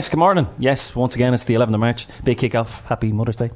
[0.00, 0.46] Yes, good morning.
[0.58, 2.06] Yes, once again, it's the 11th of March.
[2.24, 2.86] Big kick-off.
[2.86, 3.50] Happy Mother's Day.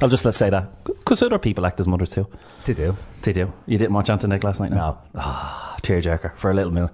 [0.00, 0.82] I'll just let's say that.
[0.84, 2.26] Because other people act as mothers too.
[2.64, 2.96] They do.
[3.20, 3.52] They do.
[3.66, 4.70] You didn't watch Ant and Dec last night?
[4.70, 4.96] No.
[5.14, 6.90] Ah, tearjerker for a little minute.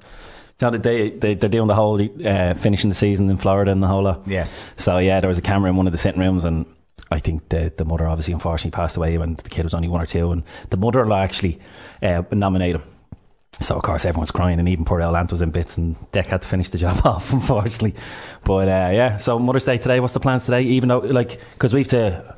[0.58, 4.02] They, they, they're doing the whole uh, finishing the season in Florida and the whole
[4.02, 4.26] lot.
[4.26, 4.48] Yeah.
[4.76, 6.66] So, yeah, there was a camera in one of the sitting rooms and
[7.08, 10.00] I think the, the mother obviously unfortunately passed away when the kid was only one
[10.00, 11.60] or two and the mother-in-law actually
[12.02, 12.88] uh, nominated him.
[13.60, 16.26] So of course everyone's crying, and even poor El Ant was in bits, and Dec
[16.26, 17.94] had to finish the job off, unfortunately.
[18.44, 20.00] But uh, yeah, so Mother's Day today.
[20.00, 20.62] What's the plans today?
[20.62, 22.36] Even though, like, because we have to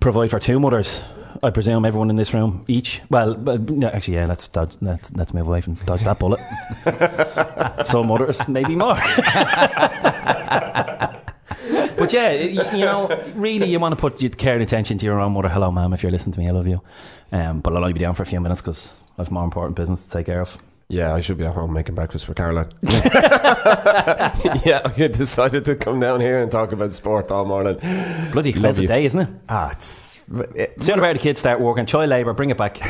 [0.00, 1.02] provide for two mothers.
[1.42, 3.02] I presume everyone in this room each.
[3.10, 4.26] Well, but, no, actually, yeah.
[4.26, 6.40] Let's dodge, let's let's move away from dodge that bullet.
[7.84, 8.96] Some mothers, maybe more.
[11.98, 15.04] but yeah, you, you, know, really, you want to put your care and attention to
[15.04, 15.48] your own mother.
[15.48, 16.80] Hello, ma'am, if you're listening to me, I love you.
[17.32, 20.04] Um, but I'll only be down for a few minutes because I've more important business
[20.04, 20.56] to take care of.
[20.88, 22.68] Yeah, I should be at home making breakfast for Caroline.
[22.82, 27.78] yeah, I decided to come down here and talk about sport all morning.
[28.30, 29.28] Bloody expensive day, isn't it?
[29.48, 30.18] Ah, it's.
[30.54, 32.80] It, Sooner about the kids start working, child labour, bring it back.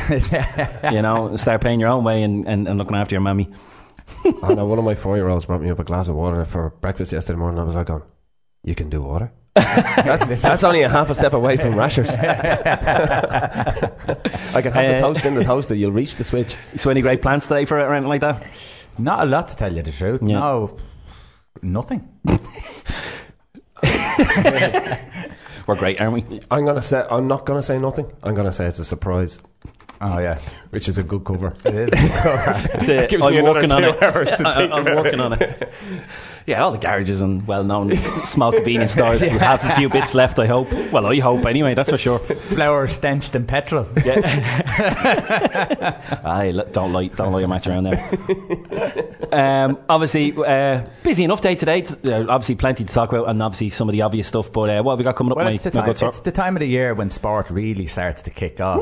[0.91, 3.49] you know, start paying your own way and, and, and looking after your mummy.
[4.43, 6.45] I know one of my four year olds brought me up a glass of water
[6.45, 7.59] for breakfast yesterday morning.
[7.59, 8.03] I was like, going,
[8.63, 9.31] You can do water?
[9.55, 12.11] that's, that's only a half a step away from rashers.
[12.15, 12.21] I
[14.61, 15.73] can have the Uh, toast in the toaster.
[15.75, 16.55] You'll reach the switch.
[16.75, 18.43] So, any great plans today for it or anything like that?
[18.99, 20.21] not a lot to tell you the truth.
[20.21, 20.39] Yeah.
[20.39, 20.77] No,
[21.61, 22.07] nothing.
[25.67, 26.39] We're great, aren't we?
[26.49, 27.05] I'm gonna say.
[27.11, 28.09] I'm not gonna say nothing.
[28.23, 29.41] I'm gonna say it's a surprise,
[29.99, 30.39] Oh yeah,
[30.69, 31.53] which is a good cover.
[31.65, 31.89] it is.
[31.93, 34.03] It's, uh, Gives I'm me another working on two it.
[34.03, 35.69] hours to I- think I'm about working on it.
[36.47, 40.39] Yeah, all the garages and well-known small convenience stores will have a few bits left.
[40.39, 40.71] I hope.
[40.93, 41.73] Well, I hope anyway.
[41.73, 42.19] That's for sure.
[42.55, 43.85] Flour stenched in petrol.
[46.23, 47.99] Aye, l- don't lie, don't lie your match around there.
[49.33, 51.81] Um, obviously, uh, busy enough day today.
[51.81, 54.49] T- uh, obviously, plenty to talk about, and obviously some of the obvious stuff.
[54.49, 55.37] But uh, what have we got coming up?
[55.37, 58.21] Well, my, it's the, time, it's the time of the year when sport really starts
[58.21, 58.81] to kick off.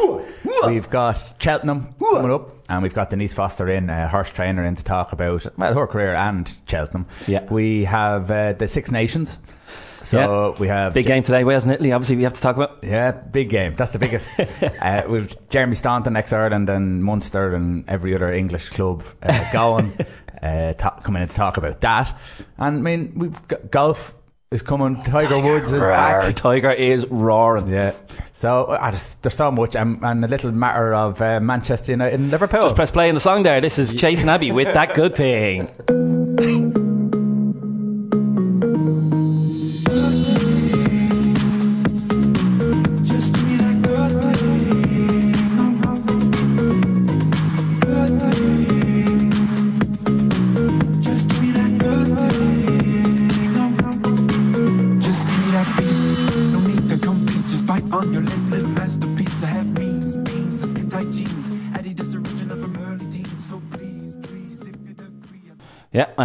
[0.68, 4.76] We've got Cheltenham coming up, and we've got Denise Foster in, uh, horse trainer, in
[4.76, 7.06] to talk about well her career and Cheltenham.
[7.28, 7.46] Yeah.
[7.46, 9.40] we have uh, the Six Nations.
[10.06, 11.92] So we have Big game today, Wales and Italy.
[11.92, 12.78] Obviously, we have to talk about.
[12.84, 13.76] Yeah, big game.
[13.76, 14.28] That's the biggest.
[14.82, 19.98] uh, we've Jeremy Staunton, ex Ireland and Munster and every other English club uh, going,
[20.44, 22.16] uh, ta- coming in to talk about that.
[22.58, 24.14] And I mean, we've got golf
[24.52, 25.02] is coming.
[25.04, 26.36] Tiger, Woods is Roar, back.
[26.36, 27.68] Tiger is roaring.
[27.68, 27.94] Yeah.
[28.34, 32.20] So uh, there's, there's so much, um, and a little matter of uh, Manchester United
[32.20, 32.64] and Liverpool.
[32.64, 33.62] Just press play in the song there.
[33.62, 35.70] This is Chasing Abbey with that good thing.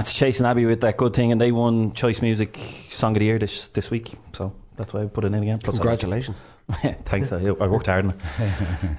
[0.01, 2.59] that's Chasing Abbey with that good thing, and they won Choice Music
[2.91, 4.15] Song of the Year this this week.
[4.33, 5.59] So that's why I put it in again.
[5.59, 6.43] Plus, Congratulations.
[7.05, 8.21] Thanks, I, I worked hard on it.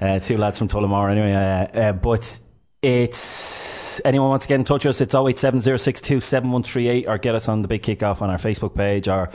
[0.00, 1.32] uh, two lads from Tullamore anyway.
[1.32, 2.38] Uh, uh, but
[2.82, 7.62] it's anyone wants to get in touch with us, it's 0870627138 or get us on
[7.62, 9.28] the Big Kickoff on our Facebook page or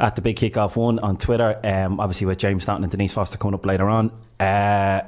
[0.00, 1.60] at the Big Kickoff one on Twitter.
[1.62, 4.10] Um, obviously with James Staunton and Denise Foster coming up later on.
[4.40, 5.02] Uh,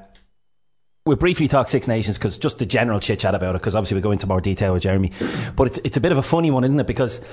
[1.07, 3.95] we'll briefly talk Six Nations because just the general chit chat about it because obviously
[3.95, 5.13] we'll go into more detail with Jeremy.
[5.55, 6.87] But it's it's a bit of a funny one, isn't it?
[6.87, 7.25] Because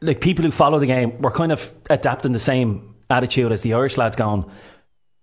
[0.00, 3.74] like people who follow the game, we're kind of adapting the same attitude as the
[3.74, 4.44] Irish lads going,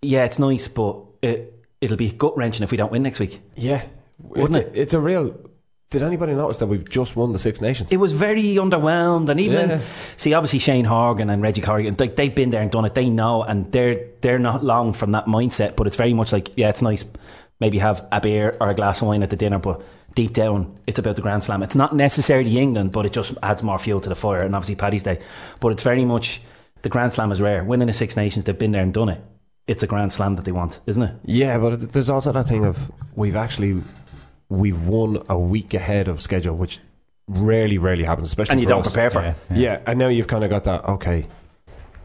[0.02, 3.42] yeah, it's nice, but it, it'll be gut wrenching if we don't win next week.
[3.56, 3.86] Yeah,
[4.20, 5.38] Wouldn't it's a, it's a real.
[5.91, 7.91] Did anybody notice that we've just won the Six Nations?
[7.91, 9.80] It was very underwhelmed, and even Yeah.
[10.18, 12.94] see, obviously Shane Horgan and Reggie Corrigan, like they've been there and done it.
[12.94, 15.75] They know, and they're they're not long from that mindset.
[15.75, 17.03] But it's very much like, yeah, it's nice.
[17.59, 19.81] Maybe have a beer or a glass of wine at the dinner, but
[20.13, 21.63] deep down, it's about the Grand Slam.
[21.63, 24.44] It's not necessarily England, but it just adds more fuel to the fire.
[24.44, 25.19] And obviously Paddy's Day,
[25.59, 26.39] but it's very much
[26.83, 27.63] the Grand Slam is rare.
[27.63, 29.21] Winning the Six Nations, they've been there and done it.
[29.68, 31.13] It's a Grand Slam that they want, isn't it?
[31.25, 33.81] Yeah, but there's also that thing of we've actually
[34.50, 36.80] we've won a week ahead of schedule, which
[37.28, 38.92] rarely, rarely happens, especially And you for don't us.
[38.92, 39.36] prepare for Yeah, it.
[39.51, 39.57] yeah.
[39.57, 40.86] Yeah, and now you've kind of got that.
[40.86, 41.28] Okay,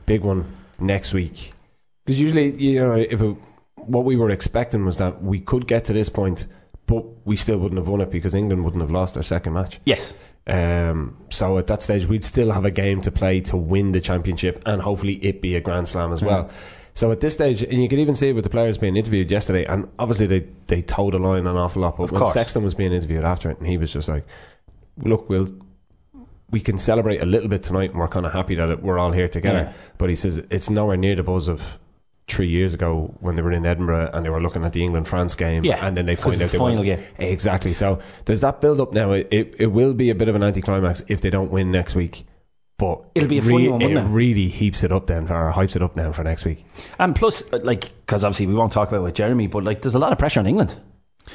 [0.06, 0.44] big one
[0.79, 1.52] next week.
[2.05, 3.37] Because usually, you know, if it,
[3.76, 6.44] what we were expecting was that we could get to this point,
[6.87, 9.81] but we still wouldn't have won it because England wouldn't have lost their second match.
[9.87, 10.12] Yes.
[10.46, 14.00] Um, so at that stage, we'd still have a game to play to win the
[14.02, 16.50] championship, and hopefully it be a Grand Slam as well.
[16.94, 19.31] So at this stage, and you could even see it with the players being interviewed
[19.31, 21.96] yesterday, and obviously they they towed the line an awful lot.
[21.96, 22.32] But Of when course.
[22.35, 24.25] Sexton was being interviewed after it, and he was just like,
[24.99, 25.49] "Look, we'll
[26.50, 28.99] we can celebrate a little bit tonight, and we're kind of happy that it, we're
[28.99, 29.73] all here together.
[29.73, 29.73] Yeah.
[29.99, 31.62] But he says it's nowhere near the buzz of
[32.29, 35.06] three years ago when they were in Edinburgh and they were looking at the England
[35.06, 36.70] France game, Yeah, and then they find out the won.
[36.73, 37.00] final game.
[37.19, 37.75] Exactly.
[37.75, 39.11] So there's that build up now.
[39.12, 41.94] It, it it will be a bit of an anticlimax if they don't win next
[41.96, 42.25] week.
[42.84, 44.08] But It'll be it a funny one, wouldn't it it?
[44.08, 46.64] really heaps it up then, or hypes it up now for next week.
[46.98, 49.82] And plus, uh, like, because obviously we won't talk about it with Jeremy, but like,
[49.82, 50.76] there's a lot of pressure on England.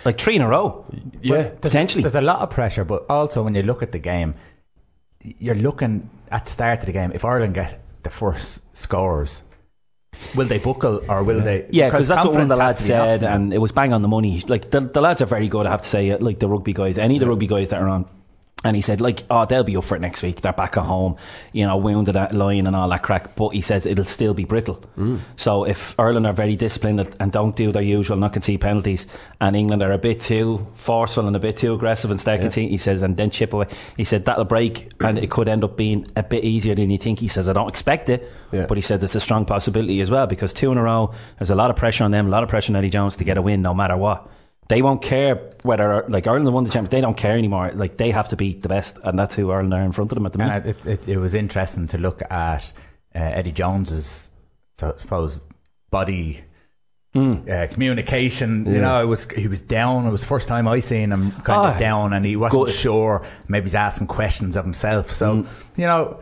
[0.06, 0.86] Like three in a row,
[1.22, 2.04] Yeah, potentially.
[2.04, 4.36] There's a lot of pressure, but also when you look at the game,
[5.22, 7.12] you're looking at the start of the game.
[7.14, 9.44] If Ireland get the first scores,
[10.36, 11.66] will they buckle or will they?
[11.72, 14.02] Yeah, because that's what one of the lads said, knocked and it was bang on
[14.04, 14.42] the money.
[14.48, 16.16] Like the, the lads are very good, I have to say.
[16.16, 18.06] Like the rugby guys, any of the rugby guys that are on,
[18.64, 20.42] and he said, like, oh, they'll be up for it next week.
[20.42, 21.16] They're back at home,
[21.54, 23.36] you know, wounded at line and all that crack.
[23.38, 24.84] But he says it'll still be brittle.
[24.98, 25.22] Mm.
[25.38, 29.08] So if Ireland are very disciplined and don't do their usual, not concede penalties,
[29.40, 32.70] and England are a bit too forceful and a bit too aggressive and start conceding,
[32.70, 33.68] he says, and then chip away.
[33.96, 36.98] He said that'll break, and it could end up being a bit easier than you
[36.98, 37.20] think.
[37.20, 38.66] He says, I don't expect it, Yeah.
[38.66, 41.50] but he said it's a strong possibility as well because two in a row, there's
[41.50, 43.38] a lot of pressure on them, a lot of pressure on Eddie Jones to get
[43.38, 44.30] a win no matter what.
[44.70, 47.72] They won't care whether, like, Ireland won the championship, they don't care anymore.
[47.74, 50.16] Like, they have to beat the best, and that's who Ireland are in front of
[50.16, 50.66] them at the minute.
[50.68, 52.72] It, it, it was interesting to look at
[53.16, 54.30] uh, Eddie Jones's,
[54.82, 55.40] I suppose,
[55.90, 56.44] body
[57.16, 57.38] Hmm.
[57.52, 58.68] uh, communication.
[58.72, 60.06] You know, it was he was down.
[60.06, 62.68] It was the first time I seen him kind Ah, of down, and he wasn't
[62.68, 62.76] good.
[62.76, 63.26] sure.
[63.48, 65.10] Maybe he's asking questions of himself.
[65.10, 65.48] So Hmm.
[65.82, 66.20] you know.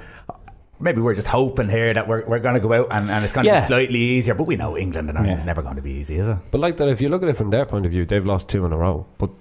[0.80, 3.34] Maybe we're just hoping here that we're, we're going to go out and, and it's
[3.34, 3.62] going to Yeah.
[3.62, 5.46] be slightly easier, but we know England and Ireland's Yeah.
[5.48, 6.38] never going to be easy, is it?
[6.52, 8.48] But like that, if you look at it from their point of view, they've lost
[8.50, 9.06] two in a row.
[9.18, 9.32] But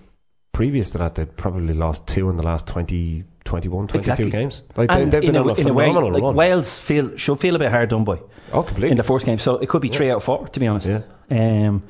[0.52, 4.30] previous to that, they'd probably lost two in the last 20, 21, 22 Exactly.
[4.30, 4.62] games.
[4.76, 6.34] Like they, And they've been in, on a, a, in a way, like, run.
[6.34, 8.18] Wales feel should feel a bit hard done by
[8.52, 8.90] oh, completely.
[8.92, 10.88] in the first game, so it could be three out of four, to be honest.
[10.88, 11.02] Yeah.
[11.30, 11.82] Um,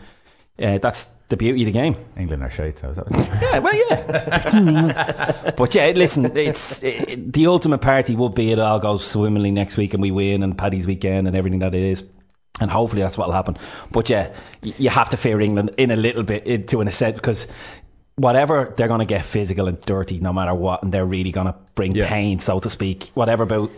[0.61, 1.97] uh, that's the beauty of the game.
[2.17, 5.51] England are shite, so is that what Yeah, well, yeah.
[5.57, 9.77] but yeah, listen, it's it, the ultimate party would be it all goes swimmingly next
[9.77, 12.05] week and we win and Paddy's weekend and everything that it is.
[12.61, 13.59] And hopefully that's what'll happen.
[13.91, 14.33] But yeah,
[14.63, 17.49] you have to fear England in a little bit, in- to an extent, because
[18.15, 21.49] whatever they're going to get physical and dirty no matter what, and they're really going
[21.49, 22.09] to bring Yeah.
[22.09, 23.11] pain, so to speak.
[23.15, 23.71] Whatever about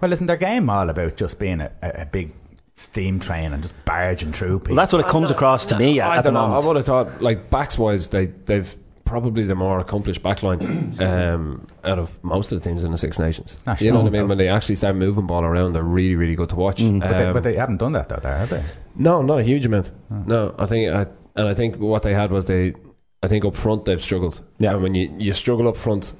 [0.00, 2.32] Well, isn't their game all about just being a, a big
[2.76, 4.76] steam train and just barging through people?
[4.76, 6.56] well, that's what it comes across to me at, I at the don't know.
[6.56, 11.00] I would have thought, like backs wise, they they've probably the more accomplished backline
[11.34, 13.58] um, out of most of the teams in the Six Nations.
[13.66, 14.28] Ah, you know what I mean?
[14.28, 16.80] When they actually start moving ball around, they're really really good to watch.
[16.82, 17.00] Mm.
[17.00, 18.64] but, they, Um, but they haven't done that though, there, have they?
[18.96, 19.90] No, not a huge amount.
[20.10, 21.06] No, I think, I,
[21.36, 22.74] and I think what they had was they,
[23.22, 24.40] I think up front they've struggled.
[24.58, 24.72] Yeah.
[24.74, 26.12] and when you you struggle up front,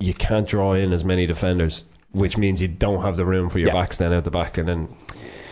[0.00, 3.58] you can't draw in as many defenders, which means you don't have the room for
[3.58, 3.74] your Yeah.
[3.74, 4.88] backs then out the back, and then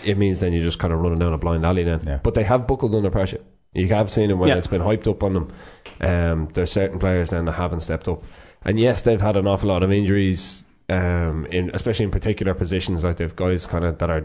[0.08, 2.00] it means then you're just kind of running down a blind alley then.
[2.06, 2.18] Yeah.
[2.22, 3.40] But they have buckled under pressure.
[3.74, 4.56] You have seen it when Yeah.
[4.56, 5.52] it's been hyped up on them.
[6.00, 8.22] Um, there's certain players then that haven't stepped up,
[8.64, 10.64] and yes, they've had an awful lot of injuries.
[10.90, 14.24] Um, in especially in particular positions, like they've guys kind of that are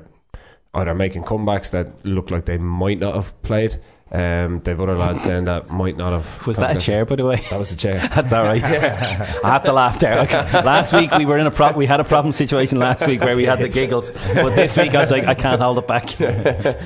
[0.76, 3.80] either making comebacks that look like they might not have played.
[4.14, 6.46] Um, they've other lads then that might not have.
[6.46, 7.44] Was that a chair, by the way?
[7.50, 7.98] That was a chair.
[8.16, 8.64] That's all right.
[8.64, 10.20] I had to laugh there.
[10.20, 10.64] Okay.
[10.64, 13.36] Last week we were in a pro- we had a problem situation last week where
[13.36, 16.16] we had the giggles, but this week I was like, I can't hold it back.
[16.18, 16.78] that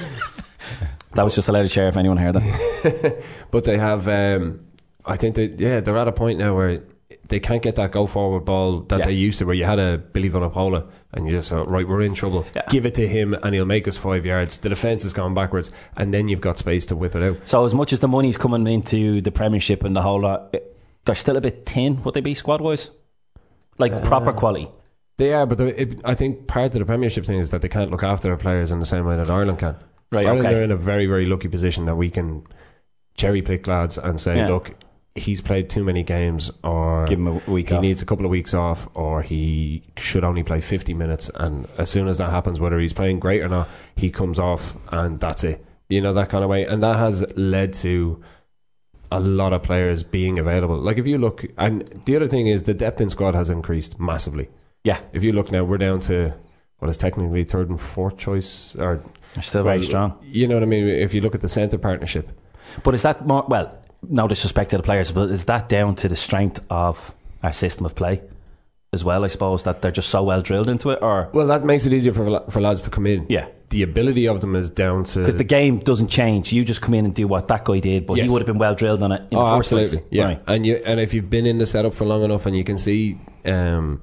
[1.16, 3.24] was just a loud chair if anyone heard that.
[3.52, 4.08] But they have.
[4.08, 4.62] Um,
[5.06, 6.82] I think they yeah they're at a point now where
[7.30, 9.06] they can't get that go forward ball that Yeah.
[9.06, 12.02] they used to, where you had a Billy Vunipola and you just thought, right, we're
[12.02, 12.46] in trouble.
[12.56, 12.64] Yeah.
[12.70, 14.58] Give it to him and he'll make us five yards.
[14.60, 17.38] The defence has gone backwards, and then you've got space to whip it out.
[17.46, 20.56] So as much as the money's coming into the Premiership and the whole lot,
[21.06, 22.04] they're still a bit thin.
[22.04, 22.92] Would they be squad wise?
[23.78, 24.70] Like uh, proper quality.
[25.18, 27.90] They are, but it, I think part of the Premiership thing is that they can't
[27.92, 29.76] look after their players in the same way that Ireland can.
[30.12, 30.56] Right, Ireland okay.
[30.60, 32.46] are in a very, very lucky position that we can
[33.16, 34.48] cherry pick lads and say, Yeah.
[34.50, 34.74] look,
[35.18, 37.82] he's played too many games, or Give him a week he off.
[37.82, 41.30] needs a couple of weeks off, or he should only play 50 minutes.
[41.36, 44.78] And as soon as that happens, whether he's playing great or not, he comes off,
[44.92, 45.64] and that's it.
[45.90, 46.66] You know, that kind of way.
[46.66, 48.22] And that has led to
[49.12, 50.78] a lot of players being available.
[50.78, 54.00] Like, if you look, and the other thing is the depth in squad has increased
[54.00, 54.50] massively.
[54.84, 56.34] Yeah, If you look now, we're down to
[56.80, 59.02] what is technically third and fourth choice, or
[59.34, 60.18] they're still very well, strong.
[60.24, 60.88] You know what I mean?
[60.88, 62.30] If you look at the centre partnership,
[62.84, 63.78] But is that more well?
[64.04, 67.14] No disrespect to the players, but is that down to the strength of
[67.44, 68.22] our system of play
[68.94, 69.24] as well?
[69.26, 71.94] I suppose that they're just so well drilled into it, or well, that makes it
[71.94, 73.26] easier for for lads to come in.
[73.28, 76.54] yeah, The ability of them is down to because the game doesn't change.
[76.54, 78.60] You just come in and do what that guy did, but he would have been
[78.60, 79.22] well drilled on it.
[79.32, 80.08] In oh, the first absolutely, place.
[80.12, 80.24] yeah.
[80.26, 80.44] Right.
[80.48, 82.78] And you and if you've been in the setup for long enough, and you can
[82.78, 84.02] see um,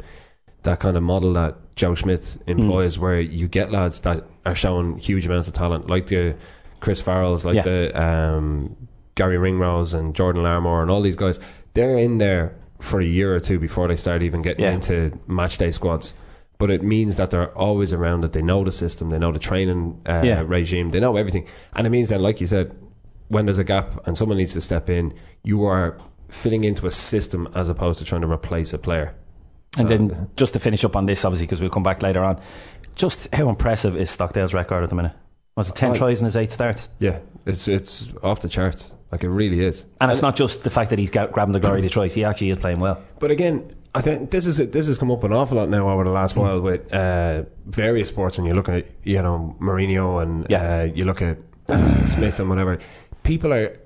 [0.65, 4.99] that kind of model that Joe Schmidt employs, where you get lads that are showing
[4.99, 6.35] huge amounts of talent, like the
[6.81, 7.63] Chris Farrells, like Yeah.
[7.63, 8.77] the um,
[9.15, 11.39] Garry Ringrose and Jordan Larmour, and all these guys.
[11.75, 14.73] They're in there for a year or two before they start even getting Yeah.
[14.73, 16.15] into match day squads.
[16.59, 18.33] But it means that they're always around it.
[18.33, 19.11] They know the system.
[19.11, 20.45] They know the training uh, Yeah.
[20.47, 20.91] regime.
[20.91, 21.47] They know everything.
[21.75, 22.75] And it means that, like you said,
[23.29, 25.97] when there's a gap and someone needs to step in, you are
[26.29, 29.15] fitting into a system as opposed to trying to replace a player.
[29.79, 32.23] And So- then just to finish up on this, obviously, because we'll come back later
[32.23, 32.39] on,
[32.95, 35.13] just how impressive is Stockdale's record at the minute?
[35.57, 35.95] Was it 10 Oh.
[35.95, 36.89] tries in his eight starts?
[37.01, 38.93] Yeah, it's it's off the charts.
[39.15, 39.87] Like it really is.
[40.01, 42.25] And it's not just the fact that he's got, grabbing the glory of tries, he
[42.25, 43.01] actually is playing well.
[43.21, 46.03] But again, I think this is this has come up an awful lot now over
[46.03, 48.37] the last while with uh, various sports.
[48.37, 50.81] When you look at you know Mourinho and Yeah.
[50.81, 51.39] uh, you look at
[52.09, 52.81] Smith and whatever,
[53.23, 53.79] people are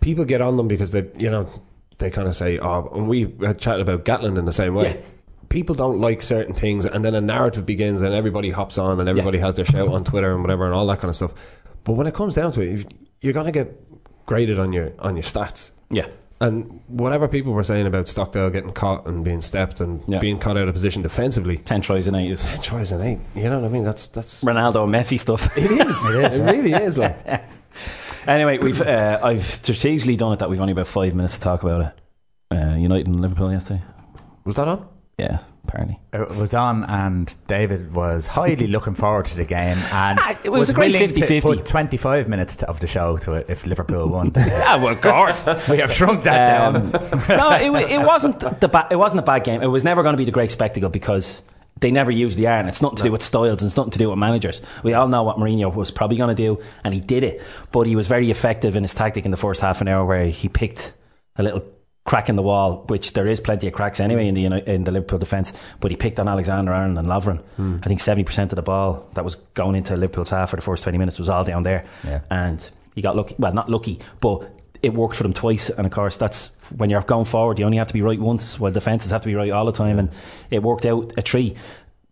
[0.00, 1.48] people get on them because they you know
[1.96, 3.24] they kind of say, oh, and we
[3.56, 4.96] chatted about Gatland in the same way.
[4.96, 5.06] Yeah.
[5.48, 9.08] People don't like certain things, and then a narrative begins, and everybody hops on, and
[9.08, 11.32] everybody has their shout on Twitter and whatever, and all that kind of stuff.
[11.84, 12.92] But when it comes down to it,
[13.22, 13.80] you're going to get
[14.26, 15.70] graded on your on your stats.
[15.90, 16.06] Yeah.
[16.38, 20.18] And whatever people were saying about Stockdale getting caught and being stepped and Yeah.
[20.18, 23.20] being caught out of position defensively, 10 tries in eight is tries an eight.
[23.34, 23.84] You know what I mean?
[23.84, 25.50] That's that's Ronaldo and Messi stuff.
[25.56, 26.06] it is.
[26.10, 26.38] it is.
[26.38, 26.98] It really is.
[26.98, 27.16] Like
[28.26, 31.62] anyway, we've uh, I've strategically done it that we've only about five minutes to talk
[31.62, 31.92] about it.
[32.56, 33.82] Uh, United and Liverpool yesterday.
[34.44, 34.86] was that on?
[35.18, 35.98] Yeah, apparently.
[36.12, 40.50] It was on, and David was highly looking forward to the game, and Ah, it
[40.50, 41.42] was a great willing 50-50.
[41.42, 44.32] put 25 minutes to- of the show to it if Liverpool won.
[44.36, 45.46] Ah, well, of course.
[45.68, 47.22] we have shrunk that Um, down.
[47.28, 49.62] no, it, it wasn't the ba- it wasn't a bad game.
[49.62, 51.42] It was never going to be the great spectacle because
[51.80, 52.68] they never used the iron.
[52.68, 54.62] It's nothing to do with styles and it's nothing to do with managers.
[54.82, 57.42] We all know what Mourinho was probably going to do, and he did it.
[57.70, 60.26] But he was very effective in his tactic in the first half an hour, where
[60.26, 60.94] he picked
[61.36, 61.62] a little
[62.06, 64.90] crack in the wall, which there is plenty of cracks anyway in the in the
[64.92, 65.52] Liverpool defence.
[65.80, 67.40] But he picked on Alexander Arnold and Lovren.
[67.56, 67.78] Hmm.
[67.82, 70.62] I think seventy percent of the ball that was going into Liverpool's half for the
[70.62, 72.20] first twenty minutes was all down there, Yeah.
[72.30, 73.34] and he got lucky.
[73.38, 74.48] Well, not lucky, but
[74.82, 75.68] it worked for them twice.
[75.68, 78.58] And of course, that's when you're going forward, you only have to be right once,
[78.60, 79.98] while defences have to be right all the time.
[79.98, 80.10] And
[80.50, 81.56] it worked out a tree.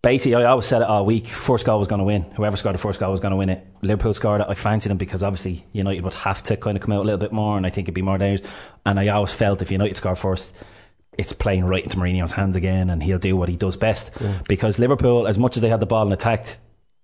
[0.05, 1.29] Basically, I always said it all week.
[1.29, 2.21] First goal was going to win.
[2.35, 3.65] Whoever scored the first goal was going to win it.
[3.81, 4.45] Liverpool scored it.
[4.47, 7.17] I fancied them because obviously United would have to kind of come out a little
[7.17, 8.47] bit more, and I think it'd be more dangerous.
[8.85, 10.53] And I always felt if United score first,
[11.17, 14.11] it's playing right into Mourinho's hands again, and he'll do what he does best.
[14.47, 16.59] Because Liverpool, as much as they had the ball and attacked,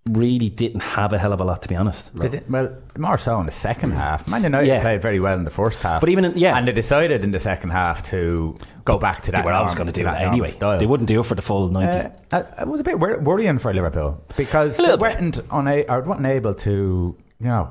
[0.10, 2.14] really didn't have a hell of a lot, to be honest.
[2.18, 4.28] Did it, well, more so in the second half.
[4.28, 4.82] Man United Yeah.
[4.82, 6.02] played very well in the first half.
[6.02, 6.58] But even in- yeah.
[6.58, 9.78] And they decided in the second half to go back to that were always norm-
[9.78, 10.48] going to do that it anyway.
[10.48, 10.80] Style.
[10.80, 12.10] They wouldn't do it for the full 90.
[12.32, 16.26] Uh, it was a bit worrying for Liverpool because A they weren't, una- or weren't
[16.26, 17.70] able to, you know,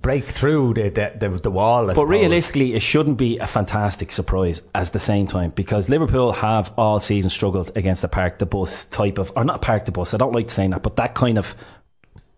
[0.00, 1.84] break through the the, the, the wall.
[1.84, 2.08] I But suppose.
[2.08, 7.00] realistically, it shouldn't be a fantastic surprise at the same time because Liverpool have all
[7.00, 10.14] season struggled against the park the bus type of, or not park the bus.
[10.14, 11.54] I don't like saying that, but that kind of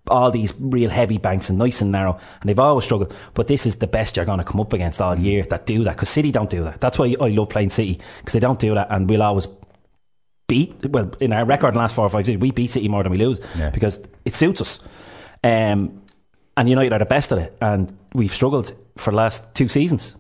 [0.09, 3.13] all these real heavy banks and nice and narrow, and they've always struggled.
[3.35, 5.83] But this is the best you're going to come up against all year that do
[5.85, 6.81] that because City don't do that.
[6.81, 9.49] That's why I love playing City because they don't do that, and we'll always
[10.47, 10.75] beat.
[10.87, 13.03] Well, in our record in the last four or five seasons, we beat City more
[13.03, 13.71] than we lose Yeah.
[13.71, 14.79] because it suits us.
[15.43, 16.03] Um,
[16.57, 20.15] and United are the best at it, and we've struggled for the last two seasons.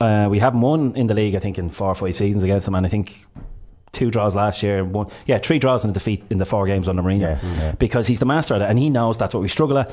[0.00, 2.66] Uh, we haven't won in the league, I think, in four or five seasons against
[2.66, 3.24] them, and I think
[3.92, 6.88] two draws last year, one yeah, three draws and a defeat in the four games
[6.88, 7.72] under Mourinho, Yeah, yeah.
[7.72, 9.90] because he's the master at it, and he knows that's what we struggle at.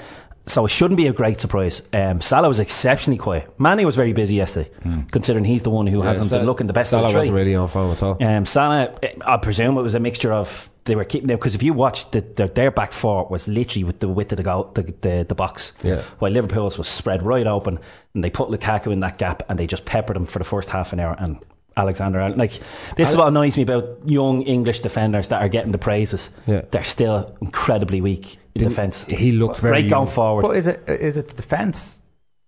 [0.48, 1.82] So it shouldn't be a great surprise.
[1.92, 3.50] Um, Salah was exceptionally quiet.
[3.58, 4.70] Mané was very busy yesterday,
[5.12, 6.92] considering he's the one who hasn't Sa- been looking the best.
[6.92, 7.20] Salah of the three.
[7.22, 8.24] wasn't really on form at all.
[8.24, 8.94] Um, Salah,
[9.26, 12.12] I presume it was a mixture of they were keeping them because if you watched
[12.12, 15.26] the, their, their back four was literally with the width of the goal, the, the,
[15.28, 16.02] the box, Yeah.
[16.20, 17.80] while Liverpool's was spread right open,
[18.14, 20.70] and they put Lukaku in that gap and they just peppered him for the first
[20.70, 21.16] half an hour.
[21.20, 21.38] And
[21.78, 22.54] Alexander, Arnold- like
[22.96, 26.30] this is what annoys me about young English defenders that are getting the praises.
[26.48, 26.62] Yeah.
[26.72, 29.04] They're still incredibly weak in Didn't- defence.
[29.06, 30.44] he looked very right going forward.
[30.44, 32.00] But is it is it the defence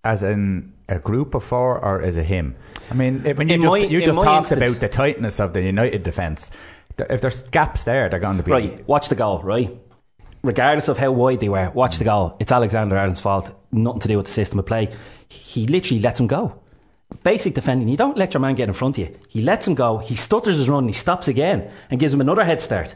[0.04, 2.56] as in a group of four or is it him?
[2.90, 5.40] I mean, when you In just my- you just my talked instance- about the tightness
[5.42, 6.50] of the United defence.
[6.98, 9.78] If there's gaps there, they're going to be Right, watch the goal, right?
[10.44, 12.36] Regardless of how wide they were, watch the goal.
[12.40, 13.52] It's Alexander Arnold's fault.
[13.72, 14.96] Nothing to do with the system of play.
[15.30, 16.60] He literally lets him go.
[17.24, 17.88] Basic defending.
[17.88, 19.18] You don't let your man get in front of you.
[19.30, 19.98] He lets him go.
[19.98, 20.88] He stutters his run.
[20.88, 22.96] He stops again and gives him another head start.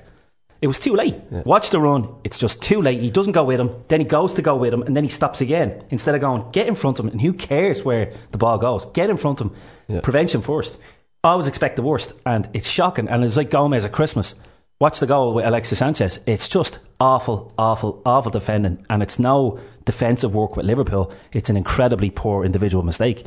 [0.61, 1.15] It was too late.
[1.31, 2.13] Watch the run.
[2.23, 3.01] It's just too late.
[3.01, 3.71] He doesn't go with him.
[3.87, 6.51] Then he goes to go with him, and then he stops again instead of going
[6.51, 7.11] get in front of him.
[7.11, 8.85] And who cares where the ball goes?
[8.87, 9.55] Get in front of him.
[9.87, 10.01] Yeah.
[10.01, 10.77] Prevention first.
[11.23, 13.07] I always expect the worst, and it's shocking.
[13.07, 14.35] And it's like Gomez at Christmas.
[14.79, 16.19] Watch the goal with Alexis Sanchez.
[16.25, 21.13] It's just awful, awful, awful defending, and it's no defensive work with Liverpool.
[21.31, 23.25] It's an incredibly poor individual mistake.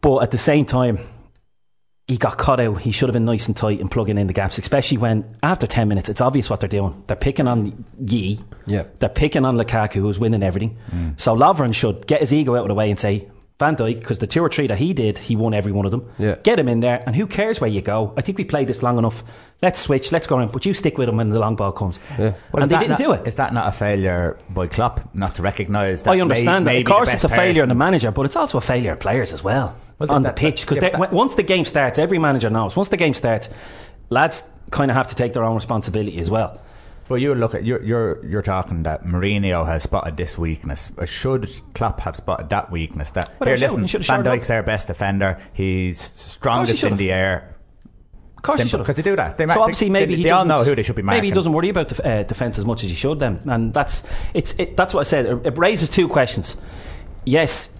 [0.00, 0.98] But at the same time,
[2.08, 2.80] he got caught out.
[2.80, 5.66] He should have been nice and tight and plugging in the gaps, especially when after
[5.66, 7.02] 10 minutes, it's obvious what they're doing.
[7.06, 8.40] They're picking on Yi.
[8.66, 8.84] Yeah.
[8.98, 10.78] They're picking on Lukaku, who's winning everything.
[10.90, 11.20] Mm.
[11.20, 13.28] So Lovren should get his ego out of the way and say,
[13.64, 15.90] Van Dijk, because the two or three that he did, he won every one of
[15.90, 16.02] them.
[16.18, 16.36] Yeah.
[16.42, 18.12] Get him in there, and who cares where you go?
[18.16, 19.24] I think we played this long enough.
[19.62, 21.98] Let's switch, let's go in, but you stick with him when the long ball comes.
[22.18, 22.34] Yeah.
[22.52, 23.26] Well, and they didn't not- do it.
[23.26, 26.10] Is that not a failure by Klopp not to recognise that?
[26.10, 26.90] I understand may, that.
[26.90, 29.00] Of course, it's a best failure in the manager, but it's also a failure of
[29.00, 30.60] players as well, Well, on that- the pitch.
[30.60, 32.76] Because yeah, once the game starts, every manager knows.
[32.76, 33.48] Once the game starts,
[34.10, 36.60] lads kind of have to take their own responsibility as well.
[37.08, 40.90] Well, you look at you're you're you're talking that Mourinho has spotted this weakness.
[40.96, 43.10] Uh, Should Klopp have spotted that weakness?
[43.10, 45.38] That Well, here, listen, he Van Dijk's our best defender.
[45.52, 47.50] He's strongest should in the air.
[48.38, 49.36] Of course, Simple, because they do that.
[49.38, 51.02] They, so ma- obviously, maybe they, he they all doesn't- know who they should be
[51.02, 51.18] marking.
[51.18, 53.18] Maybe he doesn't worry about the uh, defense as much as he should.
[53.20, 54.02] Then, and that's
[54.34, 55.26] it's it, that's what I said.
[55.26, 56.56] It, it raises two questions.
[57.26, 57.70] Yes,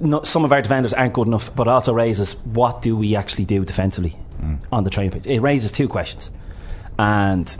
[0.00, 3.44] no, some of our defenders aren't good enough, but also raises what do we actually
[3.46, 4.58] do defensively Mm.
[4.72, 5.26] on the training pitch.
[5.26, 6.32] It raises two questions,
[6.98, 7.56] and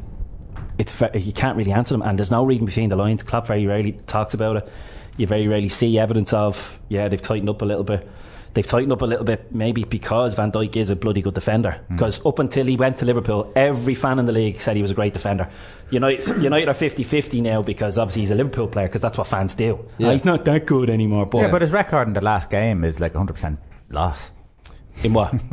[0.78, 2.02] it's ve- you can't really answer them.
[2.02, 3.22] And there's no reading between the lines.
[3.22, 4.68] Klopp very rarely talks about it.
[5.16, 8.08] You very rarely see evidence of yeah they've tightened up a little bit.
[8.54, 11.80] They've tightened up a little bit, maybe because Van Dijk is a bloody good defender.
[11.88, 14.90] Because up until he went to Liverpool, every fan in the league said he was
[14.90, 15.48] a great defender.
[15.90, 19.26] United, United are 50 50 now because obviously he's a Liverpool player, because that's what
[19.26, 19.78] fans do.
[19.96, 20.08] Yeah.
[20.08, 21.24] Ah, he's not that good anymore.
[21.24, 24.32] But, Yeah, but his record in the last game is like 100 percent loss.
[25.02, 25.32] in what?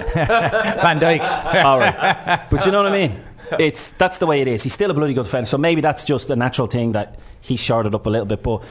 [0.00, 1.20] Van Dijk.
[1.64, 2.46] All right.
[2.50, 3.22] But you know what I mean?
[3.58, 4.62] It's that's the way it is.
[4.62, 5.46] He's still a bloody good defender.
[5.46, 8.42] So maybe that's just a natural thing that he's shorted up a little bit.
[8.42, 8.62] But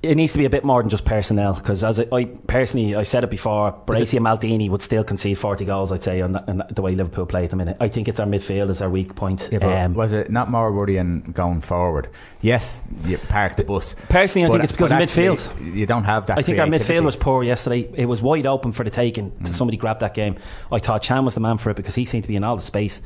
[0.00, 1.54] it needs to be a bit more than just personnel.
[1.54, 5.38] Because as I, I personally, I said it before, Baresi and Maldini would still concede
[5.38, 5.90] forty goals.
[5.90, 7.76] I'd say on, that, on that- the way Liverpool play at the minute.
[7.80, 9.48] I think it's our midfield is our weak point.
[9.50, 12.08] Yeah, Um, was it not more worrying going forward?
[12.42, 13.96] Yes, you park the bus.
[14.08, 15.74] Personally, I but- think it's because of midfield.
[15.74, 16.38] You don't have that.
[16.38, 17.90] I think our midfield was poor yesterday.
[17.96, 19.32] It was wide open for the taking.
[19.44, 20.36] To somebody grabbed that game.
[20.70, 22.54] I thought Can was the man for it because he seemed to be in all
[22.54, 23.02] the space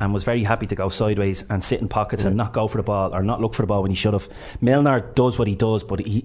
[0.00, 2.78] and was very happy to go sideways and sit in pockets and not go for
[2.78, 4.28] the ball or not look for the ball when he should have.
[4.60, 6.24] Milner does what he does, but he,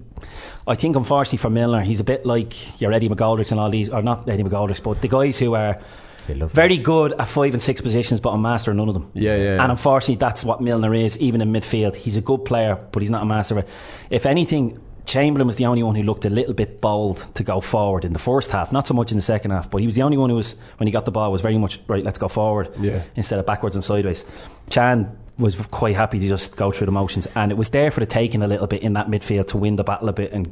[0.66, 3.90] I think unfortunately for Milner, he's a bit like your Eddie McGoldricks and all these,
[3.90, 5.80] or not Eddie McGoldricks, but the guys who are
[6.26, 9.10] very good at five and six positions, but a master in none of them.
[9.14, 9.62] Yeah, yeah, yeah.
[9.62, 11.96] And unfortunately, that's what Milner is, even in midfield.
[11.96, 13.64] He's a good player, but he's not a master.
[14.10, 14.78] If anything,
[15.08, 18.12] Chamberlain was the only one who looked a little bit bold to go forward in
[18.12, 20.16] the first half, not so much in the second half, but he was the only
[20.18, 22.68] one who was, when he got the ball, was very much, right, let's go forward
[22.78, 23.02] Yeah.
[23.16, 24.24] instead of backwards and sideways.
[24.70, 28.00] Can was quite happy to just go through the motions, and it was there for
[28.00, 30.50] the taking a little bit in that midfield to win the battle a bit and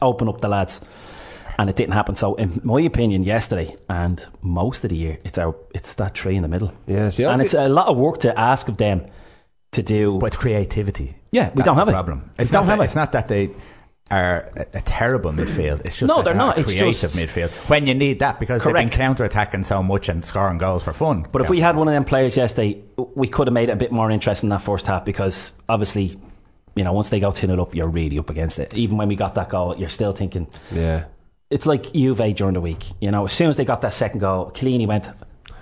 [0.00, 0.80] open up the lads.
[1.58, 2.16] And it didn't happen.
[2.16, 6.34] So, in my opinion, yesterday and most of the year, it's our it's that tree
[6.36, 9.06] in the middle, Yeah, see, and it's a lot of work to ask of them
[9.72, 10.18] to do.
[10.18, 11.14] But it's creativity.
[11.30, 11.92] Yeah, we That's don't have it.
[11.92, 12.30] problem.
[12.38, 12.86] It's don't not have that, it.
[12.86, 13.50] It's not that they
[14.10, 15.80] are a, a terrible midfield.
[15.84, 16.56] It's just No, that they're not.
[16.56, 19.82] A It's creative just- midfield when you need that because they've been counter attacking so
[19.82, 21.26] much and scoring goals for fun.
[21.32, 22.82] But if we had one of them players yesterday,
[23.14, 26.18] we could have made it a bit more interesting in that first half because obviously,
[26.74, 28.74] you know, once they go 2 0 up, you're really up against it.
[28.74, 31.04] Even when we got that goal, you're still thinking, yeah.
[31.50, 32.84] it's like Juve during the week.
[33.00, 35.08] You know, as soon as they got that second goal, Chiellini went,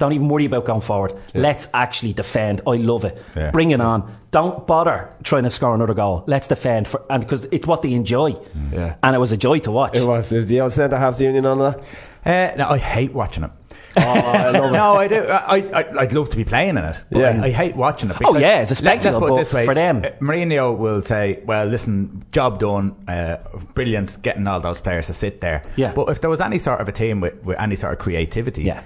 [0.03, 1.13] don't even worry about going forward.
[1.33, 2.61] Let's actually defend.
[2.67, 3.23] I love it.
[3.37, 3.53] Yeah.
[3.53, 4.13] Bring it on.
[4.33, 6.25] Don't bother trying to score another goal.
[6.27, 6.89] Let's defend.
[6.89, 8.35] For, and because it's what they enjoy.
[8.73, 8.97] Yeah.
[9.05, 9.95] And it was a joy to watch.
[9.97, 10.29] It was.
[10.29, 11.85] There's the old centre halves union on that.
[12.27, 13.51] Uh, no, I hate watching it.
[13.97, 14.73] Oh, I love it.
[14.73, 15.21] no, I do.
[15.23, 16.97] I, I, I'd love to be playing in it.
[17.13, 17.41] But Yeah.
[17.41, 18.17] I, I hate watching it.
[18.25, 19.65] Oh, yeah, it's a spectacle, Let's put it this way.
[19.67, 22.97] for them- uh, Mourinho will say, well, listen, job done.
[23.07, 23.37] Uh,
[23.75, 25.63] brilliant getting all those players to sit there.
[25.77, 25.93] Yeah.
[25.93, 28.65] But if there was any sort of a team with, with any sort of creativity,
[28.65, 28.83] Yeah.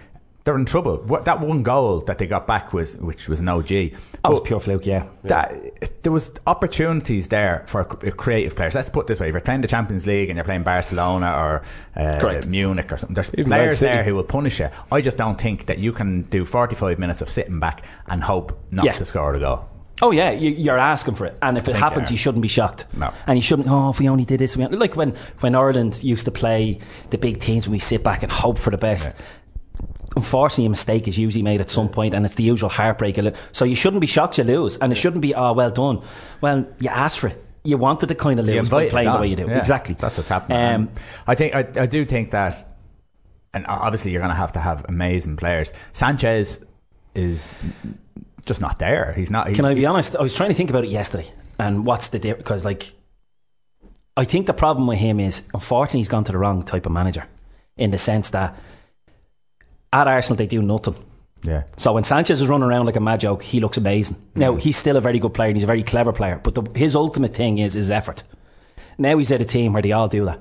[0.47, 0.99] They're in trouble.
[0.99, 3.69] What, that one goal that they got back was, which was an OG.
[3.69, 3.91] That
[4.25, 5.09] was pure fluke, yeah.
[5.25, 8.77] that there was opportunities there for creative players.
[8.77, 11.33] Let's put it this way: if you're playing the Champions League and you're playing Barcelona
[11.33, 11.63] or
[11.97, 14.71] uh, Munich or something, there's Even players there who will punish you.
[14.93, 18.57] I just don't think that you can do 45 minutes of sitting back and hope
[18.71, 18.93] not Yeah.
[18.93, 19.69] to score a goal.
[20.01, 22.49] Oh yeah, you, you're asking for it, and if it happens, you you shouldn't be
[22.49, 22.85] shocked.
[22.97, 23.13] No.
[23.27, 23.67] and you shouldn't.
[23.69, 26.79] Oh, if we only did this, we only-" like when when Ireland used to play
[27.11, 29.11] the big teams, when we sit back and hope for the best.
[30.17, 33.19] Unfortunately, a mistake is usually made at some point, and it's the usual heartbreak.
[33.53, 36.01] So you shouldn't be shocked you lose, and it shouldn't be oh well done.
[36.41, 37.45] Well, you asked for it.
[37.65, 39.47] You wanted to kind of lose by playing the way you do.
[39.47, 39.95] Yeah, exactly.
[39.99, 40.59] That's what's happening.
[40.59, 40.91] Um, Um,
[41.27, 42.67] I think I, I do think that,
[43.53, 45.73] and obviously you're going to have to have amazing players.
[45.93, 46.61] Sanchez
[47.15, 47.55] is
[48.47, 49.13] just not there.
[49.15, 49.49] He's not.
[49.49, 50.17] He's, Can I be honest?
[50.17, 52.43] I was trying to think about it yesterday, and what's the difference?
[52.43, 52.95] Because like,
[54.17, 56.93] I think the problem with him is, unfortunately, he's gone to the wrong type of
[56.93, 57.27] manager,
[57.77, 58.57] in the sense that
[59.93, 60.95] at Arsenal they do nothing.
[61.43, 61.63] Yeah.
[61.77, 64.17] So when Sanchez is running around like a mad joke, he looks amazing.
[64.35, 66.63] Now he's still a very good player and he's a very clever player, but the,
[66.79, 68.23] his ultimate thing is his effort.
[68.99, 70.41] Now he's at a team where they all do that,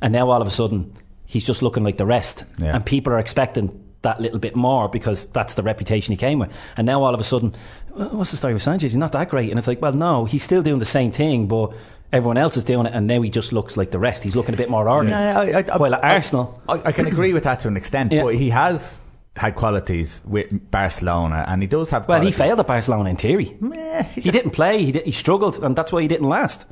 [0.00, 0.94] and now all of a sudden
[1.26, 2.74] he's just looking like the rest, Yeah.
[2.74, 6.50] and people are expecting that little bit more because that's the reputation he came with.
[6.76, 7.52] And now all of a sudden,
[7.92, 8.92] what's the story with Sanchez?
[8.92, 11.48] He's not that great, and it's like, well, no, he's still doing the same thing,
[11.48, 11.72] but
[12.12, 14.22] Everyone else is doing it, and now he just looks like the rest.
[14.24, 15.50] He's looking a bit more ordinary.
[15.50, 18.10] Yeah, I, I, While at I- Arsenal- I, can agree with that to an extent,
[18.12, 18.22] Yeah.
[18.24, 19.00] but he has
[19.36, 22.08] had qualities with Barcelona, and he does have.
[22.08, 23.56] Well, he failed at Barcelona in theory.
[23.60, 24.84] Meh, he He didn't play.
[24.84, 26.66] He, did, he struggled, and that's why he didn't last.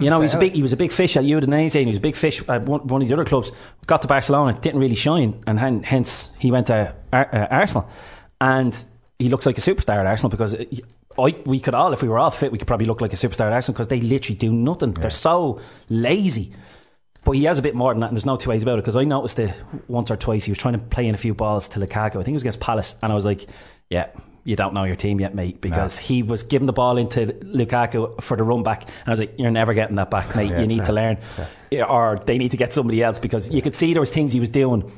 [0.00, 0.52] You know, he's a big.
[0.52, 2.86] He was a big fish at Udinese, and he was a big fish at one,
[2.86, 3.50] one of the other clubs.
[3.86, 7.86] Got to Barcelona, didn't really shine, and hen- hence he went to Ar- uh, Arsenal,
[8.40, 8.74] and
[9.18, 10.64] he looks like a superstar at Arsenal because uh,
[11.18, 13.16] I, we could all, if we were all fit, we could probably look like a
[13.16, 14.92] superstar at Arsenal because they literally do nothing.
[14.92, 16.52] They're so lazy.
[17.24, 18.82] But he has a bit more than that, and there's no two ways about it.
[18.82, 19.54] Because I noticed it
[19.88, 20.44] once or twice.
[20.44, 22.16] He was trying to play in a few balls to Lukaku.
[22.16, 23.46] I think it was against Palace, and I was like,
[23.88, 24.08] "Yeah,
[24.44, 28.22] you don't know your team yet, mate." Because he was giving the ball into Lukaku
[28.22, 30.50] for the run back, and I was like, "You're never getting that back, mate.
[30.50, 31.18] Yeah, you need yeah, to learn,
[31.70, 34.34] Yeah, or they need to get somebody else." Because you could see there was things
[34.34, 34.92] he was doing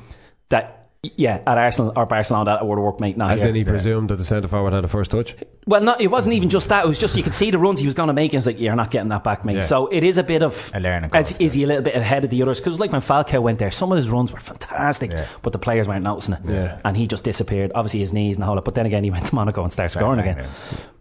[0.49, 3.15] that, yeah, at Arsenal or Barcelona that would have worked, mate.
[3.17, 3.49] Not As here.
[3.49, 5.35] in, he presumed that the centre forward had a first touch.
[5.65, 6.85] Well, not, it wasn't even just that.
[6.85, 8.47] It was just you could see the runs he was going to make, and it's
[8.47, 9.57] like you're not getting that back, mate.
[9.57, 9.61] Yeah.
[9.63, 11.95] So it is a bit of A learning As, curve, is he a little bit
[11.95, 12.59] ahead of the others?
[12.59, 15.27] Because like when Falcao went there, some of his runs were fantastic, Yeah.
[15.41, 16.79] but the players weren't noticing it, Yeah.
[16.85, 17.71] and he just disappeared.
[17.75, 18.65] Obviously his knees and the whole lot.
[18.65, 20.37] But then again, he went to Monaco and started scoring again.
[20.39, 20.47] yeah.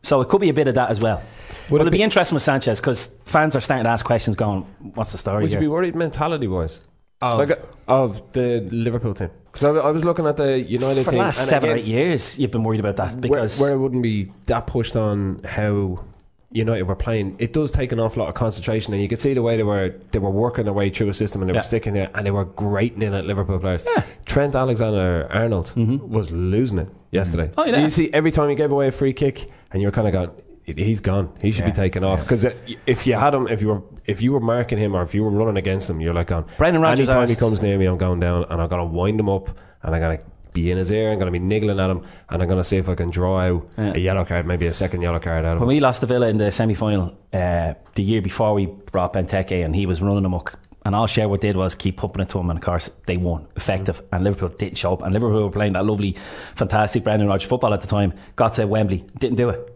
[0.02, 1.22] So it could be a bit of that as well.
[1.70, 4.04] Would Would it it be be- interesting with Sanchez because fans are starting to ask
[4.04, 4.62] questions, going,
[4.94, 6.80] "What's the story Would you be worried mentality wise?
[7.22, 7.52] Of-
[7.88, 9.30] of the Liverpool team?
[9.46, 11.20] Because I, I was looking at the United For the team.
[11.20, 14.02] last seven or again, eight years, you've been worried about that because where it wouldn't
[14.02, 16.04] be that pushed on how
[16.52, 19.34] United were playing, it does take an awful lot of concentration, and you could see
[19.34, 21.60] the way they were they were working their way through a system, and they Yeah.
[21.60, 23.84] were sticking it, and they were grating in at Liverpool players.
[24.26, 26.08] Trent Alexander Arnold mm-hmm.
[26.08, 27.48] was losing it yesterday.
[27.48, 27.60] Mm-hmm.
[27.60, 27.80] Oh, yeah.
[27.80, 30.12] You see, every time he gave away a free kick, and you were kind of
[30.12, 30.30] going.
[30.66, 31.32] He's gone.
[31.40, 32.44] He should Yeah, be taken off because
[32.86, 35.22] if you had him, if you were if you were marking him or if you
[35.22, 36.44] were running against him, you're like going.
[36.58, 39.20] Brendan Rodgers Anytime he comes near me, I'm going down and I'm going to wind
[39.20, 39.48] him up
[39.82, 41.12] and I'm going to be in his ear.
[41.12, 43.10] I'm going to be niggling at him and I'm going to see if I can
[43.10, 43.92] draw out Yeah.
[43.94, 45.76] a yellow card, maybe a second yellow card out of When him.
[45.76, 49.64] we lost the Villa in the semi final uh, the year before we brought Benteke
[49.64, 50.58] and he was running amok.
[50.84, 53.48] And all Sherwood did was keep pumping it to him, and of course they won,
[53.56, 54.00] effective.
[54.12, 55.02] And Liverpool didn't show up.
[55.02, 56.16] And Liverpool were playing that lovely,
[56.54, 58.12] fantastic Brendan Rodgers football at the time.
[58.36, 59.68] Got to Wembley, didn't do it.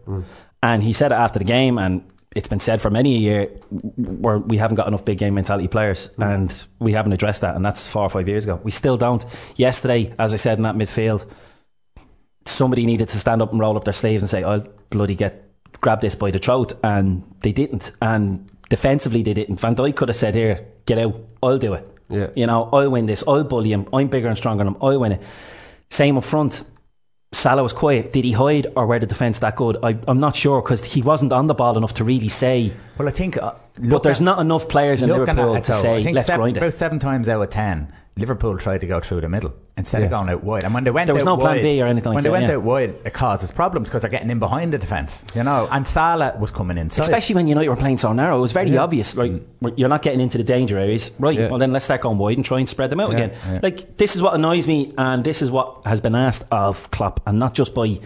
[0.63, 2.03] And he said it after the game, and
[2.35, 3.45] it's been said for many a year,
[3.97, 6.33] where we haven't got enough big game mentality players, mm.
[6.33, 7.55] and we haven't addressed that.
[7.55, 8.59] And that's four or five years ago.
[8.63, 9.25] We still don't.
[9.55, 11.25] Yesterday, as I said in that midfield,
[12.45, 15.49] somebody needed to stand up and roll up their sleeves and say, "I'll bloody get
[15.81, 17.91] grab this by the throat," and they didn't.
[18.01, 19.59] And defensively, they didn't.
[19.59, 21.15] Van Dijk could have said, "Here, get out.
[21.43, 21.87] I'll do it.
[22.09, 22.27] Yeah.
[22.35, 23.23] You know, I'll win this.
[23.27, 23.87] I'll bully him.
[23.93, 24.81] I'm bigger and stronger than him.
[24.81, 25.21] I'll win it."
[25.89, 26.63] Same up front.
[27.33, 28.11] Salah was quiet.
[28.11, 29.77] Did he hide, or were the defence that good?
[29.81, 32.73] I, I'm not sure because he wasn't on the ball enough to really say.
[32.97, 33.37] Well, I think.
[33.37, 36.41] Uh, But there's not enough players in Liverpool at it, to though, say, "Let's seven,
[36.41, 39.99] grind about seven times out of ten, Liverpool tried to go through the middle instead
[39.99, 40.05] Yeah.
[40.05, 40.65] of going out wide.
[40.65, 42.23] And when they went There was out no plan wide, B or anything When like
[42.23, 42.55] they that, went yeah.
[42.55, 45.67] out wide, it causes problems because they're getting in behind the defence, you know.
[45.71, 47.03] And Salah was coming inside.
[47.03, 49.15] Especially when United were playing so narrow, it was very obvious.
[49.15, 49.43] Like mm.
[49.61, 51.39] we're- you're not getting into the danger areas, right?
[51.39, 51.47] Yeah.
[51.49, 53.37] Well, then let's start going wide and try and spread them out Yeah, again.
[53.47, 53.59] yeah.
[53.63, 57.21] Like this is what annoys me, and this is what has been asked of Klopp,
[57.25, 57.97] and not just by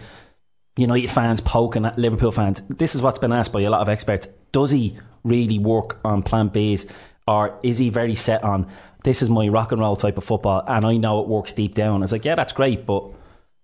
[0.76, 2.62] United fans poking at Liverpool fans.
[2.68, 4.28] This is what's been asked by a lot of experts.
[4.52, 6.88] Does he really work on Plan Bs,
[7.26, 8.66] or is he very set on
[9.06, 11.74] this is my rock and roll type of football, and I know it works deep
[11.74, 12.02] down?
[12.02, 13.04] It's like, yeah, that's great, but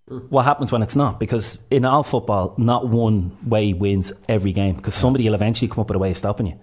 [0.06, 1.18] what happens when it's not?
[1.18, 4.76] Because in all football, not one way wins every game.
[4.76, 6.58] Because somebody will eventually come up with a way of stopping you.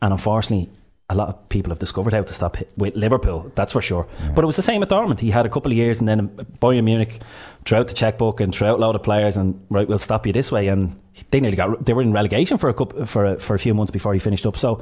[0.00, 0.70] And unfortunately,
[1.10, 3.50] a lot of people have discovered how to stop it with Liverpool.
[3.56, 4.06] That's for sure.
[4.34, 5.18] But it was the same at Dortmund.
[5.18, 6.28] He had a couple of years, and then
[6.62, 7.20] Bayern Munich
[7.64, 10.24] threw out the checkbook and threw out a load of players, and right, we'll stop
[10.24, 10.68] you this way.
[10.68, 11.00] And
[11.30, 13.74] they nearly got they were in relegation for a couple, for a, for a few
[13.74, 14.56] months before he finished up.
[14.56, 14.80] So.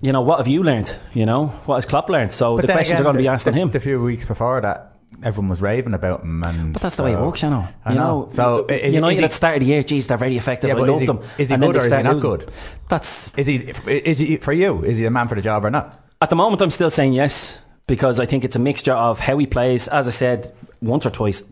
[0.00, 0.94] You know what have you learned?
[1.12, 2.32] You know what has Klopp learned?
[2.32, 3.70] So But the questions again, are going to be asked the, on him.
[3.70, 6.42] The few weeks before that, everyone was raving about him.
[6.42, 7.66] And But that's the way it works, you know.
[7.84, 8.28] I you know.
[8.32, 10.36] So, i- is- United is he- at the start of the year, geez, they're very
[10.38, 10.68] effective.
[10.68, 11.20] Yeah, I love them.
[11.36, 12.30] is he And good or is he not losing.
[12.30, 12.50] good?
[12.88, 13.56] That's Is he?
[13.86, 14.82] Is he for you?
[14.84, 15.98] Is he the man for the job or not?
[16.22, 16.60] at the moment.
[16.60, 19.88] I'm still saying yes because I think it's a mixture of how he plays.
[19.88, 21.42] As I said once or twice,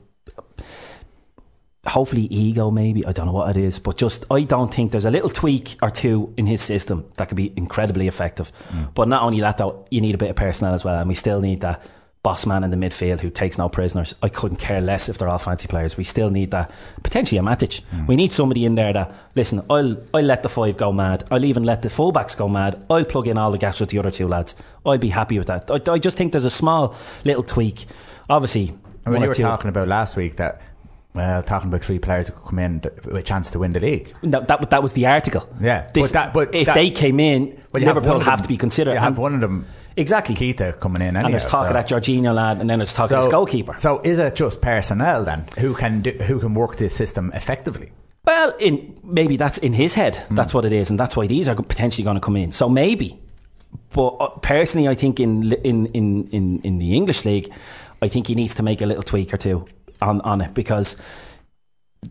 [1.88, 5.04] hopefully ego, maybe I don't know what it is, but just I don't think there's
[5.04, 8.52] a little tweak or two in his system that could be incredibly effective.
[8.70, 8.94] Mm.
[8.94, 11.14] But not only that, though, you need a bit of personnel as well, and we
[11.14, 11.82] still need that
[12.22, 14.14] boss man in the midfield who takes no prisoners.
[14.22, 15.96] I couldn't care less if they're all fancy players.
[15.96, 16.70] We still need that
[17.02, 17.80] potentially a Matic.
[17.94, 18.08] Mm.
[18.08, 19.64] We need somebody in there that listen.
[19.70, 21.24] I'll I'll let the five go mad.
[21.30, 22.84] I'll even let the fullbacks go mad.
[22.90, 24.54] I'll plug in all the gaps with the other two lads.
[24.84, 25.70] I'll be happy with that.
[25.70, 27.86] I, I just think there's a small little tweak.
[28.28, 28.74] Obviously,
[29.06, 30.60] I mean, you were two- talking about last week that.
[31.18, 33.80] Well, talking about three players who could come in with a chance to win the
[33.80, 34.14] league.
[34.22, 35.48] No, that that was the article.
[35.60, 38.24] Yeah, This- but that- but if that- they came in, Well, you have Liverpool one
[38.26, 38.92] have, to be considered.
[38.92, 40.36] You have And- one of them, exactly.
[40.36, 41.16] Keita, coming in.
[41.16, 41.66] and there's talk so.
[41.66, 43.74] of that Jorginho lad, and then there's talk of his goalkeeper.
[43.78, 47.90] So is it just personnel then who can do, who can work this system effectively?
[48.24, 50.16] Well, in maybe that's in his head.
[50.28, 50.36] Hmm.
[50.36, 52.52] That's what it is, and that's why these are potentially going to come in.
[52.52, 53.18] So maybe,
[53.92, 57.50] but uh, personally, I think in in in in in the English league,
[58.02, 59.66] I think he needs to make a little tweak or two
[60.00, 60.96] on on it because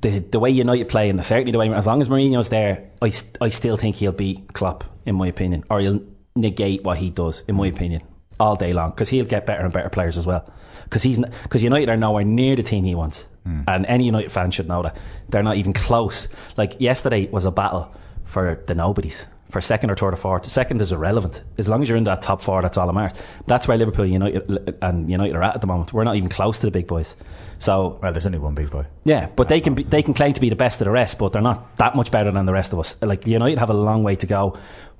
[0.02, 3.12] the the way United play and certainly the way as long as Mourinho's there, I
[3.42, 6.02] I still think he'll beat Klopp in my opinion, or he'll
[6.36, 8.02] negate what he does in my opinion
[8.40, 10.52] all day long because he'll get better and better players as well.
[10.84, 13.62] Because he's because United are nowhere near the team he wants, hmm.
[13.68, 14.98] and any United fan should know that
[15.30, 16.28] they're not even close.
[16.56, 17.94] Like yesterday was a battle
[18.26, 19.26] for the nobodies.
[19.50, 21.42] For second or third or fourth, second is irrelevant.
[21.58, 23.18] As long as you're in that top four, that's all that matters.
[23.46, 25.94] That's where Liverpool, United, and United are at at the moment.
[25.94, 27.16] We're not even close to the big boys.
[27.60, 28.86] So Well, there's only one big boy.
[29.06, 31.18] yeah, but they can be, they can claim to be the best of the rest,
[31.18, 32.98] but they're not that much better than the rest of us.
[33.02, 34.58] Like United have a long way to go,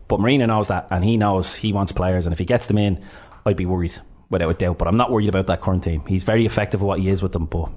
[0.08, 2.78] but Mourinho knows that, and he knows he wants players, and if he gets them
[2.78, 3.04] in,
[3.46, 3.94] I'd be worried
[4.30, 4.78] without a doubt.
[4.78, 6.04] But I'm not worried about that current team.
[6.08, 7.70] He's very effective at what he is with them, but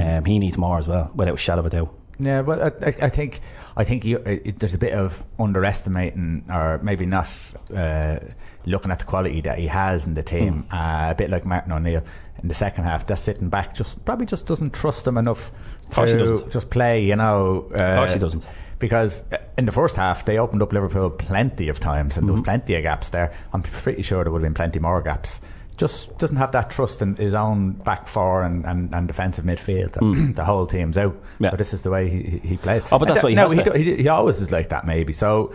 [0.00, 1.94] um, he needs more as well, without a shadow of a doubt.
[2.20, 3.40] Yeah, but I, I, I think
[3.78, 7.30] I think you, it, there's a bit of underestimating, or maybe not
[7.74, 8.18] uh,
[8.66, 10.66] looking at the quality that he has in the team.
[10.72, 12.02] Uh, a bit like Martin O'Neill
[12.42, 15.52] in the second half, just sitting back, just probably just doesn't trust him enough
[15.92, 17.04] to just play.
[17.04, 18.44] You know, uh, Of course he doesn't.
[18.80, 22.32] Because uh, in the first half, they opened up Liverpool plenty of times, and there
[22.34, 22.40] Mm-hmm.
[22.42, 23.32] was plenty of gaps there.
[23.52, 25.40] I'm pretty sure there would have been plenty more gaps.
[25.78, 29.92] Just doesn't have that trust in his own back four and, and, and defensive midfield.
[29.92, 31.14] that The whole team's out.
[31.14, 31.24] Mm.
[31.38, 31.50] Yeah.
[31.50, 32.82] So this is the way he, he- plays.
[32.92, 35.12] Oh, but that's that- what he no, he, he, he always is like that, maybe.
[35.12, 35.54] So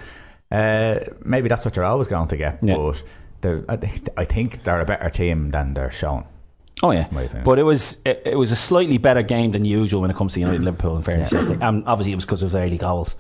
[0.52, 2.60] uh, maybe that's what you're always going to get.
[2.64, 2.76] Yeah.
[2.78, 3.04] But
[3.70, 6.26] I think, I think they're a better team than they're shown.
[6.82, 7.08] Oh yeah,
[7.46, 10.34] but it was it, it was a slightly better game than usual when it comes
[10.34, 10.98] to United and Liverpool.
[10.98, 13.16] In fairness, and obviously it was because it was early goals.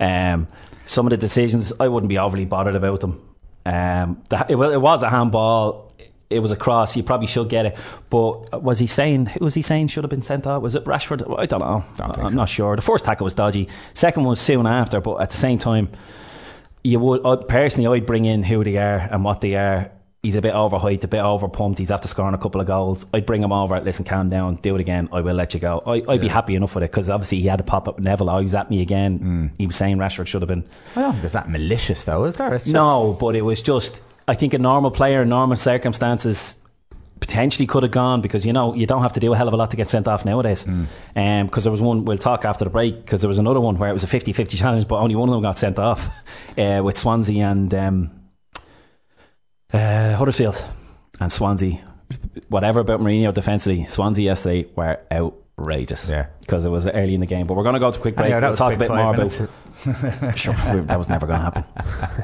[0.00, 0.46] Um,
[0.86, 3.20] some of the decisions I wouldn't be overly bothered about them.
[3.66, 5.91] Um, the, it, it was a handball.
[6.32, 6.96] It was a cross.
[6.96, 7.76] You probably should get it.
[8.10, 9.26] But was he saying?
[9.26, 10.62] Who was he saying should have been sent out?
[10.62, 11.38] Was it Rashford?
[11.38, 11.84] I don't know.
[11.96, 12.34] Don't I'm so.
[12.34, 12.76] not sure.
[12.76, 13.68] The first tackle was dodgy.
[13.94, 15.00] Second one was soon after.
[15.00, 15.90] But at the same time,
[16.84, 19.90] you would I, personally I'd bring in who they are and what they are.
[20.22, 21.78] He's a bit overhyped, a bit overpumped.
[21.78, 23.04] He's after scoring a couple of goals.
[23.12, 23.80] I'd bring him over.
[23.80, 24.54] Listen, calm down.
[24.54, 25.08] Do it again.
[25.12, 25.82] I will let you go.
[25.84, 28.04] I, I'd be happy enough with it because obviously he had to pop up with
[28.04, 28.30] Neville.
[28.30, 29.18] Oh, he was at me again.
[29.18, 29.50] Mm.
[29.58, 30.62] He was saying Rashford should have been.
[30.94, 32.50] I don't think there's that malicious, though, is there?
[32.50, 34.00] Just, No, but it was just.
[34.32, 36.56] I think a normal player in normal circumstances
[37.20, 39.52] potentially could have gone because you know you don't have to do a hell of
[39.52, 40.64] a lot to get sent off nowadays.
[40.64, 40.86] Mm.
[41.14, 43.76] Um, because there was one we'll talk after the break because there was another one
[43.76, 46.08] where it was a 50-50 challenge, but only one of them got sent off
[46.58, 48.10] uh, with Swansea and um,
[49.70, 50.64] uh, Huddersfield
[51.20, 51.86] and Swansea.
[52.48, 56.08] Whatever about Mourinho defensively, Swansea yesterday were outrageous.
[56.08, 56.28] Yeah.
[56.40, 57.46] because it was early in the game.
[57.46, 58.30] But we're going to go to a quick break.
[58.30, 59.30] Yeah, that we'll was talk a bit more about.
[60.38, 61.64] sure, that was never going to happen.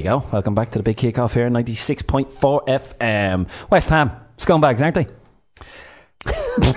[0.00, 0.24] you go.
[0.32, 3.48] Welcome back to the big kickoff here, ninety six point four FM.
[3.70, 5.06] West Ham scumbags, aren't they?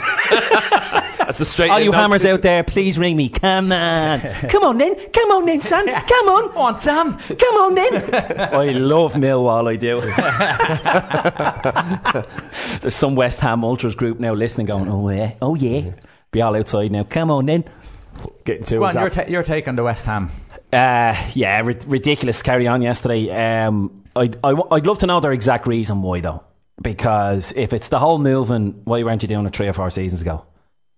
[1.20, 1.72] That's a straight.
[1.72, 3.30] All you hammers out there, please ring me.
[3.30, 7.18] Come on, come on then, come on then, son, come on, On Sam!
[7.18, 8.14] come on then.
[8.54, 10.02] I love Millwall, I do.
[12.82, 15.92] There's some West Ham ultras group now listening, going, "Oh yeah, oh yeah."
[16.32, 17.04] Be all outside now.
[17.04, 17.64] Come on then.
[18.44, 19.00] Getting to Go on, it.
[19.00, 20.30] your, ta- your take on the West Ham.
[20.74, 23.30] Uh, yeah, ri- ridiculous carry on yesterday.
[23.30, 26.44] Um, I'd, I, w- I'd love to know their exact reason why, though.
[26.82, 30.22] Because if it's the whole moving, why weren't you doing it three or four seasons
[30.22, 30.46] ago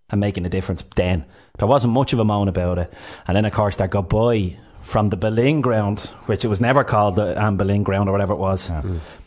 [0.09, 1.25] and making a difference then?
[1.57, 2.93] There wasn't much of a moan about it.
[3.27, 7.15] And then, of course, their goodbye from the Boleyn ground, which it was never called
[7.15, 8.69] the Anne Boleyn ground or whatever it was.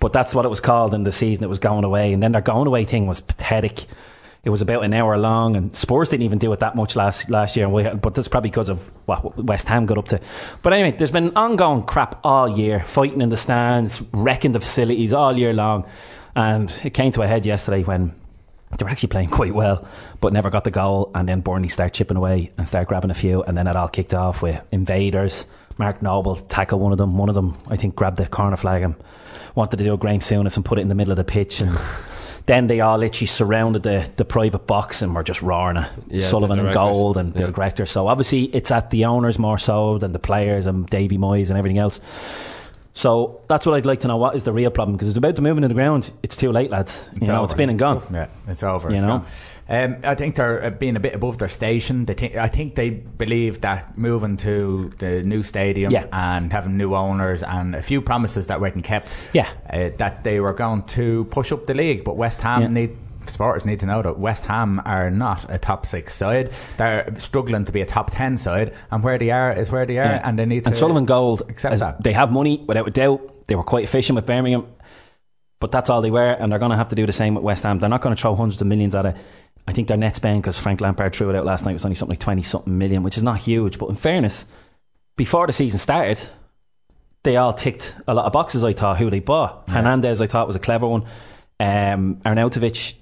[0.00, 1.44] But that's what it was called in the season.
[1.44, 2.12] It was going away.
[2.12, 3.86] And then their going away thing was pathetic.
[4.48, 7.28] It was about an hour long, and Spurs didn't even do it that much last
[7.28, 7.68] last year.
[7.68, 10.20] we- But that's probably because of what West Ham got up to.
[10.62, 15.12] But anyway, there's been ongoing crap all year, fighting in the stands, wrecking the facilities
[15.12, 15.84] all year long,
[16.34, 18.14] and it came to a head yesterday when
[18.78, 19.86] they were actually playing quite well,
[20.22, 21.10] but never got the goal.
[21.14, 23.88] And then Burnley start chipping away and start grabbing a few, and then it all
[23.88, 25.44] kicked off with invaders.
[25.76, 27.18] Mark Noble tackled one of them.
[27.18, 28.94] One of them, I think, grabbed the corner flag and
[29.54, 31.60] wanted to do a Graham Souness and put it in the middle of the pitch.
[31.60, 31.76] And
[32.48, 36.26] then they all literally surrounded the, the private box and were just roaring at Yeah,
[36.26, 36.72] Sullivan and.
[36.72, 37.50] Gold and the Yeah.
[37.50, 37.90] directors.
[37.90, 41.58] So obviously it's at the owners more so than the players and Davy Moyes and
[41.58, 42.00] everything else.
[42.94, 44.16] So that's what I'd like to know.
[44.16, 44.96] What is the real problem?
[44.96, 46.10] Because it's about to move into the ground.
[46.22, 47.04] It's too late, lads.
[47.20, 47.58] You know, it's over.
[47.58, 48.02] been and gone.
[48.12, 48.88] Yeah, it's over.
[48.88, 49.18] You it's know?
[49.18, 49.26] gone.
[49.70, 52.06] Um, I think they're uh, being a bit above their station.
[52.06, 56.06] They think, I think they believe that moving to the new stadium Yeah.
[56.10, 59.48] and having new owners and a few promises that weren't kept, Yeah.
[59.70, 62.02] uh, that they were going to push up the league.
[62.04, 62.68] But West Ham Yeah.
[62.68, 66.50] need supporters need to know that West Ham are not a top six side.
[66.78, 69.98] They're struggling to be a top ten side, and where they are is where they
[69.98, 70.22] are, Yeah.
[70.24, 72.02] and they need to And Sullivan Gold, accept that.
[72.02, 73.20] they have money without a doubt.
[73.48, 74.64] They were quite efficient with Birmingham,
[75.60, 77.44] but that's all they were, and they're going to have to do the same with
[77.44, 77.78] West Ham.
[77.80, 79.16] They're not going to throw hundreds of millions at it.
[79.68, 81.94] I think their net spend, because Frank Lampard threw it out last night, was only
[81.94, 83.78] something like 20 something million, which is not huge.
[83.78, 84.46] But in fairness,
[85.14, 86.18] before the season started,
[87.22, 89.70] they all ticked a lot of boxes, I thought, who they bought.
[89.70, 91.04] Hernandez, I thought, was a clever one.
[91.60, 92.94] Um, Arnautovic,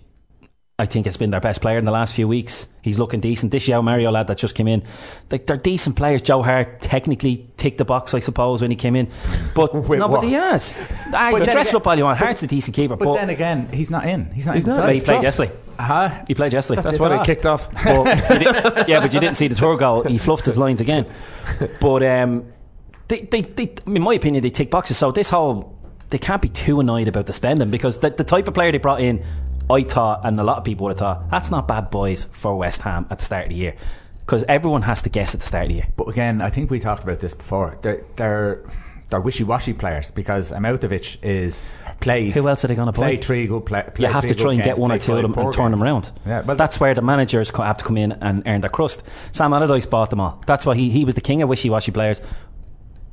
[0.78, 2.66] I think it's been their best player in the last few weeks.
[2.82, 3.50] He's looking decent.
[3.50, 4.82] This João Mario lad that just came in,
[5.30, 6.20] like they're decent players.
[6.20, 9.10] Joe Hart technically ticked the box, I suppose, when he came in,
[9.54, 10.20] but Wait, no, what?
[10.20, 10.74] but he has.
[11.14, 12.18] Ah, But dress again- up all you want.
[12.18, 14.30] Hart's a decent keeper, But, but, then again, he's not in.
[14.32, 14.70] He's not He's in.
[14.72, 14.76] not.
[14.80, 14.94] side.
[14.96, 15.52] he played yesterday.
[15.80, 16.24] Huh?
[16.28, 16.82] He played yesterday.
[16.82, 17.26] That's They why they lost.
[17.26, 17.72] kicked off.
[17.82, 18.04] But
[18.38, 18.42] did-
[18.88, 20.02] yeah, but you didn't see the tour goal.
[20.04, 21.06] He fluffed his lines again.
[21.80, 22.52] But um,
[23.08, 24.98] they, they, they, in my opinion, they tick boxes.
[24.98, 25.74] So this whole,
[26.10, 28.78] they can't be too annoyed about the spending because the, the type of player they
[28.78, 29.24] brought in,
[29.68, 32.57] I thought, and a lot of people would have thought, that's not bad boys for
[32.57, 33.74] West Ham at the start of the year.
[34.20, 35.87] Because everyone has to guess at the start of the year.
[35.96, 37.79] But again, I think we talked about this before.
[37.83, 38.64] They're they're,
[39.09, 41.62] they're wishy-washy players because Arnautovic is
[42.00, 42.35] played.
[42.35, 43.16] Who else are they gonna play?
[43.16, 45.35] Play three good play, You have to try and get one or two of them
[45.35, 46.11] and turn them around.
[46.26, 49.05] Yeah, well, that's where the managers have to come in and earn their crust.
[49.31, 50.42] Sam Allardyce bought them all.
[50.46, 52.20] That's why he, he was the king of wishy-washy players,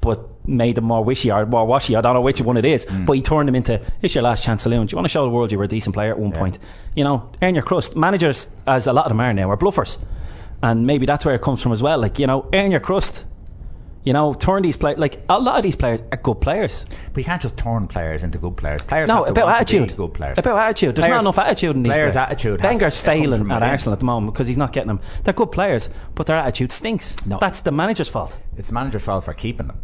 [0.04, 1.96] but made them more wishy or more washy.
[1.96, 3.06] I don't know which one it is, Hmm.
[3.06, 4.86] but he turned them into it's your last chance saloon.
[4.88, 6.60] Do you want to show the world you were a decent player at one point?
[6.96, 7.96] You know, earn your crust.
[7.96, 9.98] Managers, as a lot of them are now, are bluffers,
[10.62, 11.98] and maybe that's where it comes from as well.
[12.00, 13.26] Like you know, earn your crust.
[14.06, 15.00] You know, turn these players.
[15.00, 16.86] Like a lot of these players are good players.
[17.14, 18.84] But you can't just turn players into good players.
[18.84, 19.96] Players No, have to about want to be attitude.
[19.98, 20.38] good players.
[20.38, 20.96] About attitude.
[20.98, 22.26] There's Players- not enough attitude in these players' players.
[22.28, 23.64] attitude Wenger's failing at.
[23.64, 25.00] Arsenal at the moment because he's not getting them.
[25.24, 27.16] They're good players, but their attitude stinks.
[27.26, 27.38] No.
[27.40, 28.38] That's the manager's fault.
[28.58, 29.78] It's the manager's fault for keeping them.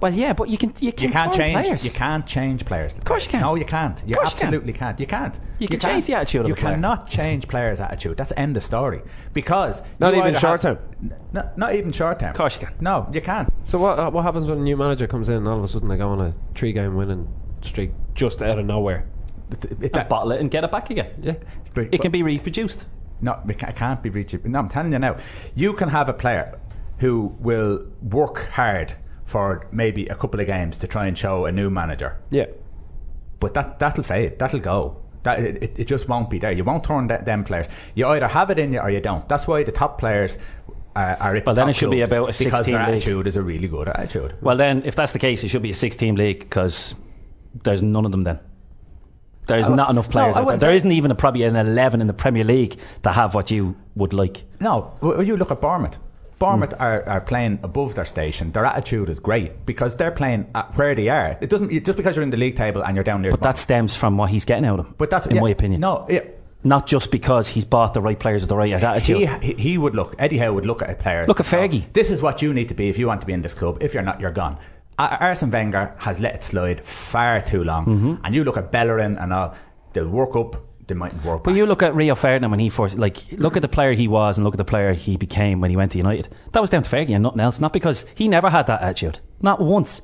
[0.00, 1.64] Well, yeah, but you can you can You can't change.
[1.64, 1.84] Players.
[1.84, 2.94] You can't change players.
[2.94, 3.40] Of course you can.
[3.40, 4.02] No, you can't.
[4.06, 4.46] You course you can.
[4.48, 5.00] absolutely can't.
[5.00, 5.40] You can't.
[5.58, 5.92] You can can't.
[5.92, 6.74] change the attitude of You a player.
[6.74, 8.16] cannot change players' attitude.
[8.18, 9.00] That's end of story.
[9.32, 10.78] Because Not even short term.
[11.02, 12.30] N- no, not even short term.
[12.30, 12.74] Of course you can.
[12.80, 13.48] No, you can't.
[13.64, 15.68] So what uh, what happens when a new manager comes in and all of a
[15.68, 17.26] sudden they go on a three game winning
[17.62, 19.06] streak just out of nowhere?
[19.50, 21.10] It, it, And bottle it and get it back again.
[21.22, 21.34] Yeah.
[21.72, 22.84] but- It can be reproduced.
[23.22, 24.44] No, it can't be reached.
[24.44, 25.16] No, I'm telling you now.
[25.54, 26.58] You can have a player
[26.98, 28.94] who will work hard
[29.26, 32.46] for maybe a couple of games to try and show a new manager, Yeah.
[33.40, 34.38] but that that'll fade.
[34.38, 34.96] That'll go.
[35.24, 36.52] That it, it- just won't be there.
[36.52, 37.66] You won't turn that, them players.
[37.96, 39.28] You either have it in you or you don't.
[39.28, 40.38] That's why the top players
[40.94, 42.36] are, are at Well, the then it should be about a because
[42.66, 42.96] 16 their league.
[42.96, 44.34] attitude is a really good attitude.
[44.40, 46.94] Well, then, if that's the case, it should be a six-team league because
[47.64, 48.22] there's none of them.
[48.22, 48.38] Then
[49.48, 50.36] there's not enough players.
[50.36, 50.56] Out there.
[50.56, 53.76] There isn't even a, probably an eleven in the Premier League that have what you
[53.96, 54.42] would like.
[54.60, 55.98] No, well, you look at Bournemouth.
[56.38, 56.82] Bournemouth Hmm.
[56.82, 58.52] are, are playing above their station.
[58.52, 61.38] Their attitude is great because they're playing at where they are.
[61.40, 63.30] It doesn't just because you're in the league table and you're down there.
[63.30, 64.94] But that stems from what he's getting out of them.
[64.98, 65.80] But that's in yeah, my opinion.
[65.80, 66.20] No, yeah,
[66.62, 69.28] not just because he's bought the right players with the right attitude.
[69.42, 70.14] he, he would look.
[70.18, 71.26] Eddie Howe would look at a player.
[71.26, 71.90] Look at Fergie.
[71.92, 73.78] This is what you need to be if you want to be in this club.
[73.80, 74.58] If you're not, you're gone.
[74.98, 77.86] Ar- Arsene Wenger has let it slide far too long.
[77.86, 78.14] Mm-hmm.
[78.24, 79.54] And you look at Bellerin and all.
[79.94, 80.56] They'll work up.
[80.86, 81.42] They mightn't work.
[81.42, 81.58] But back.
[81.58, 84.38] you look at Rio Ferdinand when he first, like, look at the player he was
[84.38, 86.28] and look at the player he became when he went to United.
[86.52, 87.58] That was down to Fergie and nothing else.
[87.58, 89.18] Not because he never had that attitude.
[89.40, 90.00] Not once.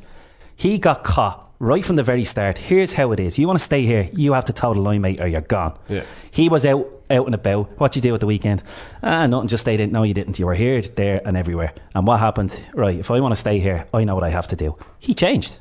[0.56, 2.58] He got caught right from the very start.
[2.58, 3.38] Here's how it is.
[3.38, 5.78] You want to stay here, you have to toe the line, mate, or you're gone.
[5.88, 6.02] Yeah.
[6.32, 7.78] He was out, out and about.
[7.78, 8.62] What you do at the weekend?
[9.02, 9.48] Ah, nothing.
[9.48, 9.92] Just stayed in.
[9.92, 10.38] No, you didn't.
[10.38, 11.72] You were here, there, and everywhere.
[11.94, 12.58] And what happened?
[12.74, 12.98] Right.
[12.98, 14.76] If I want to stay here, I know what I have to do.
[14.98, 15.58] He changed.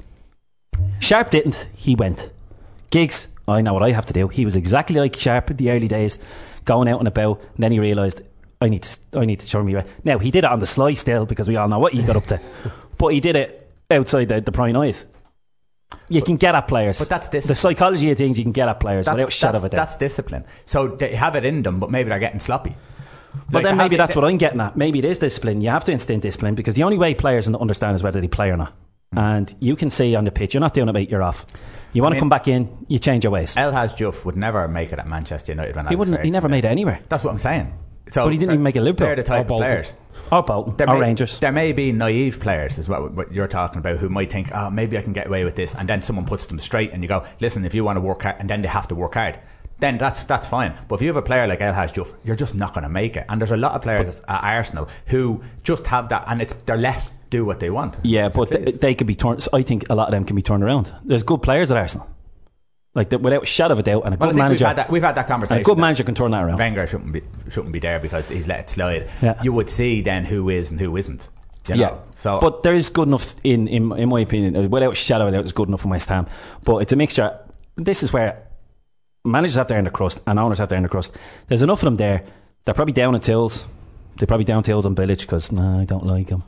[0.99, 1.67] Sharpe didn't.
[1.76, 2.32] He went.
[2.89, 4.27] Giggs, I know what I have to do.
[4.27, 6.19] He was exactly like Sharpe in the early days,
[6.65, 7.41] going out and about.
[7.41, 8.21] And then he realised,
[8.61, 9.87] I need to, I need to turn me around.
[10.03, 12.15] Now he did it on the sly still because we all know what he got
[12.15, 12.39] up to,
[12.97, 15.05] but he did it outside the, the prying eyes.
[16.07, 18.37] You can get at players, but that's this- the psychology of things.
[18.37, 19.77] You can get at players that's, without a shadow of a doubt.
[19.77, 20.45] that's discipline.
[20.65, 22.75] So they have it in them, but maybe they're getting sloppy.
[23.49, 24.75] But Like, then maybe that's what I'm getting at.
[24.75, 25.61] Maybe it is discipline.
[25.61, 28.49] You have to instill discipline because the only way players understand is whether they play
[28.49, 28.73] or not.
[29.13, 29.19] Hmm.
[29.19, 31.09] And you can see on the pitch, you're not doing it, mate.
[31.09, 31.45] You're off.
[31.93, 33.55] You want to mean- come back in, you change your ways.
[33.57, 35.75] El Hadji Diouf would never make it at Manchester United.
[35.75, 36.23] When He wouldn't.
[36.23, 36.99] He never made it anywhere.
[37.09, 37.73] That's what I'm saying.
[38.09, 39.07] So But he didn't even make it Liverpool.
[39.07, 39.93] They're the type Or of players.
[40.31, 41.39] Or Bolton, There or may, Rangers.
[41.39, 44.69] There may be naive players, is what, what you're talking about, who might think, oh,
[44.69, 47.09] maybe I can get away with this, and then someone puts them straight, and you
[47.09, 49.39] go, listen, if you want to work hard, and then they have to work hard,
[49.79, 50.73] then that's that's fine.
[50.87, 52.89] But if you have a player like El Hadji Diouf, you're just not going to
[52.89, 53.25] make it.
[53.29, 56.77] And there's a lot of players at Arsenal who just have that, and it's they're
[56.77, 57.97] let do what they want.
[58.03, 59.47] Yeah, but they, they could be turned.
[59.51, 60.93] I think a lot of them can be turned around.
[61.03, 62.07] There's good players at Arsenal,
[62.93, 64.67] like the, without a shadow of a doubt, and a well, good think we've manager.
[64.67, 65.61] had that, we've had that conversation.
[65.61, 66.59] a good manager can turn that around.
[66.59, 69.09] Wenger shouldn't be shouldn't be there because he's let it slide.
[69.21, 69.41] Yeah.
[69.41, 71.29] You would see then who is and who isn't.
[71.67, 71.82] you know?
[71.82, 71.97] Yeah.
[72.13, 75.27] So, but there is good enough in, in in my opinion, uh, without a shadow
[75.27, 76.27] of a doubt, it's good enough for West Ham.
[76.63, 77.39] But it's a mixture.
[77.77, 78.47] This is where
[79.23, 81.13] managers have to earn the crust and owners have to earn the crust.
[81.47, 82.25] There's enough of them there.
[82.65, 83.65] They're probably down in tills.
[84.17, 86.43] They're probably down tills on Village because nah, I don't like them.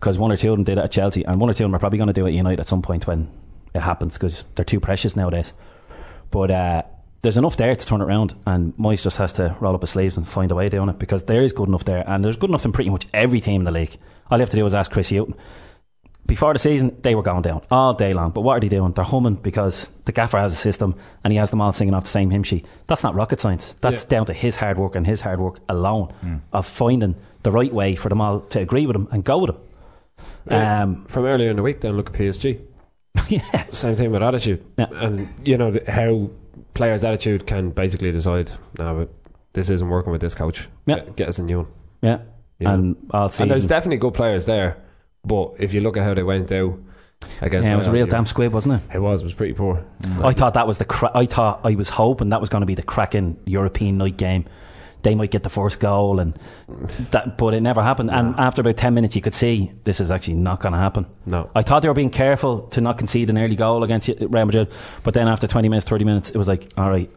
[0.00, 1.68] Because one or two of them did it at Chelsea, and one or two of
[1.68, 3.28] them are probably going to do it at United at some point when
[3.74, 5.52] it happens because they're too precious nowadays.
[6.30, 6.82] But uh,
[7.22, 9.90] there's enough there to turn it around, and Moyes just has to roll up his
[9.90, 12.36] sleeves and find a way doing it because there is good enough there, and there's
[12.38, 13.96] good enough in pretty much every team in the league.
[14.30, 15.34] All you have to do is ask Chris Hughton.
[16.26, 18.30] Before the season, they were going down all day long.
[18.30, 18.92] But what are they doing?
[18.92, 20.94] They're humming because the gaffer has a system
[21.24, 22.66] and he has them all singing off the same hymn sheet.
[22.86, 23.74] That's not rocket science.
[23.80, 24.08] That's Yeah.
[24.08, 27.96] down to his hard work and his hard work alone of finding the right way
[27.96, 29.56] for them all to agree with him and go with him.
[30.48, 32.60] Um, From earlier in the week, then look at PSG.
[33.28, 33.64] yeah.
[33.70, 34.86] Same thing with attitude, Yeah.
[34.92, 36.30] and you know how
[36.74, 38.50] players' attitude can basically decide.
[38.78, 39.08] Now, but
[39.52, 40.68] this isn't working with this coach.
[40.86, 40.96] Yeah.
[40.96, 41.66] Get, get us a new one.
[42.02, 42.18] Yeah.
[42.58, 42.72] Yeah.
[42.74, 44.76] And all And there's definitely good players there,
[45.24, 46.78] but if you look at how they went out
[47.40, 48.96] against, Yeah, it was a Real, you- damn squib, wasn't it?
[48.96, 49.22] It was.
[49.22, 49.84] It was pretty poor.
[50.22, 50.84] I thought that was the.
[50.84, 54.16] Cra- I thought I was hoping that was going to be the cracking European night
[54.16, 54.44] game.
[55.02, 56.38] They might get the first goal, and
[57.10, 58.10] that, but it never happened.
[58.10, 61.06] And after about ten minutes, you could see this is actually not going to happen.
[61.26, 61.50] No.
[61.54, 64.68] I thought they were being careful to not concede an early goal against Real Madrid,
[65.02, 67.10] but then after twenty minutes, thirty minutes, it was like, all right,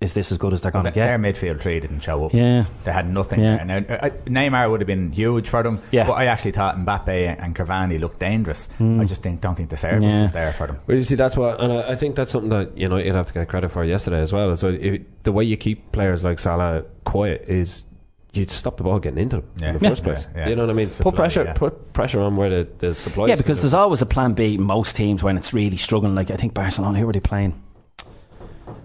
[0.00, 1.06] is this as good as they're going to get?
[1.06, 2.32] their midfield three didn't show up.
[2.32, 3.62] Yeah, They had nothing Yeah.
[3.64, 6.06] Now, uh, Neymar would have been huge for them, Yeah.
[6.06, 8.68] but I actually thought Mbappe and Cavani looked dangerous.
[8.80, 10.02] I just think, don't think the service.
[10.02, 10.22] Yeah.
[10.22, 10.78] was there for them.
[10.86, 13.14] Well, you see, that's what, and I, I think that's something that you know you'd
[13.14, 14.56] have to get credit for yesterday as well.
[14.56, 17.84] So if, the way you keep players like Salah quiet is
[18.32, 19.68] you stop the ball getting into them Yeah.
[19.70, 19.88] in the Yeah.
[19.90, 20.28] first place.
[20.34, 20.48] Yeah, yeah.
[20.50, 20.88] You know what I mean?
[20.90, 21.52] Supply, put pressure, yeah.
[21.52, 23.26] put pressure on where the, the supply.
[23.26, 24.56] yeah, because there's always a plan B.
[24.56, 27.60] Most teams when it's really struggling, like I think Barcelona, who were they playing?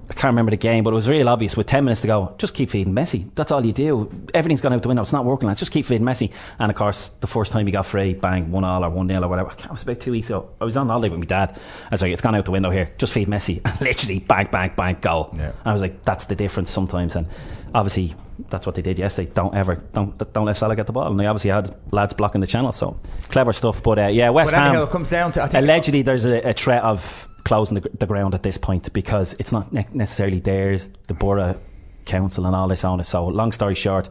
[0.08, 1.58] I can't remember the game, but it was real obvious.
[1.58, 3.28] With ten minutes to go, just keep feeding Messi.
[3.34, 4.12] That's all you do.
[4.36, 5.02] Everything's gone out the window.
[5.02, 5.48] It's not working.
[5.48, 5.60] Lads.
[5.60, 6.32] Just keep feeding Messi.
[6.60, 9.26] And of course, the first time he got free, bang, one all or one nil
[9.26, 9.50] or whatever.
[9.50, 10.48] I can't- It was about two weeks ago.
[10.62, 11.60] I was on holiday with my dad.
[11.86, 12.92] I was like, it's gone out the window here.
[13.00, 13.62] Just feed Messi.
[13.66, 15.34] And literally, bang, bang, bang, goal.
[15.38, 15.54] Yeah.
[15.66, 17.16] I was like, that's the difference sometimes.
[17.16, 17.28] And
[17.74, 18.14] obviously,
[18.52, 19.32] that's what they did yesterday.
[19.34, 21.08] Don't ever, don't, don't let Salah get the ball.
[21.08, 22.72] And they obviously had lads blocking the channel.
[22.74, 23.00] So
[23.30, 23.82] clever stuff.
[23.82, 24.84] But uh, yeah, West But Ham.
[24.84, 28.06] it comes down to I think Allegedly, there's a, a threat of closing the, the
[28.06, 31.58] ground at this point because it's not ne- necessarily theirs, the borough
[32.04, 33.06] council and all this on it.
[33.06, 34.10] So, long story short,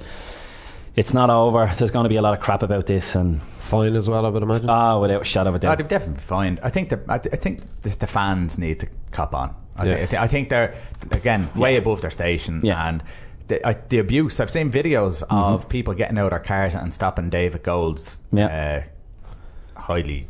[0.96, 1.70] it's not over.
[1.76, 4.24] There's going to be a lot of crap about this, and fine as well.
[4.24, 4.70] I would imagine.
[4.70, 5.78] ah, without a shadow of a Oh, doubt.
[5.78, 6.58] they've definitely fine.
[6.62, 9.54] I think the I, th- I think the, the fans need to cop on.
[9.76, 10.06] I, Yeah.
[10.06, 10.74] thi- I, think they're
[11.10, 12.88] again way above their station Yeah.
[12.88, 13.02] and.
[13.46, 14.40] The, I, the abuse.
[14.40, 18.84] I've seen videos of people getting out of their cars and stopping David Gold's Yeah.
[19.76, 20.28] uh, highly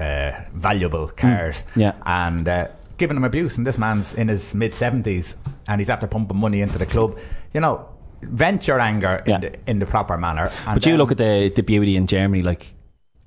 [0.00, 1.92] uh, valuable cars Yeah.
[2.06, 3.56] and uh, giving him abuse.
[3.58, 5.34] And this man's in his mid 70s
[5.68, 7.18] and he's after pumping money into the club.
[7.54, 7.86] You know,
[8.22, 9.34] vent your anger Yeah.
[9.36, 10.50] in, the, in the proper manner.
[10.66, 12.74] And But you then- look at the the beauty in Germany, like,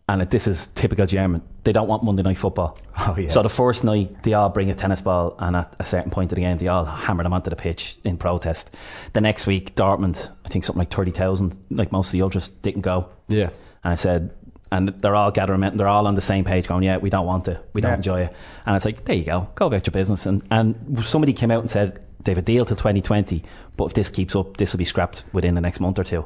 [0.09, 1.41] and it, this is typical German.
[1.63, 2.78] They don't want Monday night football.
[3.05, 3.30] Oh, yeah.
[3.30, 6.32] So the first night, they all bring a tennis ball, and at a certain point
[6.32, 8.69] of the game, they all hammer them onto the pitch in protest.
[9.13, 12.49] The next week, Dortmund, I think something like thirty thousand, like most of the ultras,
[12.49, 13.07] didn't go.
[13.28, 13.49] yeah.
[13.84, 14.30] And I said,
[14.74, 17.26] and they're all gathering, and they're all on the same page, going, "Yeah, we don't
[17.26, 17.95] want it, we don't Yeah.
[17.97, 18.34] enjoy it."
[18.65, 20.26] And it's like, there you go, go about your business.
[20.26, 23.43] And and somebody came out and said they have a deal till 2020,
[23.78, 26.26] but if this keeps up, this will be scrapped within the next month or two.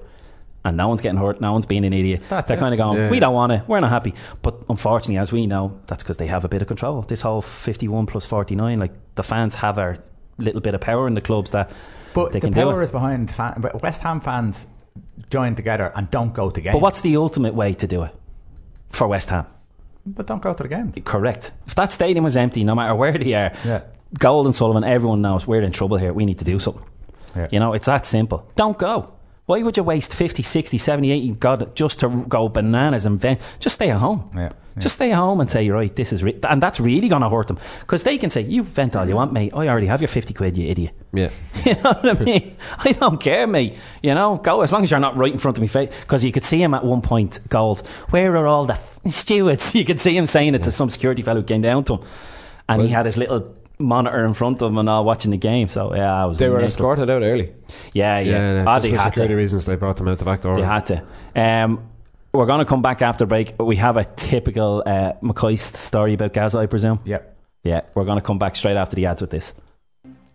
[0.66, 2.22] And no one's getting hurt, no one's being an idiot.
[2.30, 2.60] That's they're it.
[2.60, 3.10] kind of going, Yeah.
[3.10, 4.14] we don't want it, we're not happy.
[4.42, 7.04] But unfortunately, as we know, that's because they have a bit of control.
[7.08, 9.98] This whole 51 plus 49, like the fans have a
[10.38, 11.70] little bit of power in the clubs that
[12.14, 12.84] But they the can do power it.
[12.86, 14.68] is behind fan, but West Ham fans
[15.30, 16.74] join together and don't go to games.
[16.74, 18.12] But what's the ultimate way to do it
[18.90, 19.46] for West Ham?
[20.06, 20.92] But don't go to the game.
[21.04, 21.52] Correct.
[21.68, 23.82] If that stadium was empty, no matter where they are, Yeah.
[24.18, 26.14] Gold and Sullivan, everyone knows we're in trouble here.
[26.14, 26.84] We need to do something.
[27.36, 27.48] Yeah.
[27.52, 28.50] You know, it's that simple.
[28.56, 29.12] Don't go.
[29.48, 33.40] Why would you waste 50, 60, 70, 80 God just to go bananas and vent?
[33.60, 34.30] Just stay at home.
[34.36, 34.52] Yeah, yeah.
[34.82, 36.38] Just stay at home and say, right, this is, re-.
[36.50, 37.58] and that's really going to hurt them.
[37.80, 39.54] Because they can say, you vent all you want, mate.
[39.56, 40.94] I already have your 50 quid, you idiot.
[41.14, 41.30] Yeah.
[41.66, 42.58] You know what I mean?
[42.78, 43.78] I don't care, mate.
[44.04, 45.94] You know, go as long as you're not right in front of me face.
[46.02, 47.88] Because you could see him at one point, Gold.
[48.10, 49.74] Where are all the f- stewards?
[49.76, 52.06] You could see him saying it to some security fellow who came down to him,
[52.68, 55.68] and he had his little monitor in front of them and all watching the game.
[55.68, 56.38] So yeah, I was.
[56.38, 57.54] They were escorted out early.
[57.94, 58.54] Yeah, yeah.
[58.56, 59.38] Yeah, Ah, just they for had security to.
[59.38, 60.56] reasons, they brought them out the back door.
[60.56, 61.04] They had to.
[61.36, 61.90] Um,
[62.34, 63.56] we're going to come back after break.
[63.60, 67.00] We have a typical uh, McCoist story about Gaza, I presume.
[67.06, 67.36] Yep.
[67.64, 69.54] Yeah, we're going to come back straight after the ads with this.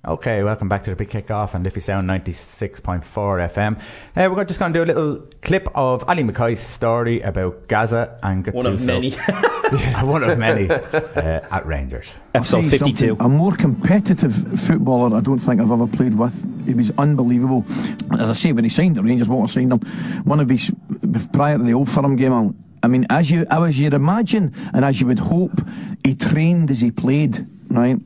[0.05, 3.79] Okay, welcome back to the big kick-off on Liffey Sound 96.4 FM.
[4.17, 8.19] Uh, we're just going to do a little clip of Ally McCoist's story about Gaza
[8.21, 8.87] and One of Gattuso.
[8.89, 9.11] many.
[10.05, 12.17] One of many uh, at Rangers.
[12.35, 13.19] I'll Episode 52.
[13.21, 16.67] A more competitive footballer I don't think I've ever played with.
[16.67, 17.65] He was unbelievable.
[18.19, 19.79] As I say, when he signed the Rangers, Walter signed him.
[20.25, 20.73] One of his
[21.33, 22.33] prior to the Old Firm game.
[22.33, 22.51] I-
[22.85, 25.53] I mean, as you, as you'd imagine, and as you would hope,
[26.03, 27.47] he trained as he played.
[27.73, 27.97] Right.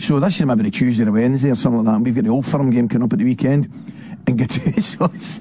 [0.00, 1.96] So this is maybe the Tuesday or Wednesday or something like that.
[1.96, 3.66] And we've got the Old Firm game coming up at the weekend.
[4.26, 5.38] And Gattuso's,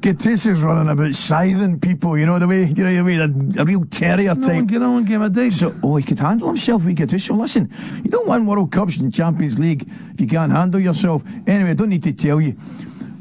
[0.00, 3.64] Gattuso's running about silencing people, you know, the way, you know, the way, a, a
[3.66, 4.66] real terrier type.
[4.66, 5.52] Get on, give him a dig.
[5.52, 6.86] So, oh, he could handle himself.
[6.86, 7.34] We could do so.
[7.34, 7.70] Listen,
[8.02, 11.22] you don't win World Cups and Champions League if you can't handle yourself.
[11.46, 12.56] Anyway, I don't need to tell you.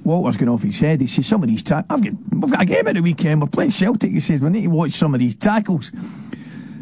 [0.06, 1.02] Walter's going off his head.
[1.02, 2.00] He says, some of these tackles.
[2.00, 3.42] I've got, I've got a game at the weekend.
[3.42, 4.12] We're playing Celtic.
[4.12, 5.92] He says, we need to watch some of these tackles.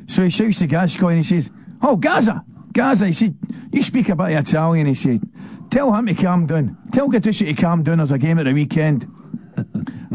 [0.07, 1.49] So he shouts to Gascoigne and he says,
[1.81, 2.43] Oh, Gaza!
[2.75, 3.07] Gaza!
[3.07, 3.37] He said,
[3.71, 4.85] You speak a bit of Italian.
[4.85, 5.21] He said,
[5.71, 6.77] Tell him to calm down.
[6.91, 7.97] Tell Gattuso to calm down.
[7.97, 9.07] There's a game at the weekend.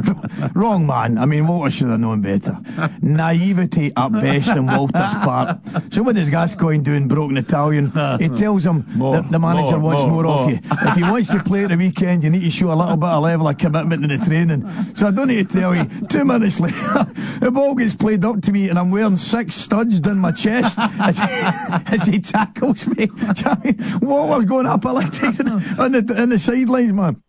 [0.54, 1.18] Wrong man.
[1.18, 2.58] I mean, Walter should have known better.
[3.02, 5.60] Naivety at best on Walter's part.
[5.90, 7.92] So what does Gascoigne do in broken Italian?
[8.18, 10.58] He tells him More, that the manager more, wants more, more, off you.
[10.62, 13.08] If he wants to play at the weekend, you need to show a little bit
[13.08, 14.94] of level of commitment in the training.
[14.94, 15.84] So I don't need to tell you.
[16.08, 16.76] Two minutes later,
[17.40, 20.78] the ball gets played up to me, and I'm wearing six studs down my chest
[20.78, 23.04] as, as he tackles me.
[23.04, 23.98] You know what I mean?
[24.00, 25.40] Walter's going up electric
[25.78, 27.22] on the, on the sidelines, man.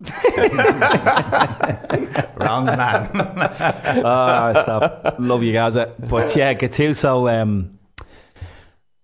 [2.36, 3.10] Wrong man.
[4.04, 5.16] Ah, stop.
[5.18, 5.74] Love you guys.
[5.74, 7.78] But yeah, Gattuso um,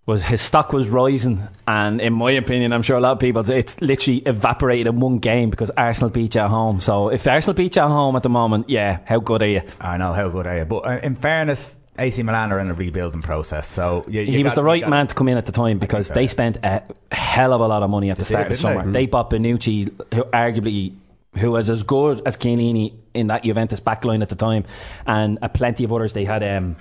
[0.06, 3.48] was his stock was rising, and in my opinion, I'm sure a lot of people,
[3.50, 6.80] it's literally evaporated in one game because Arsenal beat you at home.
[6.80, 9.62] So if Arsenal beat you at home at the moment, yeah, how good are you?
[9.80, 12.74] I know how good are you, but uh, in fairness, AC Milan are in a
[12.74, 15.52] rebuilding process, so you, you he was the right man to come in at the
[15.52, 16.28] time because so, they yeah.
[16.28, 16.82] spent a
[17.12, 18.84] hell of a lot of money at the They start did, of the summer.
[18.84, 19.00] they?
[19.00, 20.94] They bought Bonucci, who arguably
[21.36, 24.64] who was as good as Chiellini in that Juventus backline at the time,
[25.06, 26.12] and a plenty of others.
[26.12, 26.76] They had um,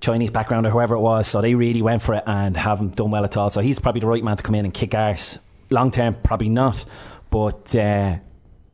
[0.00, 3.10] Chinese background or whoever it was, so they really went for it and haven't done
[3.10, 3.50] well at all.
[3.50, 5.38] So he's probably the right man to come in and kick arse.
[5.70, 6.84] Long term, probably not,
[7.30, 7.74] but.
[7.74, 8.18] Uh,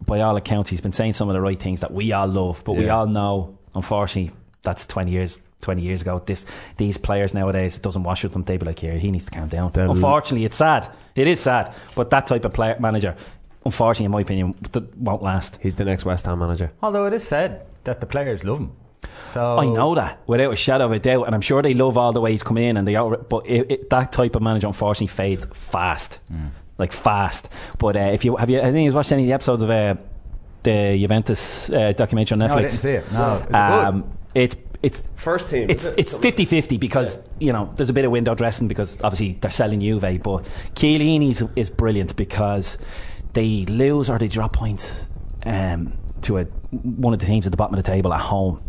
[0.07, 2.63] by all accounts, he's been saying some of the right things that we all love,
[2.65, 4.33] but we all know, unfortunately,
[4.63, 6.23] that's 20 years 20 years ago.
[6.25, 6.47] This
[6.77, 8.45] These players nowadays, it doesn't wash with them.
[8.45, 9.73] They be like, here, he needs to calm down.
[9.73, 10.89] They'll- unfortunately, it's sad.
[11.17, 11.75] It is sad.
[11.97, 13.17] But that type of player manager,
[13.65, 15.59] unfortunately, in my opinion, th- won't last.
[15.61, 16.71] He's the next West Ham manager.
[16.83, 18.73] Although it is said that the players love him.
[19.33, 21.99] So I know that without a shadow of a doubt, and I'm sure they love
[21.99, 24.43] all the way he's come in, and they all, but it, it, that type of
[24.43, 26.21] manager unfortunately fades fast,
[26.79, 27.49] like fast.
[27.79, 29.71] But uh, if you have you, I think you watched any of the episodes of
[29.71, 29.97] uh,
[30.63, 32.51] the Juventus uh, documentary on Netflix.
[32.51, 33.13] No, I didn't see it.
[33.13, 33.55] No, is it good?
[33.55, 35.69] um, it's it's First team.
[35.69, 39.51] it's it's 50-50 because you know there's a bit of window dressing because obviously they're
[39.51, 42.79] selling Juve, but Chiellini's is brilliant because
[43.33, 45.05] they lose or they drop points
[45.45, 48.63] um, to a one of the teams at the bottom of the table at home.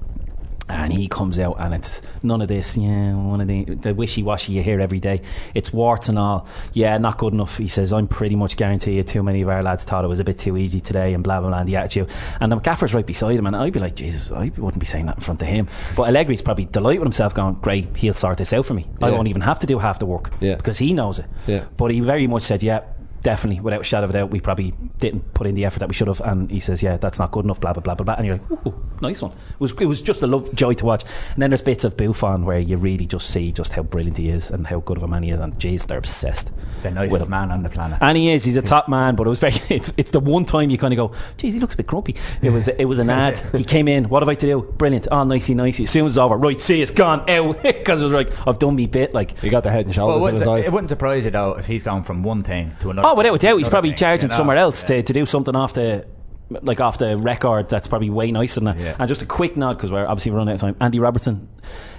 [0.69, 2.77] And he comes out, and it's none of this.
[2.77, 5.21] Yeah, one of the the wishy washy you hear every day.
[5.55, 6.45] It's warts and all.
[6.73, 7.57] Yeah, not good enough.
[7.57, 10.19] He says, "I'm pretty much guarantee you, too many of our lads thought it was
[10.19, 11.57] a bit too easy today," and blah blah blah.
[11.59, 12.07] And the attitude,
[12.39, 15.07] and the gaffer's right beside him, and I'd be like, "Jesus, I wouldn't be saying
[15.07, 18.37] that in front of him." But Allegri's probably delighted with himself, going, "Great, he'll sort
[18.37, 18.85] this out for me.
[19.01, 19.15] I Yeah.
[19.15, 20.55] won't even have to do half the work Yeah.
[20.55, 21.63] because he knows it." Yeah.
[21.77, 22.81] But he very much said, "Yeah."
[23.21, 25.89] Definitely, without a shadow of a doubt, we probably didn't put in the effort that
[25.89, 26.21] we should have.
[26.21, 28.13] And he says, "Yeah, that's not good enough." Blah blah blah blah blah.
[28.15, 30.85] And you're like, "Ooh, nice one." It was it was just a love joy to
[30.85, 31.03] watch.
[31.33, 34.29] And then there's bits of Buffon where you really just see just how brilliant he
[34.29, 35.39] is and how good of a man he is.
[35.39, 36.51] And jeez, they're obsessed.
[36.81, 37.29] the with nicest him.
[37.29, 37.97] man on the planet.
[38.01, 38.45] And he is.
[38.45, 39.59] He's a top man, but it was very.
[39.69, 42.15] It's, it's the one time you kind of go, jeez, he looks a bit grumpy."
[42.41, 42.67] It was.
[42.69, 43.37] It was an ad.
[43.55, 44.07] he came in.
[44.09, 44.61] What have I to do?
[44.77, 45.07] Brilliant.
[45.11, 45.83] Oh, nicey, nicey.
[45.83, 48.59] As soon as it's over, right, see, it's gone out because it was like I've
[48.59, 49.13] done me bit.
[49.13, 50.67] Like, He got the head and Well, shoulders in wouldn't, his eyes.
[50.67, 53.08] it wouldn't surprise you though if he's gone from one thing to another.
[53.11, 56.05] Oh, without a doubt, he's probably charging somewhere else to, to do something off the.
[56.51, 58.79] Like off the record, that's probably way nicer than that.
[58.79, 58.95] Yeah.
[58.97, 60.75] And just a quick nod because we're obviously running out of time.
[60.81, 61.47] Andy Robertson,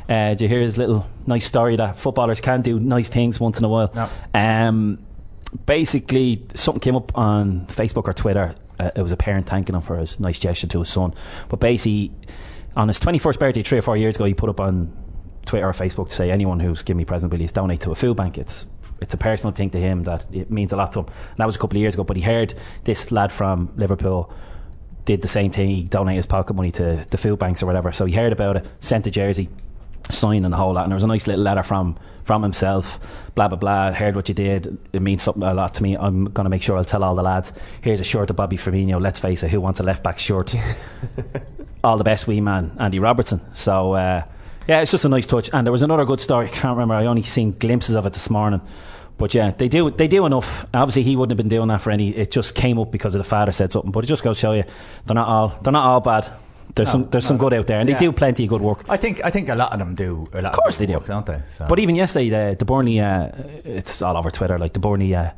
[0.09, 3.59] uh, did you hear his little nice story that footballers can do nice things once
[3.59, 3.93] in a while?
[3.95, 4.09] No.
[4.35, 4.99] Um,
[5.67, 8.57] basically, something came up on Facebook or Twitter.
[8.81, 11.15] Uh, it was a parent thanking him for his nice gesture to his son.
[11.49, 12.13] But basically,
[12.75, 14.93] on his 21st birthday, three or four years ago, he put up on
[15.47, 18.17] Twitter or Facebook to say, anyone who's given me present, please donate to a food
[18.17, 18.37] bank.
[18.37, 18.67] It's
[19.01, 21.07] it's a personal thing to him that it means a lot to him.
[21.07, 22.05] And that was a couple of years ago.
[22.05, 24.33] But he heard this lad from Liverpool
[25.05, 25.71] did the same thing.
[25.71, 27.93] He donated his pocket money to the food banks or whatever.
[27.93, 29.49] So he heard about it, sent a jersey,
[30.11, 30.85] signed and the whole lot.
[30.85, 33.01] And there was a nice little letter from from himself.
[33.35, 33.93] Blah blah blah.
[33.93, 34.79] Heard what you did.
[34.93, 35.97] It means something a lot to me.
[35.97, 37.53] I'm going to make sure I'll tell all the lads.
[37.81, 39.01] Here's a shirt of Bobby Firmino.
[39.01, 39.51] Let's face it.
[39.51, 40.55] Who wants a left back shirt?
[41.85, 43.41] all the best, wee man, Andy Robertson.
[43.55, 43.93] So.
[43.93, 44.23] Uh,
[44.71, 45.51] yeah, it's just a nice touch.
[45.53, 46.47] And there was another good story.
[46.47, 46.95] I can't remember.
[46.95, 48.61] I only seen glimpses of it this morning.
[49.19, 50.65] But yeah, they do they do enough.
[50.73, 52.11] Obviously, he wouldn't have been doing that for any.
[52.17, 53.91] It just came up because of the father said something.
[53.91, 54.63] But it just goes to show you
[55.07, 56.31] they're not all they're not all bad.
[56.77, 58.85] There's No, some there's some good out there, and they do plenty of good work.
[58.89, 60.29] I think I think a lot of them do.
[60.33, 60.95] A lot Of course they do.
[60.95, 61.41] work, don't they?
[61.51, 61.67] So.
[61.69, 63.31] But even yesterday, the, the Burnley, uh,
[63.65, 64.57] it's all over Twitter.
[64.57, 65.31] Like the Burnley uh,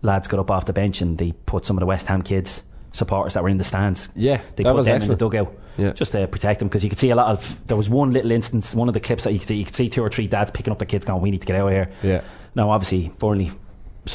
[0.00, 2.62] lads got up off the bench and they put some of the West Ham kids
[2.92, 4.08] supporters that were in the stands.
[4.14, 5.20] Yeah, they put was them excellent.
[5.22, 5.92] in the dugout Yeah.
[5.92, 7.66] just to protect them because you could see a lot of.
[7.66, 9.56] There was one little instance, one of the clips that you could see.
[9.56, 11.46] You could see two or three dads picking up their kids, going, "We need to
[11.46, 12.20] get out of here." Yeah.
[12.54, 13.50] Now, obviously, Burnley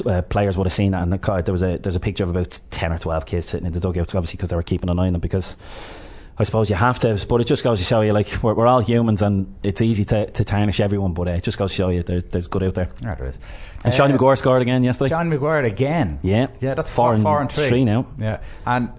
[0.06, 2.24] uh, players would have seen that, and the car, there was a there's a picture
[2.24, 4.90] of about ten or twelve kids sitting in the dugout, obviously because they were keeping
[4.90, 5.58] an eye on them because.
[6.40, 8.68] I suppose you have to, but it just goes to show you, like we're, we're
[8.68, 11.14] all humans, and it's easy to, to tarnish everyone.
[11.14, 12.90] But uh, it just goes to show you, there's, there's good out there.
[13.02, 13.40] yeah, there is.
[13.84, 15.10] And Sean Uh, Maguire scored again yesterday.
[15.10, 16.20] Sean Maguire again.
[16.22, 16.48] Yeah.
[16.60, 17.68] yeah, that's Four four, and four and three.
[17.70, 18.06] three now.
[18.20, 18.90] Yeah, and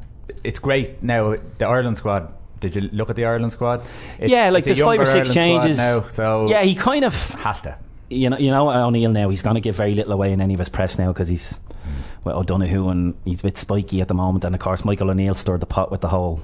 [0.42, 1.36] it's great now.
[1.58, 2.32] The Ireland squad.
[2.60, 3.82] Did you look at the Ireland squad?
[4.18, 5.76] It's, yeah, like there's five or six Ireland changes.
[5.76, 6.02] now.
[6.02, 7.76] So yeah, he kind of has to.
[8.10, 9.28] you know, you know O'Neill now.
[9.30, 11.60] He's going to give very little away in any of his press now because he's
[11.84, 12.00] Hmm.
[12.24, 14.44] well O'Donoghue and he's a bit spiky at the moment.
[14.44, 16.40] And of course, Michael O'Neill stirred the pot with the whole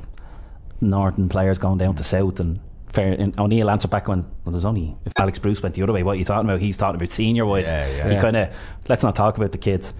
[0.81, 2.61] northern players going down to south and.
[2.93, 5.93] Fair, and O'Neill answered back when well, there's only if Alex Bruce went the other
[5.93, 6.05] way.
[6.05, 6.61] What are you talking about?
[6.61, 7.66] He's talking about senior wise.
[7.66, 8.09] Yeah, yeah.
[8.09, 8.20] He Yeah.
[8.20, 8.49] kind of
[8.89, 9.93] let's not talk about the kids.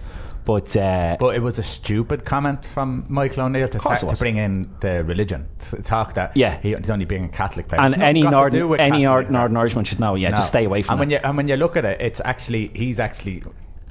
[0.45, 4.37] But, uh, But it was a stupid comment from Michael O'Neill to, start, to bring
[4.37, 6.57] in the religion, to talk that Yeah.
[6.61, 7.81] he, he's only being a Catholic player.
[7.81, 10.15] and any northern any Catholic, Nor- Northern Irishman should know.
[10.15, 10.35] Yeah, No.
[10.37, 12.71] just stay away from and when you and when you look at it, it's actually
[12.73, 13.43] he's actually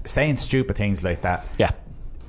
[0.06, 1.44] saying stupid things like that.
[1.58, 1.72] yeah,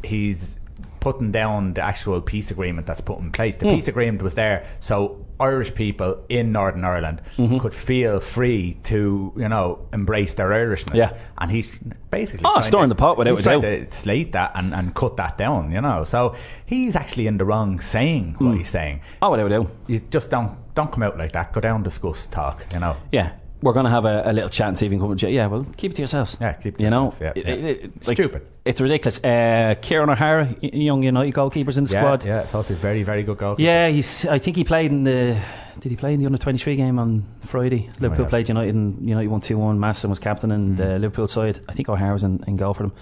[0.03, 0.57] He's
[1.05, 3.53] putting down the actual peace agreement that's put in place.
[3.53, 3.75] The hmm.
[3.75, 7.59] peace agreement was there so Irish people in Northern Ireland Mm-hmm.
[7.59, 10.95] could feel free to, you know, embrace their Irishness.
[10.95, 11.13] Yeah.
[11.37, 11.69] And he's
[12.09, 15.15] basically Oh, trying stirring the pot without he's trying to slate that and, and cut
[15.17, 16.05] that down, you know.
[16.05, 16.35] So
[16.65, 18.57] he's actually in the wrong saying what hmm.
[18.57, 19.01] he's saying.
[19.21, 19.69] Ah, oh, whatever do.
[19.85, 21.53] You just don't don't come out like that.
[21.53, 22.97] Go down, discuss, talk, you know.
[23.11, 23.33] Yeah,
[23.65, 25.23] we're going to have a, a little chat and see if we can come with
[25.23, 26.37] Yeah, well, keep it to yourselves.
[26.39, 27.53] Yeah, keep it to you know, yeah, It- yeah.
[27.53, 28.45] it- like, Stupid.
[28.63, 29.23] It's ridiculous.
[29.23, 32.25] Uh, Kieran O'Hara, young United goalkeepers in the Yeah, squad.
[32.25, 33.55] yeah, it's also be very, very good goal.
[33.59, 34.25] Yeah, he's.
[34.25, 35.39] I think he played in the.
[35.79, 37.89] Did he play in the under twenty three game on Friday?
[37.99, 38.29] Liverpool yeah.
[38.29, 39.79] played United and United won two one.
[39.79, 41.59] Masson was captain and the Liverpool side.
[41.69, 42.93] I think O'Hara was in, in goal for them.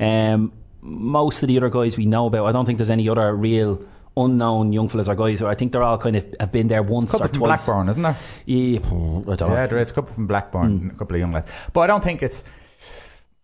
[0.00, 2.46] Um, most of the other guys we know about.
[2.46, 3.80] I don't think there's any other real
[4.16, 5.40] unknown young fellas or guys.
[5.40, 7.64] Who I think they're all kind of have been there once couple or from twice.
[7.64, 8.16] Blackburn, isn't there?
[8.46, 9.66] Yeah, I don't know.
[9.66, 10.90] There is a couple from Blackburn, Hmm.
[10.90, 11.50] a couple of young lads.
[11.72, 12.44] But I don't think it's.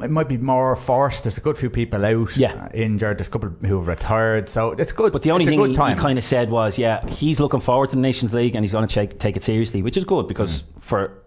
[0.00, 1.24] It might be more forced.
[1.24, 2.52] There's a good few people out, Yeah.
[2.52, 3.18] uh, injured.
[3.18, 5.12] There's a couple who have retired, so it's good.
[5.12, 7.90] But the only it's thing he, he kind of said was, yeah, he's looking forward
[7.90, 10.28] to the Nations League and he's going to take, take it seriously, which is good
[10.28, 11.24] because for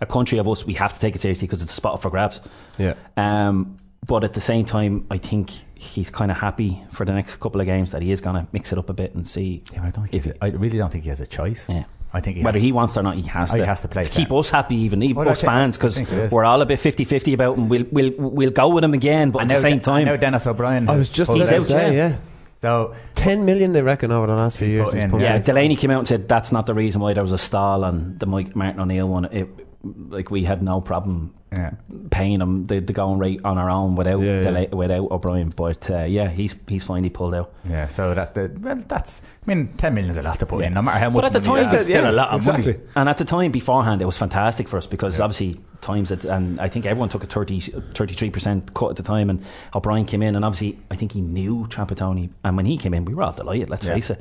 [0.00, 2.02] a country of us, we have to take it seriously because it's a spot up
[2.02, 2.40] for grabs.
[2.78, 2.94] Yeah.
[3.16, 3.76] Um,
[4.06, 7.60] but at the same time, I think he's kind of happy for the next couple
[7.60, 9.80] of games that he is going to mix it up a bit and see Yeah,
[9.80, 10.14] I don't think.
[10.14, 11.66] if he's- I really don't think he has a choice.
[11.68, 11.84] Yeah.
[12.14, 13.16] I think he whether has he wants to or not.
[13.16, 13.62] He has Oh, to.
[13.62, 15.94] he has to play to keep us happy, even, even Well, us think- fans, because
[15.94, 16.32] think it is.
[16.32, 17.68] we're all a bit 50-50 about him.
[17.70, 20.04] We'll we'll we'll go with him again, but I at the same De- I time,
[20.04, 20.88] know Denis O'Brien.
[20.90, 21.66] I was just pulled about to out, out.
[21.66, 22.08] say, yeah.
[22.10, 22.16] yeah.
[22.60, 24.84] So 10 million they reckon over the last few years.
[24.90, 25.38] put he's in, put Yeah.
[25.38, 28.16] Delaney came out and said that's not the reason why there was a stall on
[28.18, 29.24] the Mike Martin O'Neill one.
[29.32, 29.48] It,
[29.82, 31.72] like we had no problem yeah.
[32.10, 34.74] paying him the, the going rate on our own without Yeah, yeah.
[34.74, 35.50] Without O'Brien.
[35.50, 37.52] But uh, yeah, he's he's finally pulled out.
[37.68, 40.64] Yeah, so that the well, that's I mean, ten million is a lot to put
[40.64, 41.22] in, no matter how much.
[41.22, 42.72] But at the time, yeah, still a lot of exactly.
[42.74, 42.84] money.
[42.96, 46.60] And at the time beforehand, it was fantastic for us because obviously times that, and
[46.60, 49.30] I think everyone took a 33 percent cut at the time.
[49.30, 52.94] And O'Brien came in, and obviously I think he knew Trapattoni, and when he came
[52.94, 53.68] in, we were all delighted.
[53.68, 53.94] Let's Yeah.
[53.94, 54.20] face it.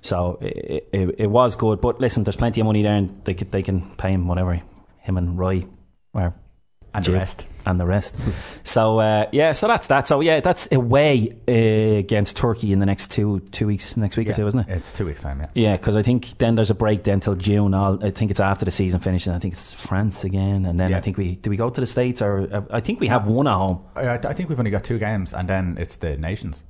[0.00, 1.80] So it, it, it was good.
[1.80, 4.60] But listen, there's plenty of money there, and they could, they can pay him whatever.
[5.02, 5.66] Him and Roy,
[6.12, 6.32] were
[6.94, 7.46] And the rest.
[7.66, 8.14] and the rest.
[8.64, 10.06] so uh, yeah, so that's that.
[10.08, 14.28] So yeah, that's away uh, against Turkey in the next two two weeks, next week
[14.28, 14.66] or two, isn't it?
[14.68, 15.40] It's two weeks time.
[15.40, 15.46] Yeah.
[15.54, 17.72] Yeah, because I think then there's a break then till June.
[17.74, 19.32] I'll, I think it's after the season finishes.
[19.32, 20.98] I think it's France again, and then Yeah.
[20.98, 23.26] I think we do we go to the states or uh, I think we have
[23.26, 23.80] one at home.
[23.96, 26.64] I, I think we've only got two games, and then it's the nations.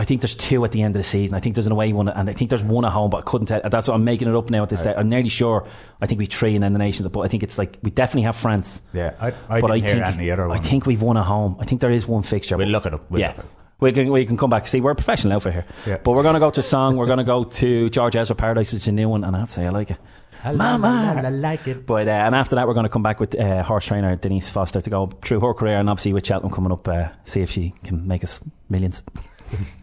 [0.00, 1.36] I think there's two at the end of the season.
[1.36, 3.10] I think there's an away one, and I think there's one at home.
[3.10, 3.60] But I couldn't tell.
[3.62, 4.80] That's what I'm making it up now at this.
[4.80, 4.94] stage.
[4.96, 5.68] I'm nearly sure.
[6.00, 7.06] I think we three in the nations.
[7.08, 8.80] But I think it's like we definitely have France.
[8.94, 10.56] Yeah, I, I but I hear think any other one.
[10.56, 11.58] I think we've won at home.
[11.60, 12.56] I think there is one fixture.
[12.56, 13.10] we'll look it up.
[13.10, 13.32] We'll yeah.
[13.32, 13.46] it up.
[13.78, 14.66] We can, we can come back.
[14.68, 15.66] See, we're a professional outfit here.
[15.86, 15.98] Yeah.
[15.98, 16.96] But we're going to go to a song.
[16.96, 19.22] We're going to go to George Ezra Paradise, which is a new one.
[19.22, 19.98] And I'd say I like it.
[20.44, 21.20] Mama.
[21.22, 21.84] I like it.
[21.84, 24.48] But uh, and after that, we're going to come back with uh, horse trainer Denise
[24.48, 27.50] Foster to go through her career, and obviously with Cheltenham coming up, uh, see if
[27.50, 28.40] she can make us
[28.70, 29.02] millions.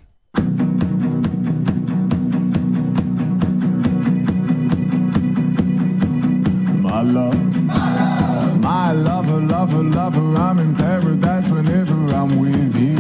[6.81, 12.97] My love, my lover, lover, lover, I'm in paradise whenever I'm with you.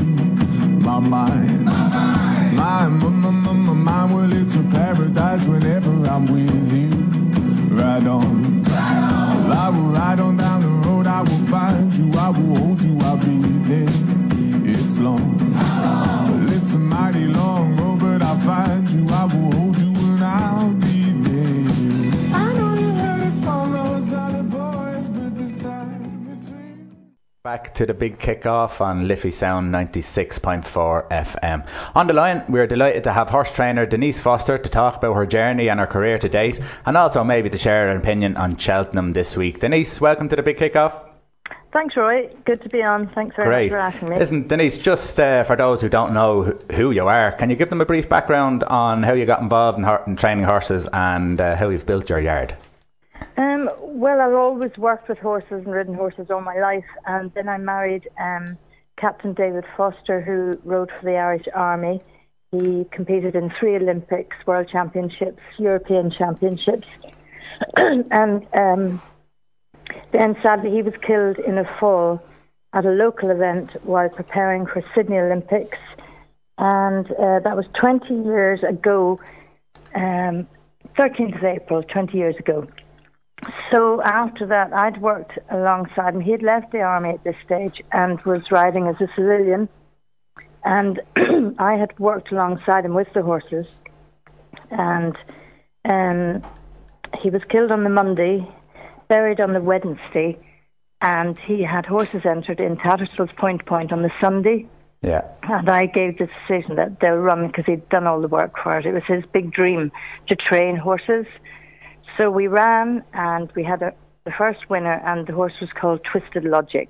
[0.85, 6.73] My mind, my, my, my, my, my mind, well, it's a paradise whenever I'm with
[6.73, 6.89] you.
[7.75, 11.37] Ride on, I will ride on down the road, I will
[27.43, 31.67] Back to the big kickoff on Liffey Sound 96.4 FM.
[31.93, 35.13] On the line, we are delighted to have horse trainer Denise Foster to talk about
[35.13, 38.57] her journey and her career to date, and also maybe to share an opinion on
[38.57, 39.59] Cheltenham this week.
[39.59, 41.06] Denise, welcome to the big kickoff.
[41.73, 42.29] Thanks, Roy.
[42.45, 43.09] Good to be on.
[43.13, 43.71] Thanks very Great.
[43.71, 44.19] much for asking me.
[44.19, 47.69] Listen, Denise, just uh, for those who don't know who you are, can you give
[47.69, 51.55] them a brief background on how you got involved in, in training horses and uh,
[51.55, 52.55] how you've built your yard?
[53.37, 57.49] Um, well, I've always worked with horses and ridden horses all my life, and then
[57.49, 58.57] I married um,
[58.97, 62.01] Captain David Foster, who rode for the Irish Army.
[62.51, 66.87] He competed in three Olympics, World Championships, European Championships,
[67.77, 69.01] and um,
[70.11, 72.21] then sadly he was killed in a fall
[72.73, 75.77] at a local event while preparing for Sydney Olympics,
[76.57, 79.19] and uh, that was 20 years ago,
[79.95, 80.47] um,
[80.97, 82.67] 13th of April, 20 years ago.
[83.71, 86.21] So after that, I'd worked alongside him.
[86.21, 89.69] He had left the army at this stage and was riding as a civilian.
[90.63, 90.99] And
[91.59, 93.67] I had worked alongside him with the horses.
[94.71, 95.15] And
[95.85, 96.43] um,
[97.21, 98.47] he was killed on the Monday,
[99.07, 100.37] buried on the Wednesday,
[101.01, 104.67] and he had horses entered in Tattersall's Point Point on the Sunday.
[105.01, 105.21] Yeah.
[105.43, 108.79] And I gave the decision that they'll run because he'd done all the work for
[108.79, 108.85] it.
[108.85, 109.91] It was his big dream
[110.27, 111.27] to train horses.
[112.17, 113.93] So we ran and we had a,
[114.25, 116.89] the first winner, and the horse was called Twisted Logic.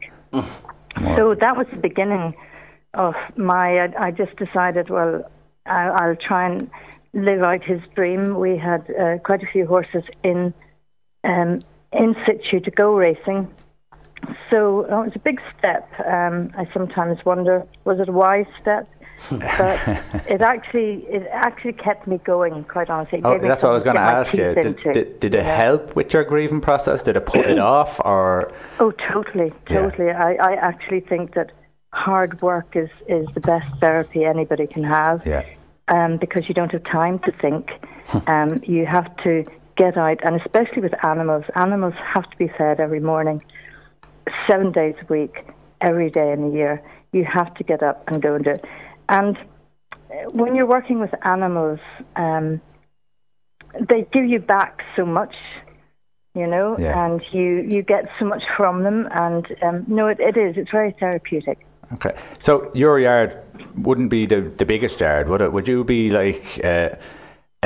[1.18, 2.34] So that was the beginning
[2.94, 3.78] of my.
[3.80, 5.30] I, I just decided, well,
[5.66, 6.70] I, I'll try and
[7.14, 8.36] live out his dream.
[8.36, 10.54] We had uh, quite a few horses in
[11.24, 11.60] um,
[11.94, 13.48] in situ to go racing.
[14.50, 15.88] So uh, it was a big step.
[16.06, 18.88] Um, I sometimes wonder, was it a wise step?
[19.32, 19.80] but
[20.30, 22.64] it actually it actually kept me going.
[22.66, 24.54] Quite honestly, Oh, that's what I was going to ask you.
[24.54, 25.56] Did, did, did it know.
[25.56, 27.02] help with your grieving process?
[27.02, 29.82] Did it put it off, or Oh, totally, Yeah.
[29.82, 30.12] totally.
[30.12, 31.52] I, I actually think that
[31.94, 35.26] hard work is, is the best therapy anybody can have.
[35.26, 35.44] yeah,
[35.88, 37.72] Um, because you don't have time to think.
[38.28, 39.46] um, you have to
[39.78, 43.42] get out, and especially with animals, animals have to be fed every morning,
[44.48, 45.46] seven days a week,
[45.82, 46.82] every day in the year.
[47.14, 48.66] You have to get up and go and do it.
[49.08, 49.38] And
[50.12, 51.80] uh, when you're working with animals,
[52.16, 52.60] um,
[53.90, 55.36] they give you back so much,
[56.34, 57.06] you know, Yeah.
[57.06, 59.08] and you, you get so much from them.
[59.12, 60.58] And um, no, it, it is.
[60.58, 61.60] It's very therapeutic.
[61.94, 62.14] okay.
[62.40, 63.38] So your yard
[63.78, 65.52] wouldn't be the, the biggest yard, would it?
[65.54, 66.90] Would you be like uh,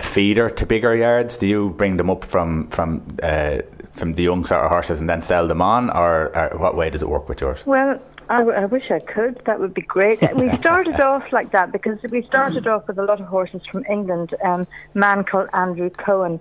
[0.02, 1.38] a feeder to bigger yards?
[1.38, 3.60] Do you bring them up from from uh,
[3.93, 6.89] from the young sort of horses and then sell them on, or, or what way
[6.89, 7.66] does it work with yours?
[7.66, 7.99] Well,
[8.30, 9.41] I, w- I wish I could.
[9.45, 10.22] That would be great.
[10.36, 13.86] We started off like that because we started off with a lot of horses from
[13.89, 14.34] England.
[14.43, 14.62] Um,
[14.95, 16.39] a man called Andrew Cohen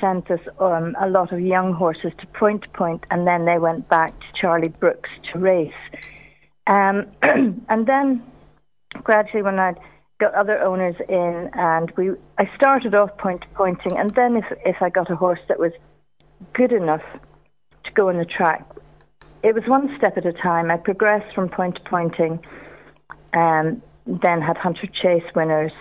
[0.00, 3.58] sent us um, a lot of young horses to Point to Point, and then they
[3.58, 5.72] went back to Charlie Brooks to race.
[6.66, 8.22] Um, and then
[9.02, 9.74] gradually, when I
[10.18, 14.46] got other owners in, and we, I started off point to pointing, and then if
[14.64, 15.72] if I got a horse that was
[16.52, 17.02] good enough
[17.84, 18.64] to go on the track,
[19.42, 20.70] it was one step at a time.
[20.70, 22.44] I progressed from point to pointing,
[23.32, 25.72] and then had hunter chase winners,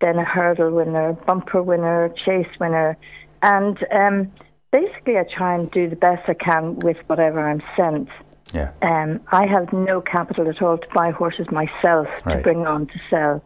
[0.00, 2.96] then a hurdle winner, bumper winner, chase winner,
[3.42, 4.32] and um,
[4.70, 8.08] basically I try and do the best I can with whatever I'm sent.
[8.52, 8.70] Yeah.
[8.82, 12.42] Um, I have no capital at all to buy horses myself to Right.
[12.42, 13.42] bring on to sell.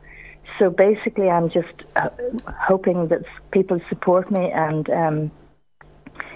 [0.58, 2.08] So basically, I'm just uh,
[2.46, 5.30] hoping that people support me, and um,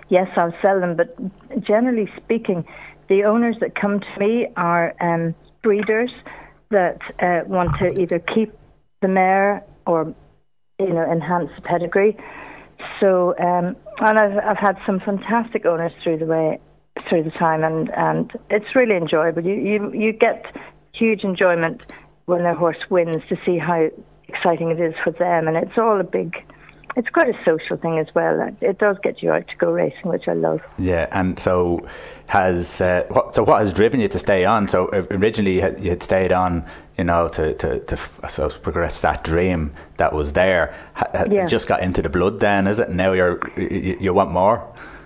[0.09, 0.97] yes, I'll sell them.
[0.97, 1.17] But
[1.63, 2.67] generally speaking,
[3.09, 6.11] the owners that come to me are um, breeders
[6.71, 8.53] that uh, want to either keep
[9.01, 10.15] the mare or
[10.79, 12.17] you know enhance the pedigree.
[12.99, 16.61] So, um, and I've I've had some fantastic owners through the way
[17.09, 19.45] through the time, and and it's really enjoyable.
[19.45, 20.45] You you you get
[20.93, 21.87] huge enjoyment
[22.31, 23.91] when their horse wins to see how
[24.29, 26.43] exciting it is for them, and it's all a big.
[26.97, 28.41] It's quite a social thing as well.
[28.41, 30.61] It- It does get you out to go racing, which I love.
[30.79, 31.87] Yeah, and so
[32.27, 34.67] has uh, what, so what has driven you to stay on?
[34.69, 36.65] So uh, originally you had, you had stayed on,
[36.99, 37.97] you know, to to, to
[38.29, 40.75] suppose progress that dream that was there.
[40.95, 41.45] Ha, Yeah.
[41.45, 42.91] it just got into the blood, then, is it?
[42.91, 44.59] Now you're you, you want more.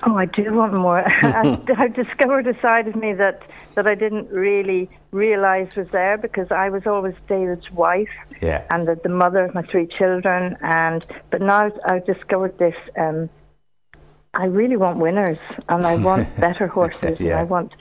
[0.07, 1.03] Oh, I do want more.
[1.07, 3.43] I, I've discovered a side of me that,
[3.75, 8.09] that I didn't really realise was there because I was always David's wife
[8.41, 8.65] Yeah.
[8.71, 10.57] and the, the mother of my three children.
[10.61, 12.75] And but now I've discovered this.
[12.99, 13.31] Um,
[14.35, 15.39] I really want winners,
[15.69, 17.73] and I want better horses, and I want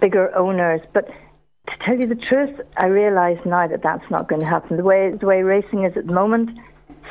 [0.00, 0.80] bigger owners.
[0.92, 4.76] But to tell you the truth, I realise now that that's not going to happen.
[4.76, 6.50] The way the way racing is at the moment,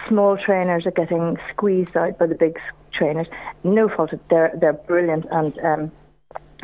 [0.07, 2.59] small trainers are getting squeezed out by the big
[2.93, 3.27] trainers.
[3.63, 5.91] No fault, they're they're brilliant, and um,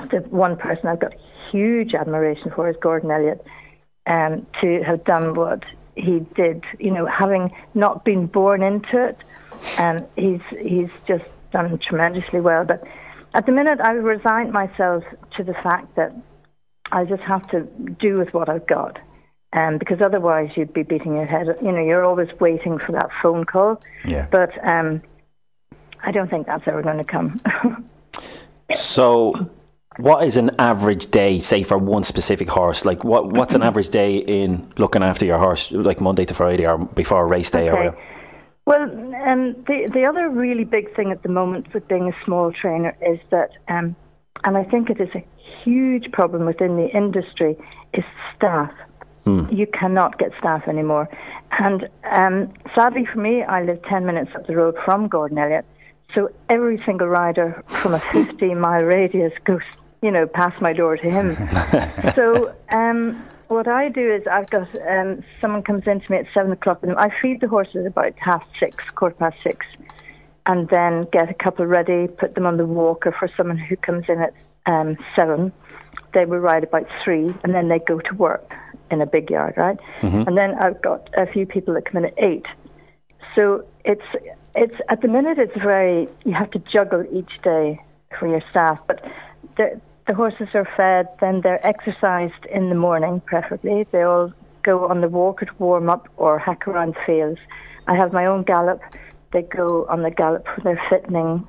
[0.10, 1.14] the one person I've got
[1.52, 3.46] huge admiration for is Gordon Elliott.
[4.06, 5.64] Um, to have done what
[5.96, 9.18] he did, you know, having not been born into it,
[9.78, 12.66] um, he's he's just done tremendously well.
[12.66, 12.84] But
[13.34, 15.04] at the minute, I've resigned myself
[15.38, 16.14] to the fact that
[16.92, 17.62] I just have to
[18.00, 19.00] do with what I've got.
[19.54, 21.46] Um, because otherwise you'd be beating your head.
[21.62, 23.80] You know, you're always waiting for that phone call.
[24.04, 24.28] Yeah.
[24.32, 25.02] But um,
[26.02, 27.40] I don't think that's ever going to come.
[28.76, 29.50] So,
[29.98, 32.86] what is an average day, say, for one specific horse?
[32.86, 36.66] Like, what what's an average day in looking after your horse, like Monday to Friday
[36.66, 37.70] or before a race day?
[37.70, 37.98] Or Okay.
[38.66, 42.54] Well, um, the the other really big thing at the moment with being a small
[42.54, 43.96] trainer is that, um,
[44.46, 45.26] and I think it is a
[45.64, 47.58] huge problem within the industry,
[47.94, 48.72] is staff.
[49.26, 51.08] You cannot get staff anymore,
[51.58, 55.66] and um, sadly for me, I live ten minutes up the road from Gordon Elliott,
[56.14, 59.62] so every single rider from a fifteen mile radius goes,
[60.02, 61.38] you know, past my door to him.
[62.16, 66.26] so um, what I do is I've got um, someone comes in to me at
[66.34, 69.66] seven o'clock, and I feed the horses about half six, quarter past six,
[70.48, 74.04] and then get a couple ready, put them on the walker for someone who comes
[74.10, 74.34] in at
[74.66, 75.54] um, seven.
[76.14, 78.54] They will ride about three, and then they go to work
[78.94, 79.80] in a big yard, right?
[80.28, 82.46] And then I've got a few people that come in at eight.
[83.36, 84.06] So it's
[84.56, 87.82] it's at the minute it's very you have to juggle each day
[88.18, 89.04] for your staff, but
[89.58, 93.88] the the horses are fed, then they're exercised in the morning, preferably.
[93.92, 97.40] They all go on the walker to warm up or hack around fields.
[97.88, 98.82] I have my own gallop.
[99.32, 101.48] They go on the gallop for their fitting.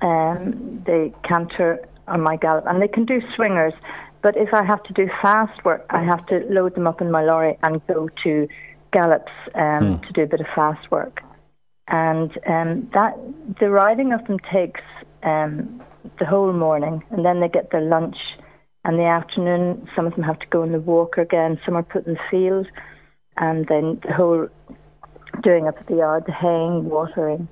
[0.00, 3.74] Um, they canter on my gallop, and they can do swingers.
[4.22, 7.10] But if I have to do fast work, I have to load them up in
[7.10, 8.48] my lorry and go to
[8.92, 11.22] gallops um, to do a bit of fast work
[11.90, 13.18] and um, that
[13.58, 14.80] the riding of them takes
[15.22, 15.82] um,
[16.18, 18.16] the whole morning, and then they get their lunch.
[18.84, 21.60] And the afternoon, some of them have to go in the walker again.
[21.66, 22.66] Some are put in the field,
[23.36, 24.48] and then the whole
[25.42, 27.48] doing up at the yard, the haying, watering,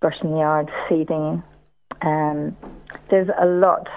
[0.00, 1.42] brushing the yard, feeding.
[2.02, 2.56] Um,
[3.10, 3.88] there's a lot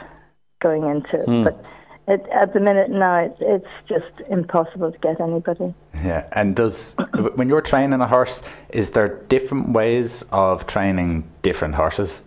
[0.61, 1.63] going into it, but
[2.07, 5.73] it, at the minute no, it's, it's just impossible to get anybody.
[5.95, 6.95] Yeah, and does
[7.35, 12.21] when you're training a horse, is there different ways of training different horses?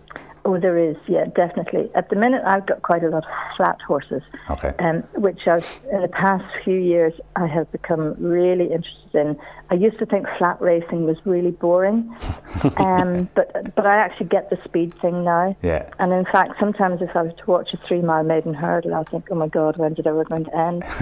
[0.47, 1.89] Oh, there is, yeah, definitely.
[1.93, 4.73] At the minute, I've got quite a lot of flat horses, Okay.
[4.79, 9.37] um, which I've, in the past few years, I have become really interested in.
[9.69, 12.15] I used to think flat racing was really boring,
[12.77, 15.53] um, but but I actually get the speed thing now.
[15.61, 15.89] Yeah.
[15.99, 19.03] And in fact, sometimes if I was to watch a three mile maiden hurdle, I'll
[19.03, 20.83] think, oh my God, when did it ever going to end?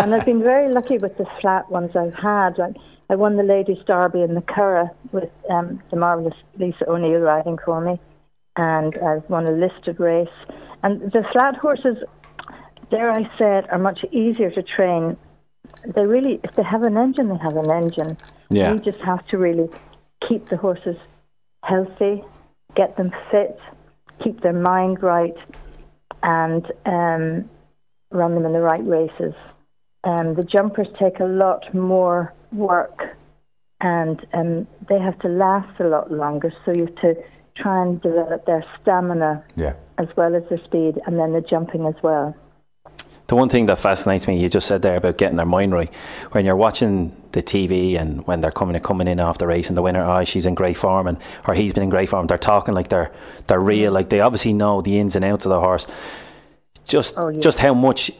[0.00, 2.56] and I've been very lucky with the flat ones I've had.
[2.56, 2.76] Like
[3.10, 7.58] I won the Ladies Derby in the Curragh with um, the marvellous Lisa O'Neill riding
[7.62, 8.00] for me,
[8.60, 10.38] and I've won a listed race.
[10.82, 11.96] And the flat horses,
[12.90, 15.16] dare I say it, are much easier to train.
[15.94, 18.18] They really, if they have an engine, they have an engine.
[18.50, 18.74] Yeah.
[18.74, 19.70] You just have to really
[20.28, 20.96] keep the horses
[21.64, 22.22] healthy,
[22.76, 23.58] get them fit,
[24.22, 25.38] keep their mind right,
[26.22, 27.48] and um,
[28.10, 29.34] run them in the right races.
[30.04, 33.16] Um, the jumpers take a lot more work,
[33.80, 36.52] and um, they have to last a lot longer.
[36.66, 37.14] So you have to
[37.56, 39.74] try and develop their stamina Yeah.
[39.98, 42.34] as well as their speed, and then the jumping as well.
[43.26, 45.92] The one thing that fascinates me, you just said there about getting their mind right.
[46.32, 49.76] When you're watching the TV and when they're coming coming in after the race and
[49.76, 52.26] the winner, oh, she's in great form and or he's been in great form.
[52.26, 53.12] They're talking like they're
[53.46, 53.94] they're real, mm-hmm.
[53.94, 55.86] like they obviously know the ins and outs of the horse.
[56.86, 57.40] Just Oh, yeah.
[57.40, 58.10] just how much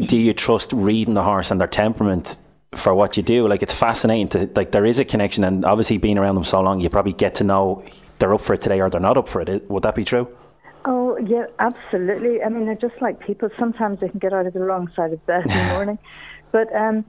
[0.00, 2.36] do you trust reading the horse and their temperament
[2.74, 3.46] for what you do?
[3.46, 6.60] Like it's fascinating to like there is a connection, and obviously being around them so
[6.60, 7.84] long, you probably get to know
[8.18, 9.70] they're up for it today or they're not up for it.
[9.70, 10.28] Would that be true?
[10.84, 12.42] Oh, yeah, absolutely.
[12.42, 13.50] I mean, they're just like people.
[13.58, 15.98] Sometimes they can get out of the wrong side of bed in the morning.
[16.52, 17.04] But, um,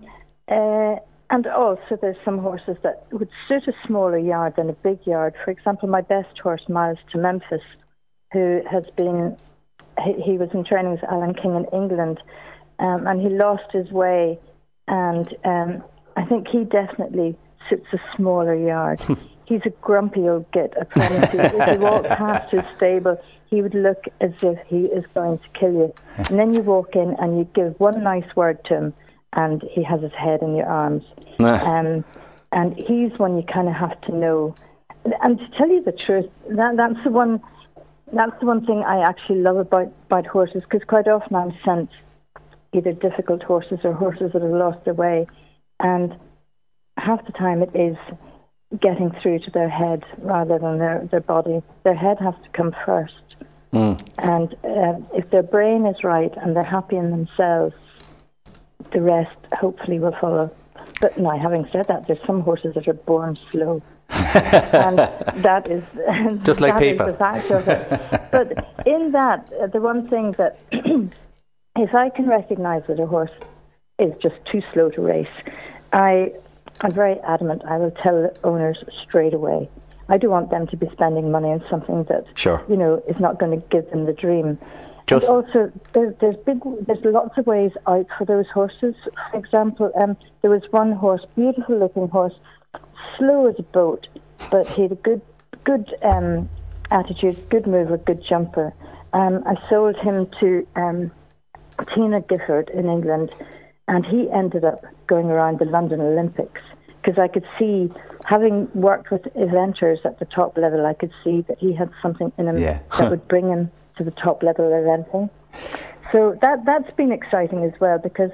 [0.47, 0.95] uh,
[1.29, 5.35] and also there's some horses that would suit a smaller yard than a big yard.
[5.45, 7.61] For example, my best horse, Miles to Memphis,
[8.33, 9.37] who has been,
[10.03, 12.19] he, he was in training with Alan King in England,
[12.79, 14.39] um, and he lost his way.
[14.87, 15.83] And um,
[16.17, 17.37] I think he definitely
[17.69, 18.99] suits a smaller yard.
[19.49, 21.39] He's a grumpy old git, I promise you.
[21.39, 25.59] if you walk past his stable, he would look as if he is going to
[25.59, 25.93] kill you.
[26.17, 28.93] And then you walk in and you give one nice word to him,
[29.33, 31.03] and he has his head in your arms.
[31.39, 31.55] Nah.
[31.65, 32.05] Um,
[32.51, 34.53] and he's one you kind of have to know.
[35.23, 37.41] And to tell you the truth, that, that's the one.
[38.13, 41.89] That's the one thing I actually love about about horses, because quite often I'm sent
[42.71, 45.25] either difficult horses or horses that have lost their way,
[45.79, 46.15] and
[46.97, 47.97] half the time it is
[48.79, 51.61] getting through to their head rather than their, their body.
[51.83, 53.15] Their head has to come first.
[53.71, 57.75] And um, if their brain is right and they're happy in themselves,
[58.91, 60.51] the rest hopefully will follow.
[61.01, 63.81] But now, having said that, there's some horses that are born slow.
[64.09, 65.83] and that is
[66.43, 67.05] Just like people.
[67.05, 68.21] the fact of it.
[68.31, 73.31] But in that, uh, the one thing that if I can recognise that a horse
[73.99, 75.27] is just too slow to race,
[75.93, 76.33] I
[76.81, 77.63] I'm very adamant.
[77.65, 79.69] I will tell the owners straight away.
[80.07, 82.63] I do want them to be spending money on something that Sure.
[82.67, 84.57] you know is not going to give them the dream.
[85.07, 88.95] Just- and also, there's, there's big, there's lots of ways out for those horses.
[89.31, 92.33] For example, um, there was one horse, beautiful looking horse,
[93.17, 94.07] slow as a boat,
[94.51, 95.21] but he had a good,
[95.63, 96.49] good um,
[96.91, 98.73] attitude, good mover, good jumper.
[99.13, 101.11] Um, I sold him to um,
[101.93, 103.33] Tina Gifford in England,
[103.87, 106.61] and he ended up going around the London Olympics
[107.01, 107.91] because I could see,
[108.25, 112.31] having worked with eventers at the top level, I could see that he had something
[112.37, 112.79] in him Yeah.
[112.97, 115.29] that would bring him to the top level of eventing.
[116.11, 118.31] So that that's been exciting as well because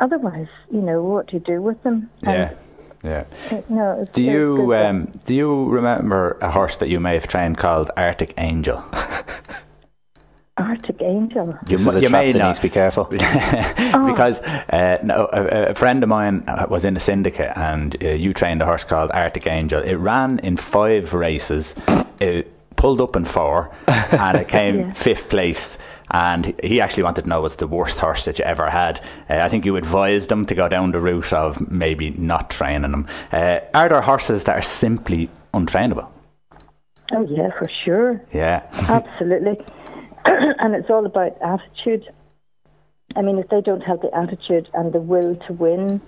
[0.00, 2.08] otherwise, you know, what do you do with them?
[2.22, 2.54] Yeah,
[3.02, 3.24] yeah.
[3.68, 7.58] No, it's, Do you um, do you remember a horse that you may have trained
[7.58, 8.82] called Arctic Angel?
[10.60, 11.56] Arctic Angel?
[11.68, 12.56] You, This you trap, may Denise.
[12.56, 12.62] not.
[12.62, 13.04] Be careful.
[13.10, 18.08] because uh, no, a, a friend of mine uh, was in a syndicate and uh,
[18.08, 19.80] you trained a horse called Arctic Angel.
[19.82, 21.74] It ran in five races,
[22.20, 24.92] it pulled up in four, and it came Yeah.
[24.92, 25.78] fifth place.
[26.12, 29.00] And he actually wanted to know what's the worst horse that you ever had.
[29.28, 32.92] Uh, I think you advised him to go down the route of maybe not training
[32.92, 33.06] him.
[33.30, 36.08] Uh, are there horses that are simply untrainable?
[37.12, 38.20] Oh yeah, for sure.
[38.32, 38.62] Yeah.
[38.88, 39.58] Absolutely.
[40.58, 42.04] and it's all about attitude.
[43.16, 46.00] I mean, if they don't have the attitude and the will to win,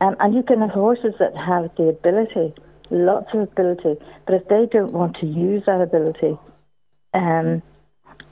[0.00, 2.54] um, and you can have horses that have the ability,
[2.90, 3.96] lots of ability,
[4.26, 6.36] but if they don't want to use that ability,
[7.14, 7.62] um,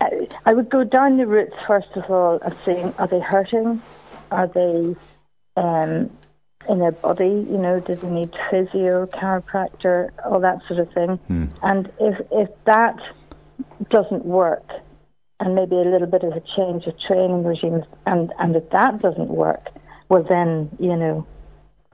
[0.01, 3.83] I, I would go down the routes first of all of saying, are they hurting?
[4.31, 4.97] Are they
[5.57, 6.11] um,
[6.69, 7.47] in their body?
[7.51, 11.21] You know, do they need physio, chiropractor, all that sort of thing?
[11.63, 12.99] And if if that
[13.91, 14.69] doesn't work,
[15.41, 19.01] and maybe a little bit of a change of training regimes, and and if that
[19.01, 19.69] doesn't work,
[20.09, 21.27] well then you know,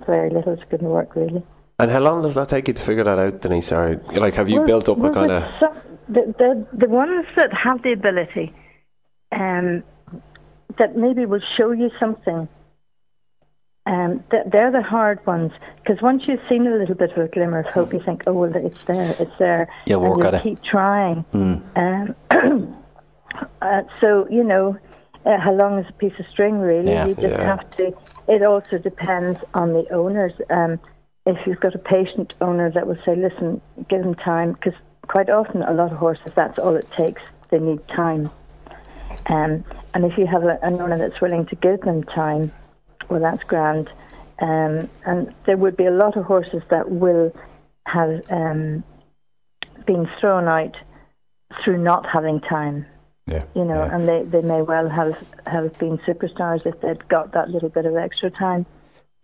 [0.07, 1.43] very little is going to work really.
[1.79, 3.67] And how long does that take you to figure that out, Denise?
[3.67, 5.43] Sorry, like, have you Well- built up well, a kind of.
[5.61, 5.73] some-
[6.09, 8.55] the, the the ones that have the ability,
[9.33, 9.83] um,
[10.79, 12.49] that maybe will show you something.
[13.87, 17.29] Um, th- they're the hard ones because once you've seen a little bit of a
[17.29, 20.25] glimmer of hope, you think, "Oh, well, it's there, it's there," Yeah, and work you
[20.25, 20.43] at it.
[20.43, 21.25] keep trying.
[21.33, 22.15] Um,
[23.67, 24.77] uh, so you know,
[25.25, 26.59] uh, how long is a piece of string?
[26.59, 27.07] Really, Yeah.
[27.07, 27.45] you just Yeah.
[27.45, 27.93] have to.
[28.29, 30.33] It also depends on the owners.
[30.51, 30.79] Um,
[31.27, 34.75] if you've got a patient owner that will say, "Listen, give them time," because
[35.09, 37.23] quite often a lot of horses, that's all it takes.
[37.51, 38.31] They need time.
[39.29, 39.65] Um,
[39.95, 42.53] and if you have a, an owner that's willing to give them time,
[43.09, 43.89] well, that's grand.
[44.41, 47.33] Um, and there would be a lot of horses that will
[47.87, 48.85] have um,
[49.87, 50.77] been thrown out
[51.65, 52.87] through not having time
[53.27, 53.43] Yeah.
[53.55, 53.95] you know, yeah.
[53.95, 55.17] and they, they may well have,
[55.47, 58.65] have been superstars if they'd got that little bit of extra time.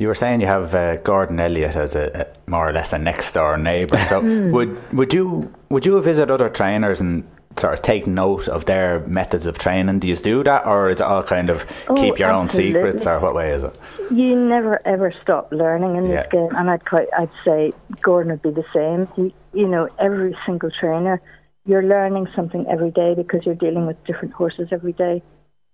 [0.01, 2.99] You were saying you have uh, Gordon Elliott as a, a more or less a
[2.99, 3.99] next door neighbour.
[4.09, 4.51] So Hmm.
[4.51, 7.23] would would you would you visit other trainers and
[7.57, 10.01] sort of take note of their methods of training?
[10.01, 13.07] Do you do that, or is it all kind of Oh, keep your own secrets,
[13.07, 13.79] or what way is it?
[14.11, 17.73] You never ever stop learning in this game, and I'd quite I'd say
[18.03, 19.07] Gordon would be the same.
[19.15, 21.21] He, you know, every single trainer,
[21.65, 25.23] you're learning something every day because you're dealing with different horses every day,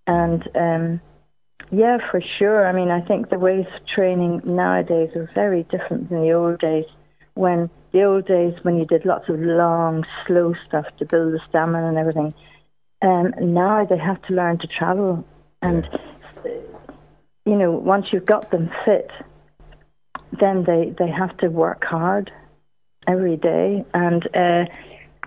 [0.07, 1.01] and um,
[1.71, 2.67] yeah, for sure.
[2.67, 6.59] I mean, I think the ways of training nowadays are very different than the old
[6.59, 6.85] days.
[7.33, 11.39] When the old days, when you did lots of long, slow stuff to build the
[11.49, 12.33] stamina and everything,
[13.01, 15.25] um, now they have to learn to travel
[15.61, 15.87] and
[17.49, 19.09] you know, once you've got them fit,
[20.39, 22.31] then they, they have to work hard
[23.07, 23.83] every day.
[23.93, 24.65] And, uh,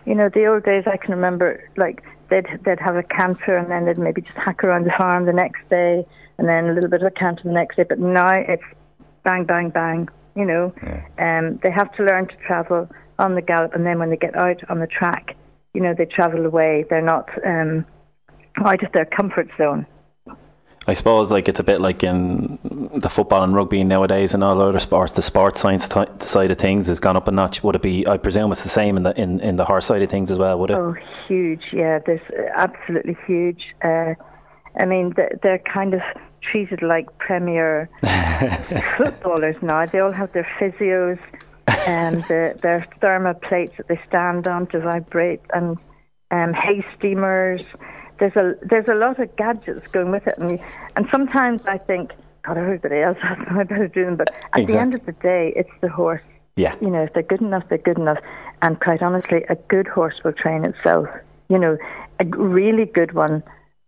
[0.07, 3.71] you know, the old days I can remember, like, they'd, they'd have a canter and
[3.71, 6.07] then they'd maybe just hack around the farm the next day
[6.39, 7.85] and then a little bit of a canter the next day.
[7.89, 8.63] But now it's
[9.23, 10.73] bang, bang, bang, you know.
[11.19, 12.89] Um, they have to learn to travel
[13.19, 15.37] on the gallop and then when they get out on the track,
[15.75, 16.85] you know, they travel away.
[16.89, 17.87] They're not um,
[18.57, 19.87] out of their comfort zone.
[20.87, 22.59] I suppose like it's a bit like in
[22.95, 25.13] the football and rugby nowadays and all other sports.
[25.13, 27.63] The sports science t- side of things has gone up a notch.
[27.63, 28.07] Would it be?
[28.07, 30.39] I presume it's the same in the in, in the horse side of things as
[30.39, 30.59] well.
[30.59, 30.77] Would it?
[30.77, 30.97] Oh,
[31.29, 31.67] huge!
[31.73, 32.21] Yeah, there's
[32.55, 33.75] absolutely huge.
[33.85, 34.15] Uh,
[34.79, 36.01] I mean, they're, they're kind of
[36.41, 37.89] treated like premier
[38.97, 39.87] footballers now.
[39.87, 41.19] They all have their physios
[41.87, 45.77] and their, their thermal plates that they stand on to vibrate, and
[46.31, 47.63] um, hay steamers.
[48.23, 50.61] There's a there's a lot of gadgets going with it, and
[50.95, 52.13] and sometimes I think,
[52.45, 54.15] God, everybody else has them, I better do them.
[54.15, 56.23] But at the end of the day, it's the horse.
[56.55, 56.77] Yeah.
[56.81, 58.19] You know, if they're good enough, they're good enough.
[58.61, 61.09] And quite honestly, a good horse will train itself.
[61.49, 61.77] You know,
[62.21, 63.43] a really good one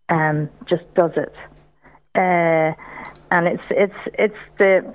[0.09, 1.33] um, just does it.
[2.13, 2.73] Uh,
[3.31, 4.93] and it's it's it's the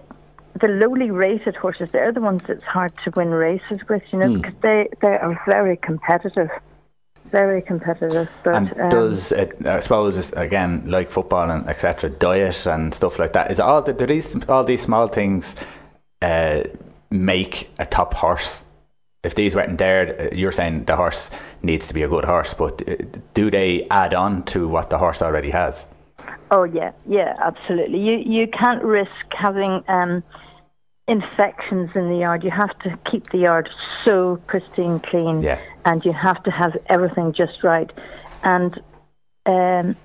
[0.61, 1.93] the lowly rated horses.
[1.93, 4.03] They're the ones that's hard to win races with.
[4.13, 6.51] You know, because they they are very competitive,
[7.31, 8.29] very competitive.
[8.45, 12.11] But And um, does it, I suppose again like football and etc.
[12.11, 13.51] Diet and stuff like that.
[13.51, 15.57] Is all the, do these all these small things
[16.23, 16.65] uh,
[17.11, 18.63] make a top horse?
[19.23, 21.31] If these weren't there, uh, you're saying the horse
[21.63, 22.97] needs to be a good horse, but uh,
[23.35, 25.87] do they add on to what the horse already has?
[26.51, 28.01] Oh yeah, yeah, absolutely.
[28.01, 30.23] You you can't risk having um,
[31.11, 32.45] infections in the yard.
[32.45, 33.69] You have to keep the yard
[34.05, 35.59] so pristine clean, Yeah.
[35.85, 37.91] and you have to have everything just right.
[38.45, 38.81] And
[39.47, 39.97] um,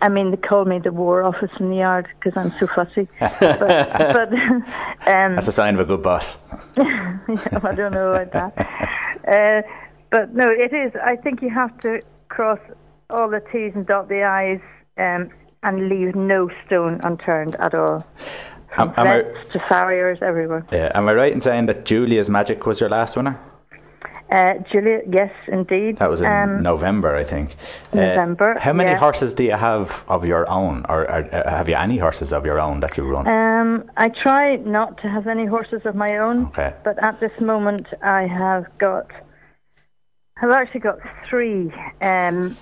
[0.00, 3.08] I mean, they call me the war office in the yard because I'm so fussy.
[3.20, 3.38] but
[4.18, 4.32] but
[5.12, 6.38] um, That's a sign of a good boss.
[6.76, 8.54] yeah, I don't know about that.
[9.26, 9.62] Uh,
[10.10, 10.92] but no, it is.
[11.04, 12.60] I think you have to cross
[13.10, 14.60] all the T's and dot the I's
[14.98, 15.30] um,
[15.62, 18.06] and leave no stone unturned at all.
[18.76, 19.22] Am- am I-
[19.52, 20.64] to farriers, everywhere.
[20.72, 20.90] Yeah.
[20.94, 23.38] Am I right in saying that Julia's Magic was your last winner?
[24.30, 25.98] Uh, Julia, yes, indeed.
[25.98, 27.54] That was in Um, November, I think.
[27.92, 28.96] Uh, November, how many yeah.
[28.96, 32.44] horses do you have of your own, or, or uh, have you any horses of
[32.44, 33.28] your own that you run?
[33.28, 36.72] Um, I try not to have any horses of my own, Okay.
[36.82, 39.06] but at this moment I have got,
[40.42, 40.98] I've actually got
[41.28, 41.70] three,
[42.00, 42.56] um,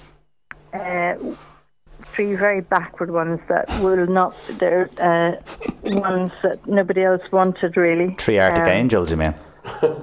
[0.75, 1.15] uh,
[2.07, 5.37] three very backward ones that will not, they're uh,
[5.83, 8.15] ones that nobody else wanted really.
[8.19, 9.35] Three Arctic Um, Angels, you mean?
[9.83, 10.01] well,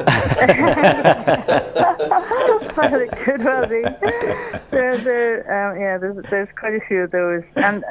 [3.02, 3.84] it could well be.
[4.72, 7.44] There's a, um, yeah, there's, there's quite a few of those.
[7.56, 7.84] And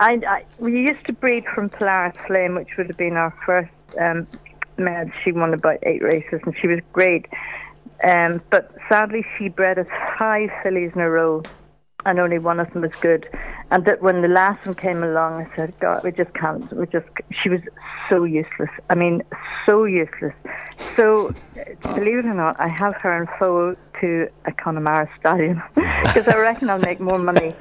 [0.00, 3.70] I, I, we used to breed from Polaris Flame, which would have been our first
[4.00, 4.26] um,
[4.76, 5.12] mare.
[5.22, 7.26] She won about eight races, and she was great.
[8.02, 9.86] Um, but sadly, she bred us
[10.18, 11.42] five fillies in a row,
[12.06, 13.28] and only one of them was good.
[13.70, 16.70] And that when the last one came along, I said, God, we just can't.
[16.72, 17.06] We just.
[17.42, 17.60] She was
[18.08, 18.70] so useless.
[18.90, 19.22] I mean,
[19.64, 20.34] so useless.
[20.96, 21.34] So,
[21.82, 26.36] believe it or not, I have her in foal to a Connemara stallion because I
[26.36, 27.54] reckon I'll make more money.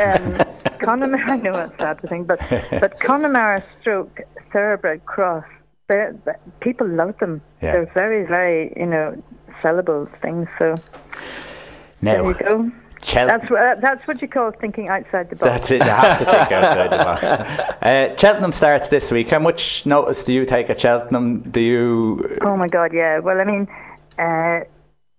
[0.00, 0.38] Um,
[0.80, 4.20] Connemara, I know it's sad to think, but but Connemara stroke
[4.52, 5.44] thoroughbred cross.
[5.88, 7.40] They're, they people love them.
[7.62, 7.72] Yeah.
[7.72, 9.22] They're very, very, you know,
[9.62, 10.48] sellable things.
[10.58, 10.74] So
[12.02, 12.72] there Now, you go.
[13.06, 15.48] Chel- That's what that's what you call thinking outside the box.
[15.52, 15.84] That's it.
[15.84, 17.72] You have to think outside the box.
[17.86, 19.28] Uh, Cheltenham starts this week.
[19.30, 21.40] How much notice do you take at Cheltenham?
[21.42, 22.36] Do you?
[22.40, 23.20] Oh my God, yeah.
[23.20, 23.68] Well, I mean,
[24.18, 24.60] uh,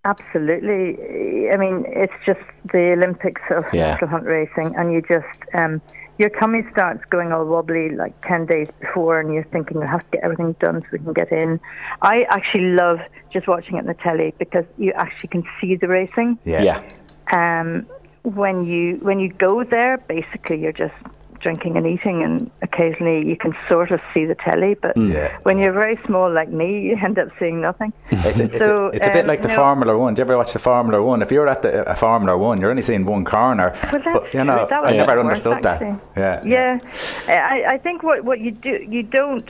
[0.04, 1.50] absolutely.
[1.50, 2.42] I mean, it's just
[2.74, 3.96] the Olympics of Yeah.
[3.98, 5.82] hunt racing, and you just um,
[6.18, 10.04] your tummy starts going all wobbly like ten days before, and you're thinking you have
[10.06, 11.60] to get everything done so we can get in.
[12.02, 13.00] I actually love
[13.32, 16.38] just watching it on the telly because you actually can see the racing.
[16.44, 16.64] Yeah.
[16.64, 16.84] Yeah.
[17.32, 17.86] Um,
[18.24, 20.94] when you when you go there, basically you're just
[21.40, 24.74] drinking and eating, and occasionally you can sort of see the telly.
[24.74, 25.38] But Yeah.
[25.44, 27.94] when you're very small like me, you end up seeing nothing.
[28.12, 29.56] It's, a, it's, So, a, it's a bit um, like the no.
[29.56, 30.14] Formula One.
[30.14, 31.22] Do you ever watch the Formula One?
[31.22, 33.70] If you're at the a Formula One, you're only seeing one corner.
[33.84, 34.68] Well, that's but you know, true.
[34.72, 35.82] That I never worse, understood that.
[35.82, 36.00] actually.
[36.18, 36.42] Yeah.
[36.44, 36.80] Yeah,
[37.28, 39.50] I, I think what what you do you don't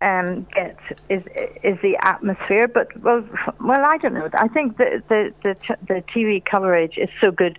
[0.00, 0.76] um, get
[1.08, 1.22] is
[1.62, 2.68] is the atmosphere.
[2.68, 3.24] But well,
[3.60, 4.28] well, I don't know.
[4.34, 7.58] I think the the the, the TV coverage is so good.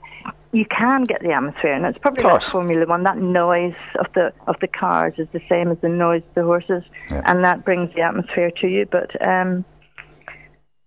[0.53, 2.41] You can get the atmosphere, and it's probably like.
[2.41, 3.03] Formula One.
[3.03, 6.43] That noise of the of the cars is the same as the noise of the
[6.43, 7.21] horses, Yeah.
[7.25, 8.85] and that brings the atmosphere to you.
[8.85, 9.63] But um,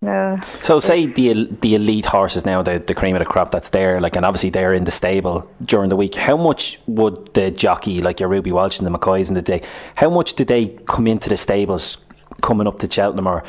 [0.04, 3.70] no, So say the the elite horses now, the, the cream of the crop that's
[3.70, 6.14] there, like, and obviously they're in the stable during the week.
[6.14, 9.62] How much would the jockey, like your Ruby Walsh and the McCoys in the day,
[9.96, 11.96] how much do they come into the stables
[12.42, 13.42] coming up to Cheltenham, or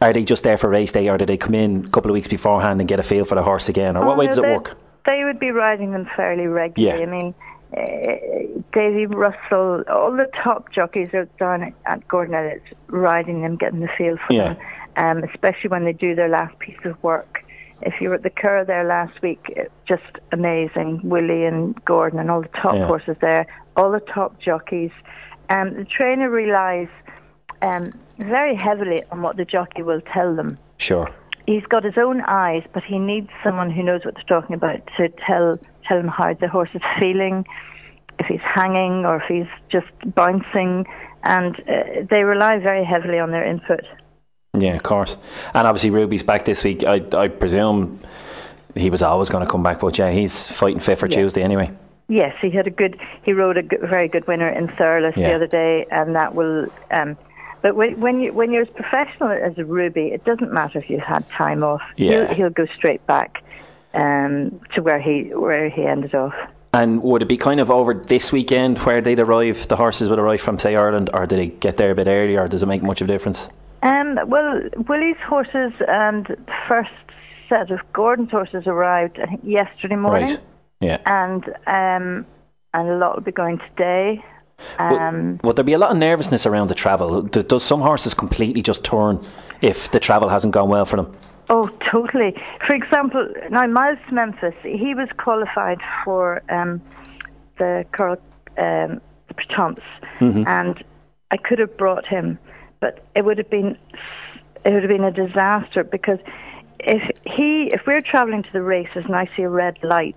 [0.00, 2.14] are they just there for race day, or do they come in a couple of
[2.14, 4.30] weeks beforehand and get a feel for the horse again, or Oh, what way no,
[4.30, 4.76] does it they, work?
[5.06, 7.00] They would be riding them fairly regularly.
[7.00, 7.06] Yeah.
[7.06, 7.34] I mean,
[7.76, 13.56] uh, Davy Russell, all the top jockeys are down at, at Gordon Elliott's riding them,
[13.56, 14.54] getting the feel for Yeah.
[14.54, 14.56] them,
[14.98, 17.44] um, especially when they do their last piece of work.
[17.80, 19.56] If you were at the Cur there last week,
[19.86, 20.02] just
[20.32, 21.00] amazing.
[21.04, 22.86] Willie and Gordon and all the top Yeah.
[22.86, 23.46] horses there,
[23.76, 24.90] all the top jockeys.
[25.48, 26.88] Um, the trainer relies
[27.62, 31.08] um, very heavily on what the jockey will tell them Sure.
[31.46, 34.80] he's got his own eyes, but he needs someone who knows what they're talking about
[34.96, 37.46] to tell tell him how the horse is feeling,
[38.18, 40.84] if he's hanging or if he's just bouncing,
[41.22, 43.84] and uh, they rely very heavily on their input.
[44.56, 45.16] Yeah, of course.
[45.54, 46.84] And obviously Ruby's back this week.
[46.84, 48.00] I I presume
[48.74, 49.80] he was always going to come back.
[49.80, 51.16] But yeah, he's fighting fit for Yeah.
[51.16, 51.70] Tuesday anyway.
[52.08, 52.98] Yes, he had a good.
[53.22, 55.28] He rode a good, very good winner in Thurles Yeah.
[55.28, 56.66] the other day, and that will.
[56.90, 57.16] Um,
[57.60, 60.88] but when, when you when you're as professional as a Ruby, it doesn't matter if
[60.88, 61.82] you've had time off.
[61.96, 62.26] Yeah.
[62.28, 63.42] He'll, he'll go straight back
[63.94, 66.34] um, to where he where he ended off.
[66.72, 69.68] And would it be kind of over this weekend where they'd arrive?
[69.68, 72.42] The horses would arrive from say Ireland, or do they get there a bit earlier?
[72.42, 73.48] Or does it make much of a difference?
[73.82, 76.90] Um, well, Willie's horses and the first
[77.48, 80.40] set of Gordon's horses arrived I think yesterday morning, Right.
[80.80, 80.98] Yeah.
[81.06, 82.26] and um,
[82.74, 84.22] and a lot will be going today.
[84.78, 87.22] Um, Would there be a lot of nervousness around the travel?
[87.22, 89.24] D- Does some horses completely just turn
[89.62, 91.14] if the travel hasn't gone well for them?
[91.48, 92.34] Oh, totally.
[92.66, 96.82] For example, now Miles Memphis, he was qualified for um,
[97.58, 98.16] the Carl
[98.58, 99.82] um, the Pertemps,
[100.20, 100.82] and
[101.30, 102.38] I could have brought him,
[102.80, 103.76] but it would have been
[104.64, 106.18] it would have been a disaster because
[106.80, 110.16] if he if we're traveling to the races and I see a red light.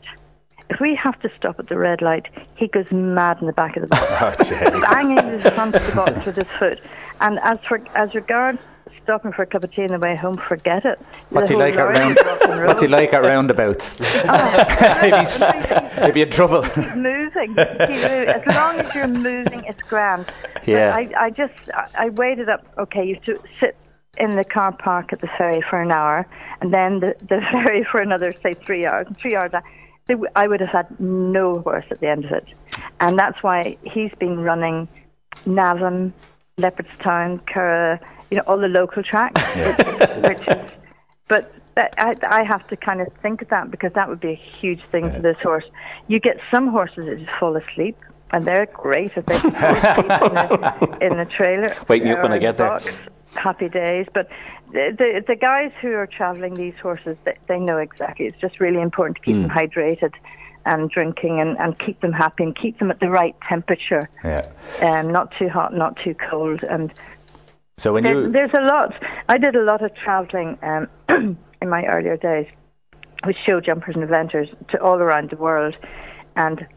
[0.70, 3.76] If we have to stop at the red light, he goes mad in the back
[3.76, 6.80] of the box, oh, banging the front of the box with his foot.
[7.20, 8.58] And as for as regards
[9.04, 11.00] stopping for a cup of tea on the way home, forget it.
[11.30, 12.18] What's he like round?
[12.18, 12.68] is rock and roll.
[12.68, 13.98] What's he like at roundabouts?
[14.34, 16.64] Oh, He'd be in trouble.
[16.64, 17.56] Keep moving.
[17.56, 18.30] Keep moving.
[18.30, 20.32] As long as you're moving, it's grand.
[20.62, 20.96] But Yeah.
[20.96, 21.54] I, I just,
[21.96, 22.66] I, waited up.
[22.78, 23.76] Okay, you to sit
[24.18, 26.28] in the car park at the ferry for an hour,
[26.62, 29.08] and then the, the ferry for another, say, three hours.
[29.22, 29.62] Three hours, I-
[30.08, 32.46] they w- I would have had no horse at the end of it.
[33.00, 34.88] And that's why he's been running
[35.46, 36.14] Navan,
[36.60, 40.72] Leopardstown, Curragh, you know, all the local tracks, which, which is,
[41.28, 44.42] but I, I have to kind of think of that because that would be a
[44.60, 45.64] huge thing for this horse.
[46.08, 47.98] You get some horses that just fall asleep,
[48.32, 49.46] and they're great if they can
[50.00, 51.76] in the, in the trailer.
[51.88, 52.72] Wake me up when I get the there.
[52.72, 53.00] box.
[53.36, 54.28] Happy days, but
[54.74, 58.26] the, the the guys who are traveling these horses, they, they know exactly.
[58.26, 60.14] It's just really important to keep them hydrated
[60.66, 64.46] and drinking, and, and keep them happy and keep them at the right temperature, Yeah.
[64.82, 66.94] um, not too hot, not too cold, and
[67.78, 68.94] So when there, you there's a lot.
[69.30, 70.88] I did a lot of traveling um,
[71.62, 72.48] in my earlier days
[73.26, 75.76] with show jumpers and eventers to all around the world,
[76.36, 76.68] and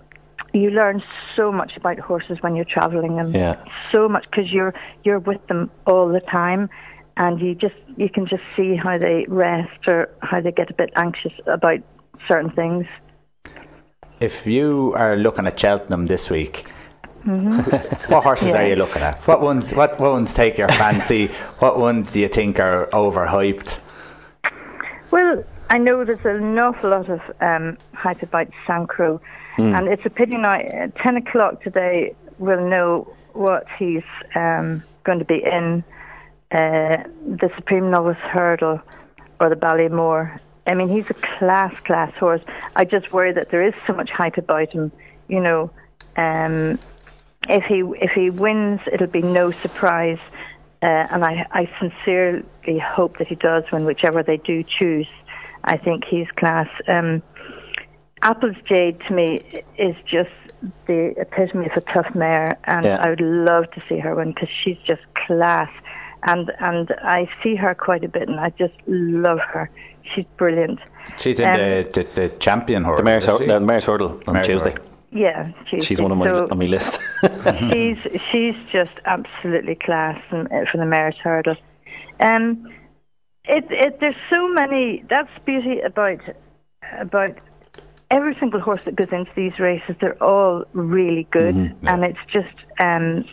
[0.55, 1.03] you learn
[1.37, 3.35] so much about horses when you're traveling them.
[3.35, 3.57] Yeah.
[3.93, 4.75] So much because you're
[5.05, 6.71] you're with them all the time,
[7.17, 10.75] and you just you can just see how they rest or how they get a
[10.75, 11.81] bit anxious about
[12.29, 12.87] certain things.
[14.21, 16.65] if you are looking at Cheltenham this week,
[17.27, 18.13] Mm-hmm.
[18.13, 18.59] what horses Yeah.
[18.63, 19.19] are you looking at?
[19.27, 19.73] What ones?
[19.73, 21.27] What ones take your fancy?
[21.59, 23.79] what ones do you think are overhyped?
[25.11, 29.21] Well, I know there's an awful lot of um, hype about Samcro,
[29.59, 30.55] and it's a pity now.
[30.55, 34.03] At 10 o'clock today, we'll know what he's
[34.35, 35.85] um, going to be in
[36.51, 38.81] uh, the Supreme Novice Hurdle
[39.41, 40.39] or the Ballymore.
[40.67, 42.41] I mean, he's a class, class horse.
[42.75, 44.93] I just worry that there is so much hype about him.
[45.29, 45.71] You know,
[46.17, 46.79] um,
[47.49, 50.19] if he if he wins, it'll be no surprise.
[50.83, 55.09] Uh, and I, I sincerely hope that he does win, whichever they do choose.
[55.65, 56.69] I think he's class.
[56.87, 57.23] Um,
[58.25, 59.43] Apple's Jade to me
[59.79, 60.31] is just
[60.87, 62.97] the epitome of a tough mare, and Yeah.
[63.01, 65.71] I would love to see her win because she's just class.
[66.27, 69.71] And and I see her quite a bit, and I just love her.
[70.15, 70.81] She's brilliant.
[71.19, 72.99] She's in Um, the, the the champion horse.
[72.99, 74.71] The mare's, is hur- the mare's hurdle on Mare's Tuesday.
[74.71, 74.87] Hurdle.
[75.11, 76.99] Yeah, she's, She's one of my so, on my list.
[77.71, 77.99] she's
[78.31, 81.57] she's just absolutely class and, for the mare's hurdle.
[82.21, 82.73] Um,
[83.45, 85.05] it it there's so many.
[85.11, 86.21] That's beauty about
[86.99, 87.37] about
[88.17, 89.97] every single horse that goes into these races.
[90.01, 91.57] They're all really good,
[91.91, 93.25] and it's just um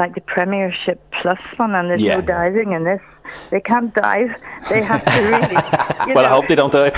[0.00, 1.74] like the Premiership plus fun.
[1.74, 2.16] And there's Yeah.
[2.16, 3.02] no diving in this.
[3.50, 4.30] They can't dive.
[4.70, 5.54] They have to really.
[6.14, 6.90] well, I hope they don't die.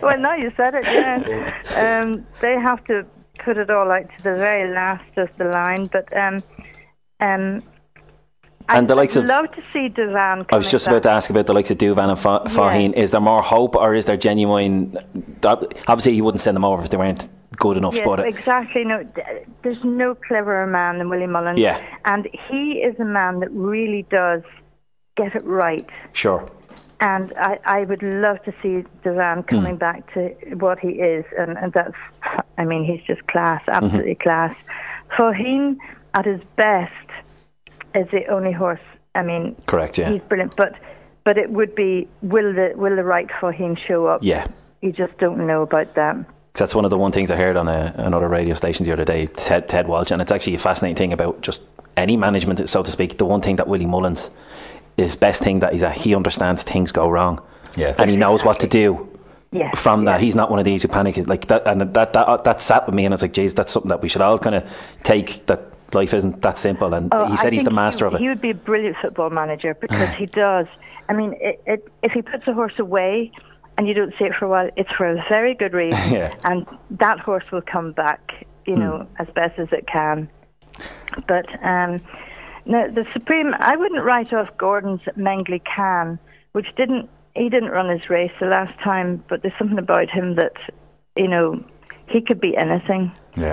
[0.06, 1.16] well, now you said it, yeah.
[1.82, 3.04] Um, they have to
[3.44, 6.42] put it all out to the very last of the line, but um,
[7.20, 7.62] um,
[8.68, 10.46] And I'd, the likes I'd of- love to see Douvan.
[10.50, 12.92] I was just about to ask about the likes of Douvan and Fa- Faugheen.
[12.94, 14.96] Is there more hope, or is there genuine?
[15.44, 17.94] Obviously, you wouldn't send them over if they weren't good enough.
[17.94, 18.84] Yeah, but uh, exactly.
[18.84, 19.06] No,
[19.62, 21.58] there's no cleverer man than Willie Mullins.
[21.58, 21.80] Yeah.
[22.04, 24.42] and he is a man that really does
[25.16, 25.88] get it right.
[26.12, 26.46] sure,
[27.00, 29.78] And I, I would love to see Duran coming Hmm.
[29.78, 31.94] back to what he is, and, and that's,
[32.58, 34.22] I mean, he's just class, absolutely Mm-hmm.
[34.22, 34.56] class.
[35.16, 35.76] Faugheen,
[36.14, 36.92] at his best,
[37.96, 38.80] is the only horse.
[39.14, 39.98] I mean, correct.
[39.98, 40.74] Yeah, he's brilliant, but
[41.24, 44.20] but it would be will the will the right Faugheen show up?
[44.22, 44.46] yeah.
[44.82, 46.16] You just don't know about that.
[46.54, 49.04] That's one of the one things I heard on a, another radio station the other
[49.04, 51.62] day, Ted, Ted Walsh, and it's actually a fascinating thing about just
[51.96, 53.18] any management, so to speak.
[53.18, 54.30] The one thing that Willie Mullins,
[54.96, 57.40] his best thing that is that he understands things go wrong,
[57.76, 57.94] Yeah.
[57.98, 59.08] and he knows what to do
[59.50, 60.20] Yes, from that.
[60.20, 60.24] yeah.
[60.24, 61.16] He's not one of these who panic.
[61.26, 63.72] Like that, and that that that sat with me, and I was like, "Geez, that's
[63.72, 64.64] something that we should all kind of
[65.02, 65.44] take.
[65.46, 65.60] That
[65.92, 68.20] life isn't that simple." And Oh, he said he's the master he, of it.
[68.20, 70.66] He would be a brilliant football manager because he does.
[71.08, 73.30] I mean, it, it, if he puts a horse away
[73.78, 76.12] and you don't see it for a while, it's for a very good reason.
[76.12, 76.34] Yeah.
[76.44, 80.28] And that horse will come back, you know, as best as it can.
[81.28, 82.00] But um,
[82.64, 86.18] no, the Supreme, I wouldn't write off Gordon's Mengli Khan,
[86.52, 90.34] which didn't, he didn't run his race the last time, but there's something about him
[90.34, 90.54] that,
[91.16, 91.62] you know,
[92.08, 93.12] he could be anything.
[93.36, 93.52] Yeah.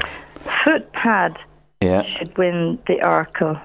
[0.65, 1.37] Footpad
[1.83, 3.61] yeah, should win the Arkle.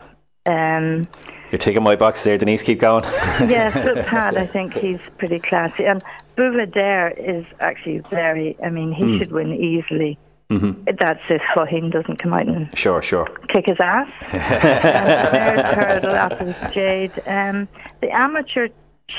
[0.47, 1.09] Um,
[1.51, 2.63] you're taking my box there, Denise.
[2.63, 3.05] Keep going.
[3.49, 3.71] yeah,
[4.07, 5.85] Pat, I think he's pretty classy.
[5.85, 6.03] And
[6.37, 10.19] Buveur d'Air is actually very, I mean, he should win easily.
[10.51, 10.85] Mm-hmm.
[10.99, 13.27] That's if Faugheen doesn't come out and sure, sure.
[13.49, 14.09] kick his ass.
[14.33, 14.41] and
[15.35, 17.13] there's Hurdle after Jade.
[17.27, 17.69] Um,
[18.01, 18.69] the amateur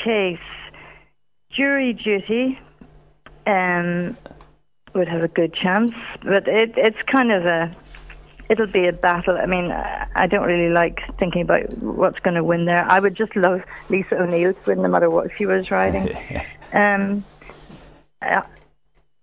[0.04, 0.38] chase,
[1.50, 2.58] jury duty,
[3.46, 4.16] um,
[4.92, 5.92] would have a good chance,
[6.24, 7.76] but it, it's kind of a.
[8.50, 9.38] It'll be a battle.
[9.38, 12.84] I mean, I I don't really like thinking about what's going to win there.
[12.84, 16.14] I would just love Lisa O'Neill to win, no matter what she was riding.
[16.72, 17.24] Um,
[18.22, 18.42] uh,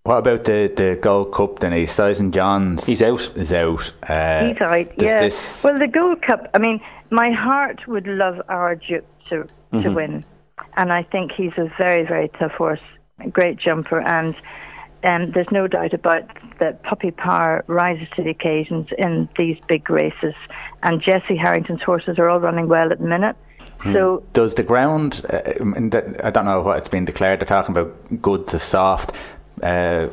[0.04, 1.94] What about the, the Gold Cup, Denise?
[1.94, 3.22] Sizing John's He's out.
[3.38, 3.94] is out.
[4.04, 5.20] Uh, He's out, does yeah.
[5.22, 6.50] this- Well, the Gold Cup.
[6.54, 9.82] I mean, my heart would love our Duke to Mm-hmm.
[9.84, 10.26] to win,
[10.78, 12.80] and I think he's a very very tough horse,
[13.32, 14.34] great jumper, and
[15.04, 16.24] um, there's no doubt about
[16.60, 16.82] that.
[16.86, 20.34] Robbie Power rises to the occasions in these big races,
[20.84, 23.36] and Jesse Harrington's horses are all running well at the minute.
[23.80, 23.94] Hmm.
[23.94, 25.42] So Does the ground, uh,
[26.24, 29.12] I don't know what it's been declared, they're talking about good to soft.
[29.62, 30.08] Uh,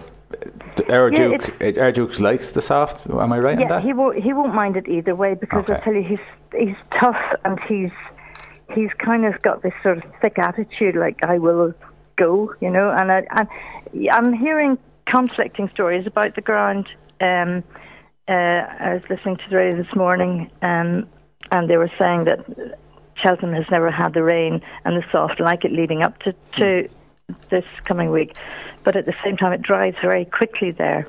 [0.88, 3.82] Air Yeah, Duke, Our Duke likes the soft, am I right in Yeah, that?
[3.84, 4.20] he won't.
[4.22, 5.74] He won't mind it either way because Okay.
[5.74, 6.18] I tell you, he's
[6.58, 7.92] he's tough and he's
[8.74, 11.72] he's kind of got this sort of thick attitude, like I will
[12.16, 12.90] go, you know.
[12.90, 13.48] And I, and
[14.10, 16.88] I'm hearing conflicting stories about the ground.
[17.20, 17.62] Um,
[18.28, 21.06] uh, I was listening to the radio this morning, um,
[21.50, 22.44] and they were saying that
[23.16, 26.88] Cheltenham has never had the rain and the soft like it leading up to, to
[27.50, 28.36] this coming week,
[28.82, 31.06] but at the same time, it dries very quickly there.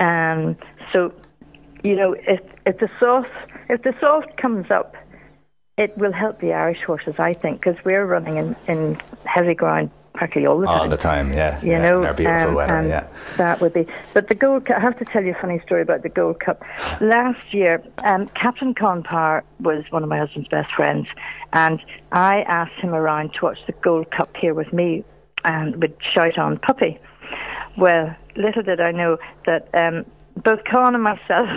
[0.00, 0.56] Um,
[0.92, 1.12] so,
[1.84, 3.28] you know, if if the soft
[3.68, 4.96] if the soft comes up,
[5.76, 9.90] it will help the Irish horses, I think, because we're running in, in heavy ground
[10.12, 10.80] practically all the time.
[10.80, 11.60] All the time, yeah.
[11.62, 13.06] You yeah, know, our beautiful um, weather, and yeah.
[13.36, 13.86] that would be.
[14.12, 16.40] But the Gold Cup, I have to tell you a funny story about the Gold
[16.40, 16.62] Cup.
[17.00, 21.06] Last year, um, Captain Con Power was one of my husband's best friends,
[21.52, 21.80] and
[22.12, 25.04] I asked him around to watch the Gold Cup here with me
[25.44, 26.98] and would shout on Puppy.
[27.76, 30.04] Well, little did I know that um,
[30.42, 31.48] both Con and myself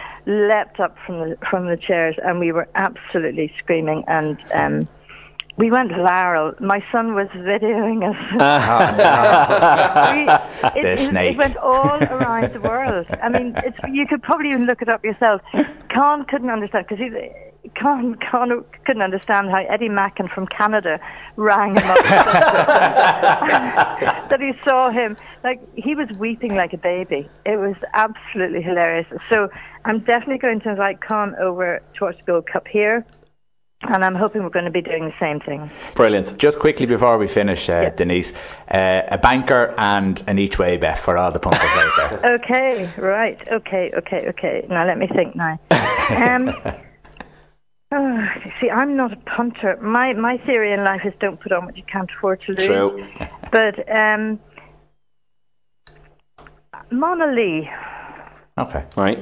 [0.26, 4.38] leapt up from the from the chairs, and we were absolutely screaming and.
[4.52, 4.88] Um,
[5.56, 6.58] we went viral.
[6.60, 8.16] My son was videoing us.
[8.40, 10.12] Ah,
[10.74, 11.32] we- it, The it- snake.
[11.34, 13.06] It went all around the world.
[13.22, 15.40] I mean, it's, you could probably even look it up yourself.
[15.90, 17.10] Con couldn't understand because he,
[17.80, 21.00] Con, Con couldn't understand how Eddie Macken from Canada
[21.36, 22.04] rang him up.
[24.30, 27.28] that he saw him like he was weeping like a baby.
[27.44, 29.06] It was absolutely hilarious.
[29.30, 29.48] So
[29.84, 33.04] I'm definitely going to invite Con over to watch the Gold Cup here.
[33.82, 35.70] And I'm hoping we're going to be doing the same thing.
[35.94, 36.38] Brilliant.
[36.38, 38.32] Just quickly before we finish, uh, Denise,
[38.70, 42.40] uh, a banker and an each way bet for all the punters out there.
[42.40, 43.40] Okay, right.
[43.52, 44.66] Okay, okay, okay.
[44.68, 45.58] Now let me think now.
[46.08, 46.48] Um,
[47.92, 48.26] oh,
[48.60, 49.76] see, I'm not a punter.
[49.82, 52.66] My my theory in life is don't put on what you can't afford to lose.
[52.66, 53.06] True.
[53.52, 54.40] But um,
[56.90, 57.68] Monalee
[58.58, 58.82] Okay.
[58.96, 59.18] Right.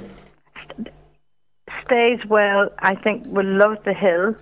[1.87, 2.71] Stays well.
[2.79, 4.37] I think will love the hill.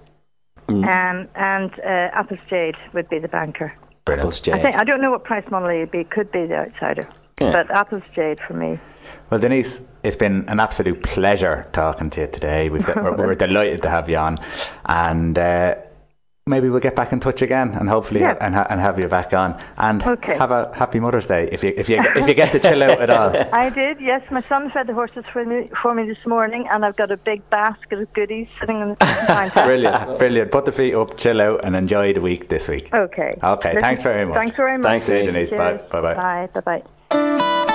[0.68, 3.74] Um, and uh, Apples Jade would be the banker.
[4.04, 4.24] Brilliant.
[4.24, 4.54] Plus Jade.
[4.54, 6.04] I think I don't know what price Monalee would be.
[6.04, 7.06] Could be the outsider.
[7.40, 7.52] Yeah.
[7.52, 8.78] But Apples Jade for me.
[9.30, 12.70] Well, Denise, it's been an absolute pleasure talking to you today.
[12.70, 14.38] We've, we're, we're delighted to have you on,
[14.86, 15.74] and uh,
[16.46, 18.36] maybe we'll get back in touch again, and hopefully Yeah.
[18.40, 19.60] and, ha- and have you back on.
[19.78, 20.36] And Okay.
[20.36, 23.00] have a happy Mother's Day if you if you if you get to chill out
[23.00, 23.30] at all.
[23.52, 24.22] I did, yes.
[24.30, 27.16] My son fed the horses for me, for me this morning, and I've got a
[27.16, 29.50] big basket of goodies sitting in the.
[29.54, 30.50] Brilliant, brilliant.
[30.50, 32.92] Put the feet up, chill out, and enjoy the week this week.
[32.92, 33.38] Okay.
[33.42, 34.36] Okay, Listen, thanks very much.
[34.36, 34.84] Thanks very much.
[35.04, 35.32] Thanks, Denise.
[35.32, 35.50] Denise.
[35.50, 35.76] Bye.
[35.76, 35.90] Cheers.
[35.90, 36.14] Bye.
[36.14, 36.60] Bye.
[36.64, 36.82] Bye.
[37.10, 37.71] I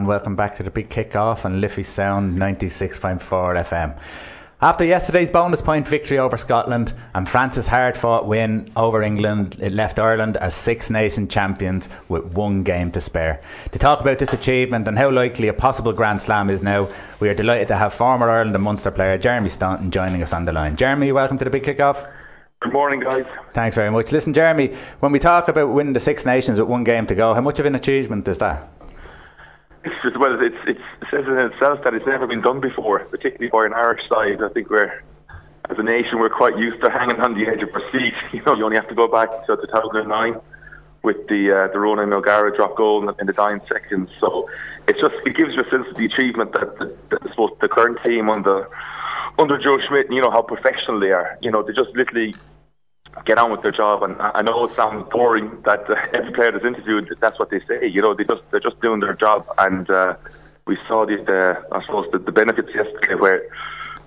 [0.00, 3.98] welcome back to the big kick-off on Liffey Sound 96.4 FM.
[4.62, 9.98] After yesterday's bonus point victory over Scotland and France's hard-fought win over England, it left
[9.98, 13.42] Ireland as Six Nation champions with one game to spare.
[13.72, 16.88] To talk about this achievement and how likely a possible Grand Slam is now,
[17.20, 20.46] we are delighted to have former Ireland and Munster player Jeremy Staunton joining us on
[20.46, 20.76] the line.
[20.76, 22.02] Jeremy, welcome to the big kick-off.
[22.60, 23.26] Good morning, guys.
[23.52, 24.10] Thanks very much.
[24.10, 27.34] Listen, Jeremy, when we talk about winning the Six Nations with one game to go,
[27.34, 28.68] how much of an achievement is that?
[29.84, 33.50] It's well, it's, it's, it says in itself that it's never been done before, particularly
[33.50, 34.42] by an Irish side.
[34.42, 35.02] I think we're,
[35.70, 38.14] as a nation, we're quite used to hanging on the edge of our seat.
[38.32, 40.40] You know, you only have to go back to 2009
[41.02, 44.08] with the uh, the Ronan O'Gara drop goal in the, in the dying seconds.
[44.20, 44.48] So
[44.88, 47.98] it's just it gives you a sense of the achievement that, that, that the current
[48.04, 48.68] team under
[49.38, 51.38] under Joe Schmidt, you know how professional they are.
[51.42, 52.34] You know, they just literally
[53.24, 54.02] get on with their job.
[54.02, 57.60] And I know it sounds boring that uh, every player that's interviewed, that's what they
[57.60, 57.86] say.
[57.86, 59.46] You know, they just they're just doing their job.
[59.58, 60.16] And uh,
[60.66, 63.42] we saw the, the I suppose the, the benefits yesterday where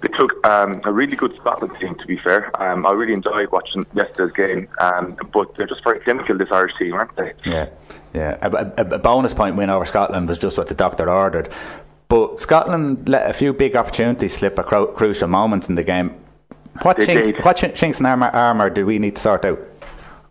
[0.01, 1.95] they took um, a really good Scotland team.
[1.95, 4.67] To be fair, um, I really enjoyed watching yesterday's game.
[4.79, 7.33] Um, but they're just very clinical, this Irish team, aren't they?
[7.45, 7.69] Yeah,
[8.13, 8.37] yeah.
[8.41, 11.49] A, a, a bonus point win over Scotland was just what the doctor ordered.
[12.07, 16.13] But Scotland let a few big opportunities slip at cru- crucial moments in the game.
[16.81, 19.59] What chinks, what chin- chinks in armour, armour do we need to sort out?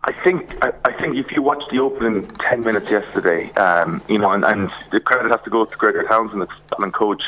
[0.03, 4.19] I think I, I think if you watch the opening ten minutes yesterday, um, you
[4.19, 7.23] know, and, and the credit has to go to Gregor Townsend, the Scotland coach.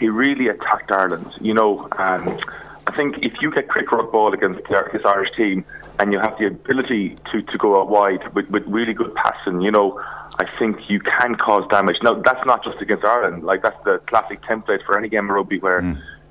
[0.00, 1.30] He really attacked Ireland.
[1.40, 2.38] You know, um,
[2.86, 5.64] I think if you get quick ruck ball against this Irish team
[5.98, 9.60] and you have the ability to, to go out wide with, with really good passing,
[9.60, 10.00] you know,
[10.38, 11.98] I think you can cause damage.
[12.02, 13.44] Now that's not just against Ireland.
[13.44, 15.80] Like that's the classic template for any game of rugby where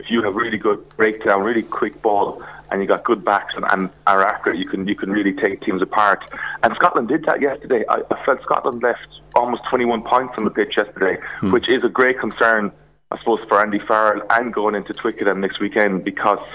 [0.03, 3.65] if you have really good breakdown, really quick ball, and you got good backs and,
[3.71, 6.29] and are accurate, you can you can really take teams apart.
[6.61, 7.85] And Scotland did that yesterday.
[7.87, 11.21] I, I felt Scotland left almost 21 points on the pitch yesterday,
[11.51, 12.71] which is a great concern,
[13.11, 16.45] I suppose, for Andy Farrell and going into Twickenham next weekend because.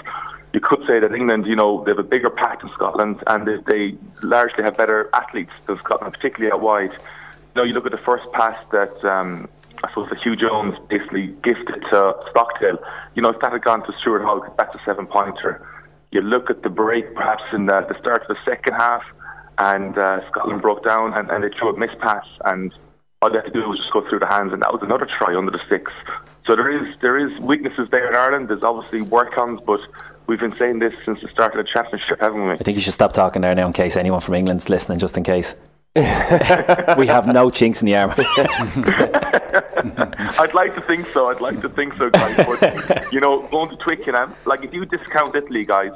[0.51, 3.47] You could say that England, you know, they have a bigger pack than Scotland, and
[3.47, 6.91] they, they largely have better athletes than Scotland, particularly out wide.
[6.91, 9.47] You know, you look at the first pass that um,
[9.83, 12.79] I suppose that Huw Jones basically gifted to Stockdale.
[13.15, 15.65] You know, if that had gone to Stuart Hogg, that's a seven pointer.
[16.11, 19.03] You look at the break perhaps in the, the start of the second half,
[19.57, 22.73] and uh, Scotland broke down and, and they threw a miss pass, and
[23.21, 25.05] all they had to do was just go through the hands, and that was another
[25.05, 25.91] try under the six.
[26.45, 28.47] So there is there is weaknesses there in Ireland.
[28.47, 29.79] There's obviously work ons, but
[30.27, 32.53] we've been saying this since the start of the championship, haven't we?
[32.53, 35.17] I think you should stop talking there now in case anyone from England's listening, just
[35.17, 35.55] in case.
[35.95, 38.15] we have no chinks in the armour.
[40.39, 41.29] I'd like to think so.
[41.29, 42.35] I'd like to think so, guys.
[42.37, 45.91] But you know, going to Twickenham, like if you discount Italy, guys,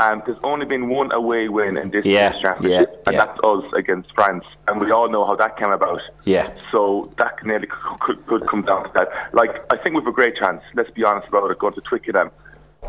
[0.00, 3.24] um, there's only been one away win in this Yeah, year's championship, yeah, and yeah.
[3.26, 4.44] that's us against France.
[4.68, 6.00] And we all know how that came about.
[6.24, 6.52] yeah.
[6.70, 9.08] So that nearly could, could, could come down to that.
[9.32, 10.62] Like I think we've a great chance.
[10.74, 11.58] Let's be honest about it.
[11.58, 12.30] Going to Twickenham.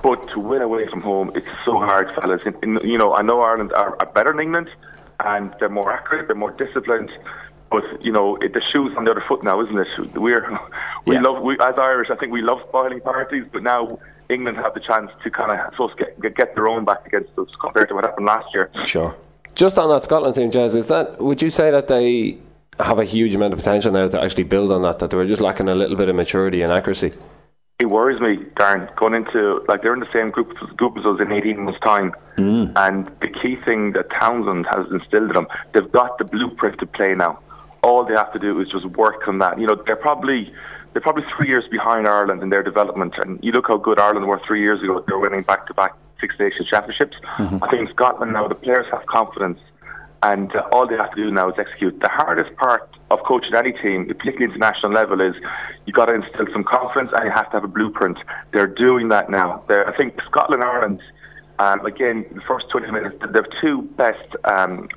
[0.03, 2.43] But to win away from home, it's so hard, fellas.
[2.45, 4.69] In, in, you know, I know Ireland are, are better than England,
[5.19, 7.11] and they're more accurate, they're more disciplined.
[7.71, 9.87] But you know, it, the shoes on the other foot now, isn't it?
[10.15, 10.57] We're
[11.05, 11.21] we Yeah.
[11.21, 12.09] love we, as Irish.
[12.09, 15.75] I think we love spoiling parties, but now England have the chance to kind of
[15.77, 18.69] to get, get get their own back against us compared to what happened last year.
[18.85, 19.15] Sure.
[19.55, 22.37] Just on that Scotland team, Jez, is that would you say that they
[22.79, 24.99] have a huge amount of potential now to actually build on that?
[24.99, 27.11] That they were just lacking a little bit of maturity and accuracy.
[27.79, 31.19] It worries me, Darren, going into like they're in the same group group as us
[31.21, 32.13] in 18 months' time.
[32.35, 32.65] Hmm.
[32.75, 36.85] And the key thing that Townsend has instilled in them, they've got the blueprint to
[36.85, 37.39] play now.
[37.81, 39.59] All they have to do is just work on that.
[39.59, 40.53] You know, they're probably
[40.93, 43.13] they're probably three years behind Ireland in their development.
[43.17, 46.35] And you look how good Ireland were three years ago; they were winning back-to-back Six
[46.39, 47.17] Nations championships.
[47.61, 49.59] I think Scotland now the players have confidence
[50.23, 51.99] and uh, all they have to do now is execute.
[52.01, 55.35] The hardest part of coaching any team, particularly international level, is
[55.85, 58.17] you got to instill some confidence and you have to have a blueprint.
[58.51, 59.63] They're doing that now.
[59.67, 61.01] They're, I think Scotland, Ireland,
[61.59, 64.89] um, again, the first 20 minutes, they're two best um,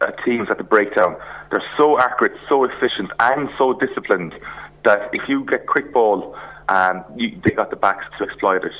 [0.00, 1.16] uh, teams at the breakdown.
[1.50, 4.34] They're so accurate, so efficient, and so disciplined
[4.84, 6.36] that if you get quick ball,
[6.68, 8.72] um, you, they got the backs to exploit it.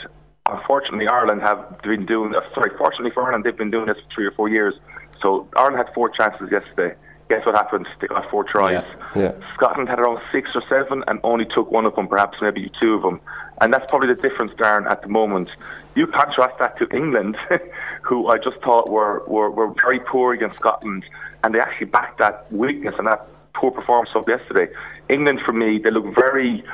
[0.46, 2.34] Unfortunately, Ireland have been doing.
[2.34, 4.74] Uh, sorry, fortunately for Ireland, they've been doing this for three or four years.
[5.20, 6.96] So Ireland had four chances yesterday.
[7.28, 7.86] Guess what happened?
[8.00, 8.82] They got four tries.
[9.14, 9.32] Yeah.
[9.54, 12.94] Scotland had around six or seven and only took one of them, perhaps maybe two
[12.94, 13.20] of them.
[13.60, 15.48] And that's probably the difference, Darren, at the moment.
[15.94, 17.36] You contrast that to England,
[18.02, 21.04] who I just thought were, were, were very poor against Scotland,
[21.42, 24.72] and they actually backed that weakness and that poor performance up yesterday.
[25.08, 26.64] England, for me, they look very,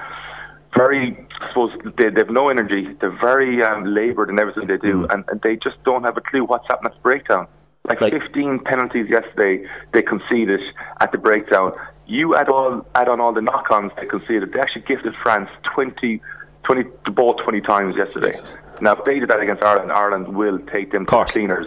[0.77, 2.95] very, I suppose, they, they have no energy.
[3.01, 6.21] They're very um, laboured in everything they do, and, and they just don't have a
[6.21, 7.47] clue what's happening at the breakdown.
[7.89, 10.61] Like, Like- 15 penalties yesterday, they conceded
[11.01, 11.73] at the breakdown.
[12.07, 14.53] You add all add on all the knock-ons they conceded.
[14.53, 16.21] They actually gifted France 20,
[16.65, 18.33] 20 the ball 20 times yesterday.
[18.81, 21.67] Now, if they did that against Ireland, Ireland will take them to cleaners.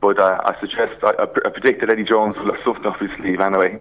[0.00, 2.98] But uh, I suggest I, I pre- I predicted Eddie Jones will have something off
[2.98, 3.80] his sleeve anyway.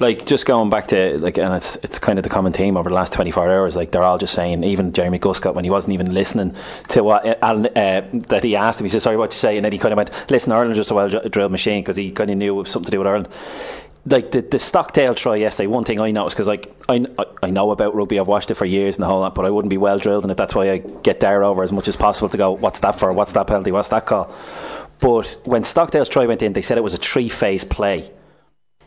[0.00, 2.88] like just going back to like and it's it's kind of the common theme over
[2.88, 5.94] the last 24 hours like they're all just saying even Jeremy Guscott when he wasn't
[5.94, 6.54] even listening
[6.90, 9.56] to what uh, Alan, uh, that he asked him he said sorry what you say
[9.56, 12.10] and then he kind of went listen Ireland's just a well drilled machine because he
[12.10, 13.28] kind of knew it was something to do with Ireland
[14.10, 17.04] like the, the Stockdale try yesterday one thing I noticed because like I,
[17.42, 19.50] I- know about rugby I've watched it for years and the whole lot but I
[19.50, 21.96] wouldn't be well drilled in it that's why I get Dara over as much as
[21.96, 24.34] possible to go what's that for what's that penalty what's that call
[25.00, 28.10] but when Stockdale's try went in they said it was a three phase play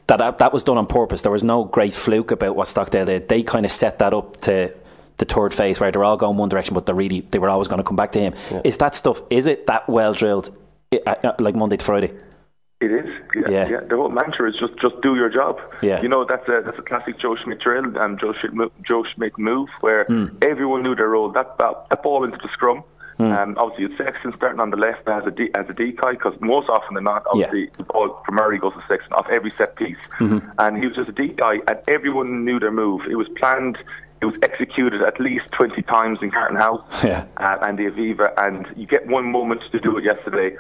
[0.08, 1.22] that, that that was done on purpose.
[1.22, 3.30] There was no great fluke about what Stockdale did.
[3.30, 4.74] They kind of set that up to
[5.18, 7.70] the third phase where they're all going one direction, but they really they were always
[7.70, 8.34] going to come back to him.
[8.66, 9.22] Is that stuff?
[9.30, 10.54] Is it that well drilled,
[11.06, 12.12] uh, like Monday to Friday?
[12.82, 13.06] It is.
[13.36, 13.68] Yeah, Yeah.
[13.70, 13.80] yeah.
[13.88, 15.60] The whole mantra is just just do your job.
[15.82, 16.02] Yeah.
[16.02, 19.38] You know that's a that's a classic Joe Schmidt drill and Joe Schmidt Joe Schmidt
[19.38, 20.26] move where Hmm.
[20.42, 21.30] everyone knew their role.
[21.32, 22.84] That that, that ball into the scrum.
[23.18, 23.32] Hmm.
[23.32, 26.34] Um, obviously, it's Sexton starting on the left as a de- as a decoy because
[26.42, 29.76] most often than not, obviously the ball from Murray goes to Sexton off every set
[29.76, 30.40] piece, Mm-hmm.
[30.58, 33.02] and he was just a decoy, and everyone knew their move.
[33.10, 33.78] It was planned.
[34.22, 37.26] It was executed at least 20 times in Carton House Yeah.
[37.38, 40.56] uh, and the Aviva, and you get one moment to do it yesterday.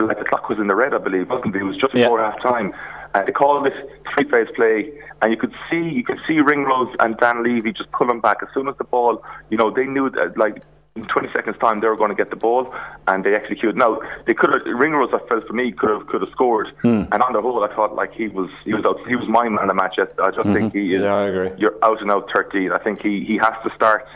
[0.00, 1.60] Like the clock was in the red, I believe, wasn't it?
[1.60, 2.04] It was just Yeah.
[2.04, 2.72] before half time.
[3.14, 3.74] Uh, they called it
[4.14, 7.90] three phase play, and you could see you could see Ringrose and Dan Leavy just
[7.90, 9.24] pulling back as soon as the ball.
[9.50, 10.62] You know, they knew that like.
[10.96, 12.74] In 20 seconds time, they were going to get the ball,
[13.06, 13.76] and they executed.
[13.76, 15.10] Now they could have Ringrose.
[15.14, 17.94] I felt for me could have could have scored, and on the whole, I thought
[17.94, 19.96] like he was he was out, he was my man of the match.
[20.00, 21.02] I just think he is.
[21.02, 21.50] Yeah, I agree.
[21.56, 22.72] You're out and out 13.
[22.72, 24.08] I think he, he has to start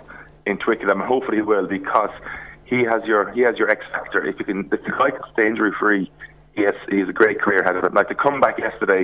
[0.45, 2.11] in Twickenham, and hopefully he will because
[2.73, 4.25] he has your he has your X factor.
[4.25, 6.11] If you can, if the guy can stay injury free,
[6.57, 7.93] he has he's a great career ahead of him.
[7.95, 9.03] Like to come back yesterday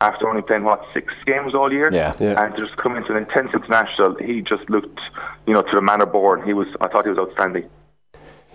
[0.00, 2.14] after only playing what six games all year, Yeah.
[2.18, 2.42] Yeah.
[2.42, 4.98] and to just come into an intense international, he just looked,
[5.46, 6.42] you know, to the manner born.
[6.42, 7.68] He was, I thought he was outstanding.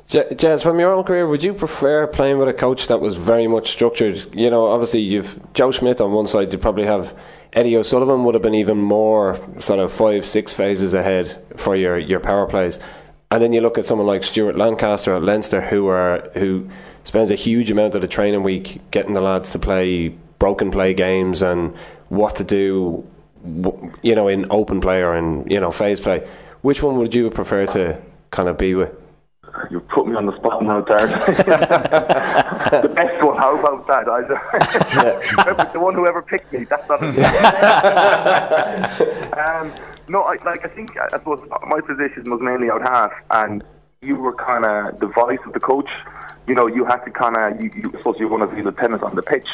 [0.08, 3.16] Je- Jez, from your own career, would you prefer playing with a coach that was
[3.16, 4.18] very much structured?
[4.36, 6.52] You know, obviously you've Joe Schmidt on one side.
[6.52, 7.14] You probably have
[7.54, 11.28] Eddie O'Sullivan would have been even more sort of five, six phases ahead
[11.58, 12.80] for your, your power plays.
[13.32, 16.70] And then you look at someone like Stuart Lancaster at Leinster, who are who
[17.04, 20.94] spends a huge amount of the training week getting the lads to play broken play
[20.94, 21.76] games and
[22.10, 23.06] what to do,
[24.04, 26.28] you know, in open play or in you know phase play.
[26.62, 28.00] Which one would you prefer to
[28.32, 29.02] kind of be with?
[29.72, 31.10] You put me on the spot now, Darren.
[32.82, 33.38] the best one.
[33.38, 34.10] How about that?
[34.10, 34.22] I,
[35.74, 36.66] the one who ever picked me.
[36.66, 37.02] That's not.
[37.02, 37.12] A,
[39.62, 39.72] um,
[40.08, 43.64] no, I, like I think I suppose my position was mainly out half, and
[44.02, 45.90] you were kind of the voice of the coach.
[46.48, 47.62] You know, you had to kind of.
[47.62, 49.48] You, you I suppose you're one of the lieutenants on the pitch,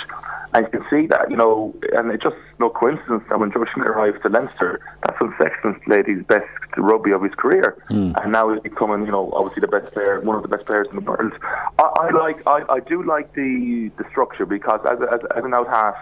[0.54, 1.30] and you can see that.
[1.30, 5.20] You know, and it's just no coincidence that when Joe Schmidt arrived to Leinster, that's
[5.22, 8.12] when Sexton played his best rugby of his career, hmm.
[8.22, 10.88] and now he's becoming, you know, obviously the best player, one of the best players
[10.90, 11.32] in the world.
[11.80, 15.54] I, I like, I, I do like the the structure because as as, as an
[15.54, 15.96] out half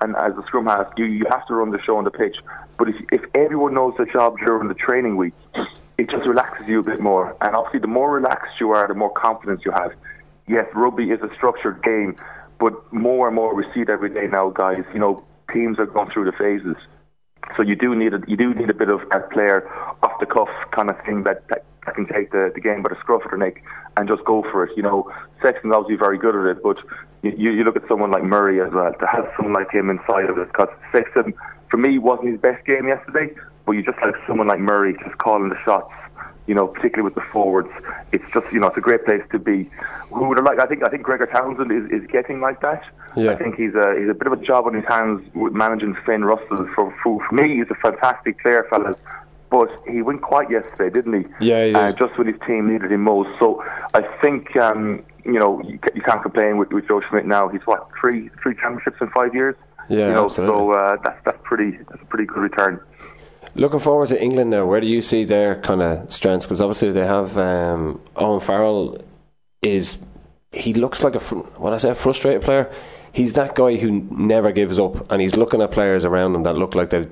[0.00, 2.36] and as a scrum half, you you have to run the show on the pitch.
[2.78, 5.34] But if if everyone knows their job during the training week,
[5.98, 7.36] it just relaxes you a bit more.
[7.40, 9.92] And obviously, the more relaxed you are, the more confidence you have.
[10.48, 12.16] Yes, rugby is a structured game,
[12.60, 14.84] but more and more we see it every day now, guys.
[14.92, 16.76] You know, teams are going through the phases.
[17.56, 19.68] So you do need a, you do need a bit of that player
[20.02, 22.90] off the cuff kind of thing that, that, that can take the, the game by
[22.90, 23.62] the scruff of the neck
[23.96, 24.76] and just go for it.
[24.76, 25.10] You know,
[25.40, 26.82] Sexton's obviously very good at it, but
[27.22, 30.28] you, you look at someone like Murray as well to have someone like him inside
[30.28, 31.32] of it because Sexton
[31.70, 33.34] for me wasn't his best game yesterday,
[33.64, 35.92] but you just like someone like Murray just calling the shots.
[36.46, 37.68] You know, particularly with the forwards,
[38.12, 39.68] it's just you know it's a great place to be.
[40.10, 40.60] Who would have like?
[40.60, 42.84] I think I think Gregor Townsend is, is getting like that.
[43.16, 43.32] Yeah.
[43.32, 45.96] I think he's a he's a bit of a job on his hands with managing
[46.06, 46.68] Finn Russell.
[46.72, 48.96] For, for for me, he's a fantastic player, fellas.
[49.50, 51.46] But he went quiet yesterday, didn't he?
[51.46, 53.30] Yeah, he uh, just when his team needed him most.
[53.38, 53.64] So
[53.94, 57.48] I think um, you know you, you can't complain with, with Joe Schmidt now.
[57.48, 59.54] He's what three three championships in five years.
[59.88, 60.56] Yeah, you know, absolutely.
[60.56, 62.80] so uh, that's that's pretty that's a pretty good return.
[63.54, 64.66] Looking forward to England now.
[64.66, 66.44] Where do you see their kind of strengths?
[66.44, 68.98] Because obviously they have um, Owen Farrell.
[69.62, 69.98] Is
[70.52, 72.70] he looks like a when I say a frustrated player?
[73.12, 76.58] He's that guy who never gives up, and he's looking at players around him that
[76.58, 77.10] look like they've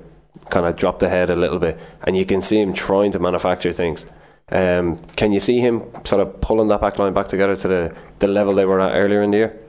[0.49, 3.19] kind of dropped the head a little bit, and you can see him trying to
[3.19, 4.05] manufacture things.
[4.51, 7.95] Um, can you see him sort of pulling that back line back together to the,
[8.19, 9.59] the level they were at earlier in the year?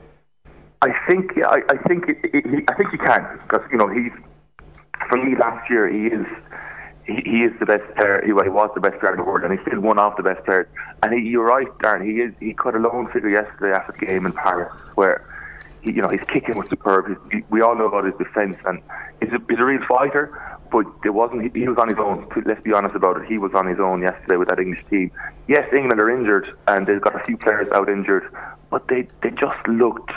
[0.81, 4.11] I think I, I think it, it, I think he can because you know he's
[5.09, 6.27] for me last year he is
[7.07, 8.21] he, he is the best player.
[8.23, 10.15] He, well, he was the best player in the world, and he's still one of
[10.17, 10.67] the best players.
[11.01, 12.05] And he, you're right, Darren.
[12.05, 12.33] He is.
[12.39, 15.25] He cut a lone figure yesterday after the game in Paris, where
[15.81, 17.07] he, you know, his kicking was superb.
[17.07, 18.81] His, we all know about his defence, and
[19.21, 20.56] he's a, he's a real fighter.
[20.71, 21.43] But there wasn't.
[21.43, 22.27] He, he was on his own.
[22.45, 23.27] Let's be honest about it.
[23.27, 25.11] He was on his own yesterday with that English team.
[25.47, 28.29] Yes, England are injured, and they've got a few players out injured,
[28.69, 30.11] but they they just looked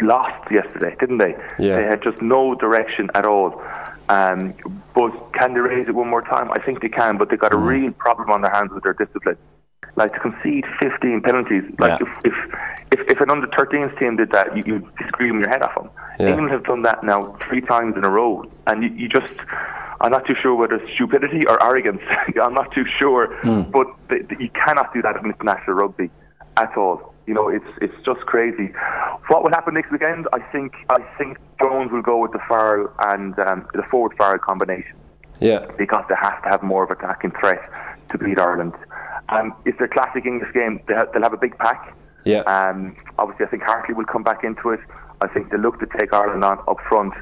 [0.00, 1.34] lost yesterday, didn't they?
[1.58, 1.76] Yeah.
[1.76, 3.62] They had just no direction at all.
[4.08, 4.54] Um,
[4.94, 6.50] but can they raise it one more time?
[6.50, 8.94] I think they can, but they've got a real problem on their hands with their
[8.94, 9.36] discipline.
[9.96, 11.64] Like to concede 15 penalties.
[11.78, 12.06] Like Yeah.
[12.24, 12.54] if, if
[12.92, 15.90] if if an under 13s team did that, you, you'd scream your head off them.
[16.18, 16.28] Yeah.
[16.28, 19.34] England have done that now three times in a row, and you, you just.
[20.00, 22.00] I'm not too sure whether it's stupidity or arrogance.
[22.42, 23.28] I'm not too sure,
[23.70, 26.10] but th- th- you cannot do that in international rugby
[26.56, 27.14] at all.
[27.26, 28.72] You know, it's it's just crazy.
[29.28, 30.26] What will happen next weekend?
[30.32, 34.38] I think I think Jones will go with the Farrell and um, the Ford Farrell
[34.38, 34.96] combination
[35.40, 35.66] Yeah.
[35.78, 37.60] because they have to have more of a attacking threat
[38.10, 38.72] to beat Ireland.
[39.28, 40.80] Um, it's their classic English game.
[40.88, 41.94] They they'll have a big pack.
[42.24, 42.40] Yeah.
[42.40, 44.80] Um, obviously, I think Hartley will come back into it.
[45.20, 47.12] I think they look to take Ireland on up front.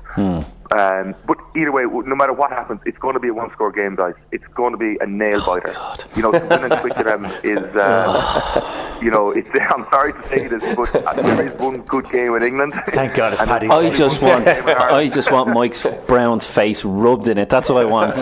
[0.70, 3.94] Um, but either way, no matter what happens, it's going to be a one-score game,
[3.94, 4.14] guys.
[4.32, 5.74] It's going to be a nail biter.
[6.14, 10.46] you know, to win in Twickenham is, uh, you know, it's, I'm sorry to say
[10.46, 12.74] this, but uh, there is one good game in England.
[12.88, 15.10] Thank God it's And Paddy's I just want, good game in Ireland.
[15.10, 17.48] I just want Mike Brown's face rubbed in it.
[17.48, 18.16] That's what I want.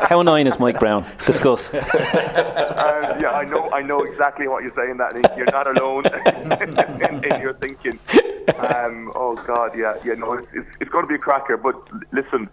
[0.00, 1.06] How annoying is Mike Brown?
[1.24, 1.72] Discuss.
[1.72, 4.96] Uh, yeah, I know, I know exactly what you're saying.
[4.96, 7.98] That you're not alone in, in your thinking.
[8.58, 10.14] Um, oh God, yeah, yeah.
[10.14, 11.56] No, it's, it's, it's going to be a cracker.
[11.56, 11.76] But
[12.12, 12.48] listen,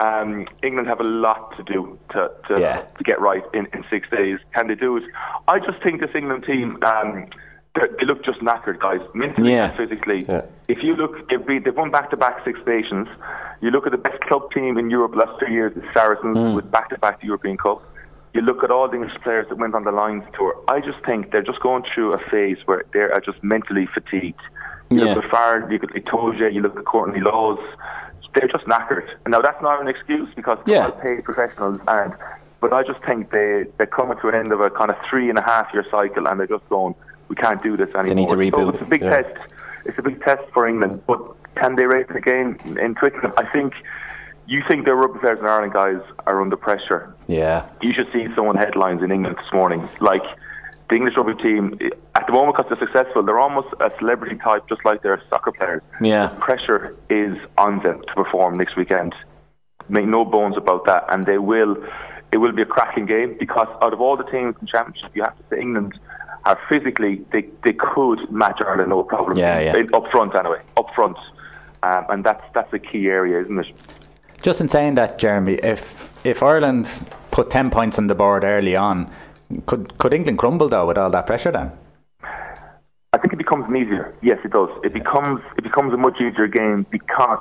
[0.00, 2.80] um, England have a lot to do to to, Yeah.
[2.82, 4.38] to get right in, in six days.
[4.54, 5.04] Can they do it?
[5.48, 6.78] I just think this England team.
[6.82, 7.26] Um,
[7.74, 9.00] they look just knackered, guys.
[9.14, 9.68] Mentally Yeah.
[9.70, 10.26] and physically.
[10.28, 10.42] Yeah.
[10.68, 13.08] If you look, they've, been, they've won back-to-back Six Nations.
[13.62, 16.70] You look at the best club team in Europe last two years, the Saracens, with
[16.70, 17.82] back-to-back European Cup.
[18.34, 20.54] You look at all the English players that went on the Lions tour.
[20.68, 24.40] I just think they're just going through a phase where they are just mentally fatigued.
[24.92, 25.14] You Yeah.
[25.14, 27.58] look at Farr, you look at Itoje, you look at Courtney Lawes.
[28.34, 29.06] They're just knackered.
[29.26, 30.88] Now that's not an excuse because they're Yeah.
[30.88, 32.12] well-paid professionals, and
[32.60, 35.28] but I just think they they're coming to an end of a kind of three
[35.28, 36.94] and a half year cycle, and they're just going,
[37.28, 38.08] we can't do this anymore.
[38.08, 38.62] They need to reboot.
[38.64, 39.22] So it's a big Yeah.
[39.22, 39.36] test.
[39.84, 41.20] It's a big test for England, but
[41.56, 43.32] can they raise the game in Twickenham?
[43.36, 43.74] I think.
[44.46, 47.62] You think the rugby players in Ireland guys are under pressure Yeah.
[47.80, 49.88] you should see someone headlines in England this morning.
[50.00, 50.24] Like
[50.92, 51.78] the English rugby team,
[52.14, 55.50] at the moment, because they're successful, they're almost a celebrity type, just like their soccer
[55.50, 55.80] players.
[56.02, 56.26] Yeah.
[56.26, 59.14] The pressure is on them to perform next weekend.
[59.88, 61.76] Make no bones about that, and they will.
[62.30, 65.16] It will be a cracking game because out of all the teams in the championship,
[65.16, 65.98] you have to say England
[66.44, 69.38] are physically they they could match Ireland no problem.
[69.38, 69.82] Yeah, yeah.
[69.94, 71.16] Up front, anyway, up front,
[71.82, 73.74] um, and that's that's a key area, isn't it?
[74.42, 76.86] Just in saying that, Jeremy, if if Ireland
[77.30, 79.10] put ten points on the board early on,
[79.66, 81.72] could could England crumble though with all that pressure then?
[83.14, 84.14] I think it becomes easier.
[84.22, 84.70] Yes, it does.
[84.84, 87.40] It becomes it becomes a much easier game because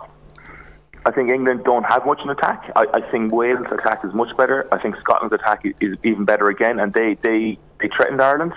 [1.05, 2.71] I think England don't have much in attack.
[2.75, 4.67] I, I think Wales' attack is much better.
[4.71, 8.53] I think Scotland's attack is, even better again, and they, they, they threatened Ireland.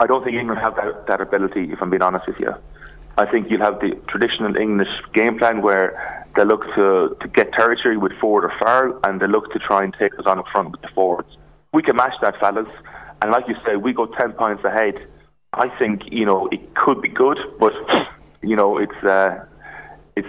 [0.00, 2.54] I don't think England have that, that ability, if I'm being honest with you.
[3.18, 7.52] I think you'll have the traditional English game plan where they look to, to get
[7.52, 10.48] territory with Ford or far, and they look to try and take us on up
[10.48, 11.36] front with the forwards.
[11.76, 12.70] We can match that, fellas.
[13.20, 15.06] And like you say, we go 10 points ahead.
[15.52, 17.74] I think, you know, it could be good, but,
[18.42, 19.44] you know, it's, uh,
[20.16, 20.26] it's,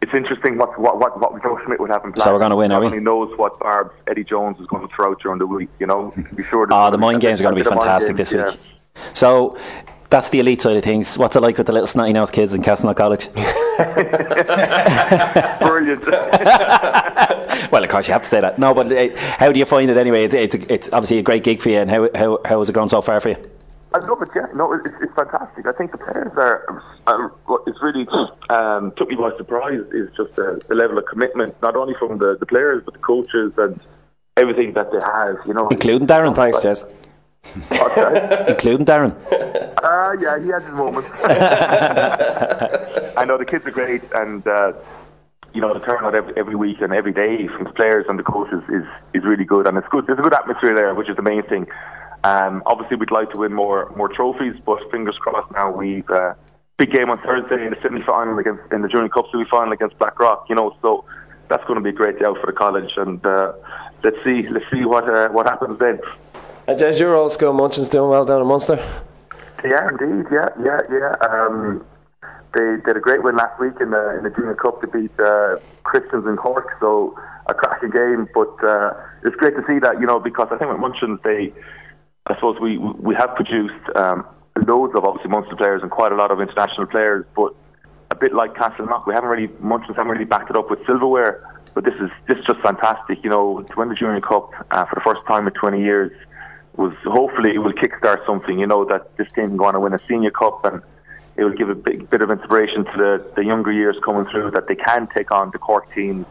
[0.00, 2.24] it's interesting what, what, what, what Joe Schmidt would have in plan.
[2.24, 2.86] So we're gonna win, are we?
[2.86, 5.86] only knows what barbs Eddie Jones is going to throw out during the week, you
[5.86, 6.14] know.
[6.34, 8.50] Be sure to- Oh, the mind games are going to be fantastic games, this yeah.
[8.52, 8.60] week.
[9.12, 9.58] So
[10.10, 11.16] that's the elite side of things.
[11.16, 13.32] What's it like with the little snotty nosed kids in Castleknock College?
[15.60, 16.06] Brilliant.
[17.70, 18.58] well, of course you have to say that.
[18.58, 20.24] No, but uh, how do you find it anyway?
[20.24, 22.72] It's, it's, it's obviously a great gig for you, and how how how has it
[22.72, 23.36] gone so far for you?
[23.94, 24.28] I love it.
[24.34, 25.66] Yeah, no, it's, it's fantastic.
[25.66, 27.32] I think the players are.
[27.46, 28.06] what it's really
[28.48, 32.18] um, took me by surprise is just the, the level of commitment, not only from
[32.18, 33.80] the, the players but the coaches and
[34.36, 35.36] everything that they have.
[35.46, 36.34] You know, Including Darren.
[36.34, 36.84] Thanks, Jess.
[37.42, 38.48] That?
[38.48, 39.14] Including Darren.
[39.82, 41.08] Ah, yeah, he has his moments.
[43.16, 44.72] I know the kids are great, and uh,
[45.52, 48.22] you know the turnout every, every week and every day from the players and the
[48.22, 48.84] coaches is
[49.14, 50.06] is really good, and it's good.
[50.06, 51.66] There's a good atmosphere there, which is the main thing.
[52.22, 55.50] Um, obviously, we'd like to win more more trophies, but fingers crossed.
[55.52, 56.34] Now we've uh,
[56.76, 59.72] big game on Thursday in the semi final against in the Junior Cup semi final
[59.72, 60.46] against Blackrock.
[60.48, 61.04] You know, so
[61.48, 63.52] that's going to be a great day out for the college, and uh,
[64.04, 65.98] let's see let's see what uh, what happens then.
[66.70, 68.76] And Jess, your old school Munchin's doing well down in Munster.
[69.64, 70.24] Yeah, indeed.
[70.30, 71.16] Yeah, yeah, yeah.
[71.18, 71.84] Um,
[72.54, 75.10] they did a great win last week in the in the Junior Cup to beat
[75.18, 76.68] uh, Christians in Cork.
[76.78, 77.18] So
[77.48, 78.94] a cracking game, but uh,
[79.24, 81.52] it's great to see that you know because I think with Munchins they,
[82.28, 84.24] I suppose we we have produced um,
[84.64, 87.52] loads of obviously Munster players and quite a lot of international players, but
[88.12, 89.08] a bit like Castleknock.
[89.08, 91.42] We haven't really Munchins haven't really backed it up with silverware,
[91.74, 93.24] but this is this is just fantastic.
[93.24, 96.12] You know, to win the Junior Cup uh, for the first time in 20 years
[96.76, 98.58] was hopefully it will kickstart something.
[98.58, 100.82] You know that this team can go on and win a Senior Cup and
[101.36, 104.50] it will give a big bit of inspiration to the, the younger years coming through
[104.50, 106.26] that they can take on the Cork teams,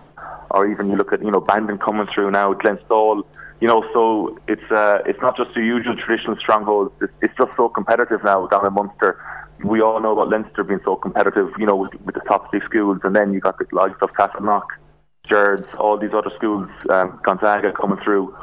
[0.52, 3.24] or even you look at you know Bandon coming through now, Glenstal.
[3.60, 6.94] You know, so it's uh, it's not just the usual traditional strongholds.
[7.02, 9.20] It's, it's just so competitive now down in Munster.
[9.64, 11.49] We all know about Leinster being so competitive.
[11.57, 14.14] You know, with, with the top six schools, and then you got the likes of
[14.14, 14.68] Castleknock,
[15.28, 18.36] Jards, all these other schools, um, Gonzaga coming through.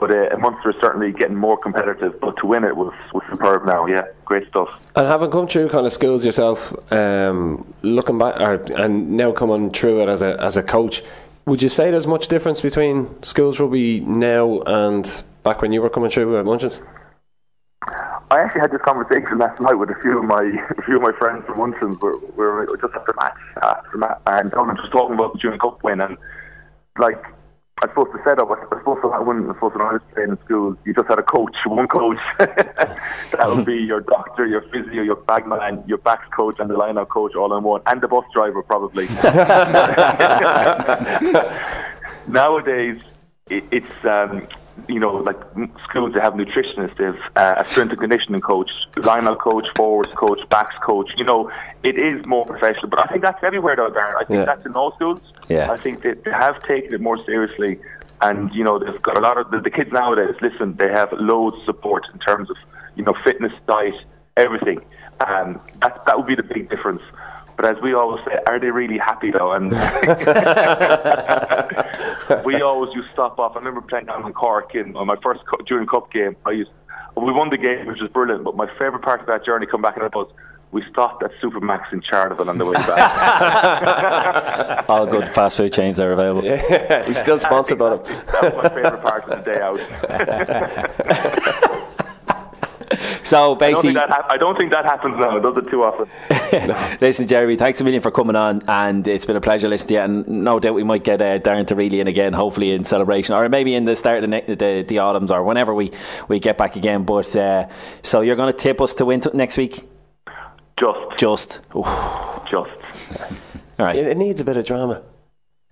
[0.00, 2.20] But uh, Munster is certainly getting more competitive.
[2.20, 3.86] But to win it was, was superb now.
[3.86, 4.68] Yeah, great stuff.
[4.96, 9.70] And having come through kind of schools yourself, um, looking back, or, and now coming
[9.70, 11.02] through it as a as a coach,
[11.46, 15.90] would you say there's much difference between schools rugby now and back when you were
[15.90, 16.80] coming through at Munchins?
[18.30, 20.42] I actually had this conversation last night with a few of my
[20.76, 22.00] a few of my friends from Munchins.
[22.00, 22.18] We're,
[22.66, 25.82] we're just after match after match, and I was just talking about the Junior Cup
[25.84, 26.16] win and
[26.98, 27.22] like
[27.82, 28.50] I suppose the setup.
[28.50, 31.22] I suppose when I suppose when I was playing in school, you just had a
[31.22, 32.18] coach, one coach.
[32.38, 37.08] that would be your doctor, your physio, your bagman, your backs coach, and the line-out
[37.08, 39.08] coach all in one, and the bus driver probably.
[42.28, 43.02] Nowadays,
[43.50, 44.46] it, it's um,
[44.88, 45.38] you know like
[45.88, 50.12] schools that have nutritionists, they have uh, a strength and conditioning coach, line-out coach, forwards
[50.14, 51.10] coach, backs coach.
[51.16, 51.50] You know,
[51.82, 54.14] it is more professional, but I think that's everywhere though, Darren.
[54.16, 54.44] I think Yeah.
[54.46, 55.20] that's in all schools.
[55.48, 55.70] Yeah.
[55.70, 57.78] I think they have taken it more seriously.
[58.20, 61.12] And, you know, they've got a lot of the, the kids nowadays, listen, they have
[61.12, 62.56] loads of support in terms of,
[62.96, 63.94] you know, fitness, diet,
[64.36, 64.80] everything.
[65.20, 67.02] Um, that, that would be the big difference.
[67.56, 69.52] But as we always say, are they really happy though?
[69.52, 69.70] And
[72.44, 73.52] we always used to stop off.
[73.54, 76.34] I remember playing down in Cork in on my first cu- Junior Cup game.
[76.44, 76.70] I used
[77.16, 78.42] we won the game, which was brilliant.
[78.44, 80.28] But my favourite part of that journey, come back and it was
[80.72, 84.84] we stopped at Supermacs in Charleville on the way back.
[84.88, 86.42] All good fast food chains are available.
[87.06, 88.02] He's still sponsored by them.
[88.02, 89.78] that was my favourite part of the day out.
[93.24, 95.36] So I don't, basically, think that hap- I don't think that happens now.
[95.36, 96.98] It does it too often.
[97.00, 99.94] listen, Jeremy, thanks a million for coming on, and it's been a pleasure listening to
[99.94, 100.00] you.
[100.00, 103.34] And no doubt we might get uh, Darren to reel in again, hopefully in celebration,
[103.34, 105.92] or maybe in the start of the, ne- the, the autumns, or whenever we,
[106.28, 107.04] we get back again.
[107.04, 107.68] But uh,
[108.02, 109.88] so you're going to tip us to win t- next week?
[110.78, 111.86] Just, Just, Oof.
[112.50, 112.70] just.
[113.78, 113.96] all right.
[113.96, 115.02] It, it needs a bit of drama.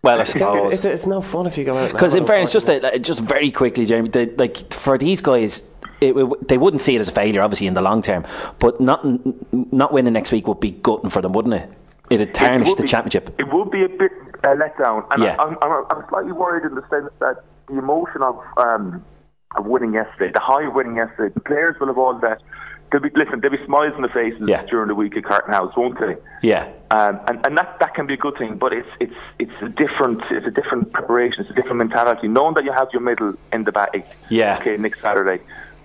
[0.03, 0.85] Well, I It's, suppose.
[0.85, 1.93] it's no fun if you go out.
[1.93, 2.99] Because in fairness, just unfortunately.
[3.01, 5.65] uh, just very quickly, Jeremy, the, like for these guys,
[6.02, 8.24] it, it- they wouldn't see it as a failure, obviously in the long term.
[8.58, 9.00] But not
[9.72, 11.70] not winning next week would be gutting for them, wouldn't it?
[12.10, 13.34] It'd tarnish would the be- championship.
[13.38, 14.12] It would be a bit
[14.44, 15.36] uh, let down, and Yeah.
[15.38, 17.36] I, I'm, I'm, I'm slightly worried in the sense that
[17.68, 19.04] the emotion of um,
[19.56, 22.42] of winning yesterday, the high of winning yesterday, the players will have all that.
[22.90, 24.64] There'll be listen, there'll be smiles on the faces Yeah.
[24.66, 26.16] during the week at Carton House, won't they?
[26.42, 29.52] Yeah, Um, and and that, that can be a good thing, but it's it's it's
[29.62, 32.28] a different it's a different preparation, it's a different mentality.
[32.28, 34.58] Knowing that you have your middle in the bag, Yeah.
[34.60, 35.42] okay, next Saturday,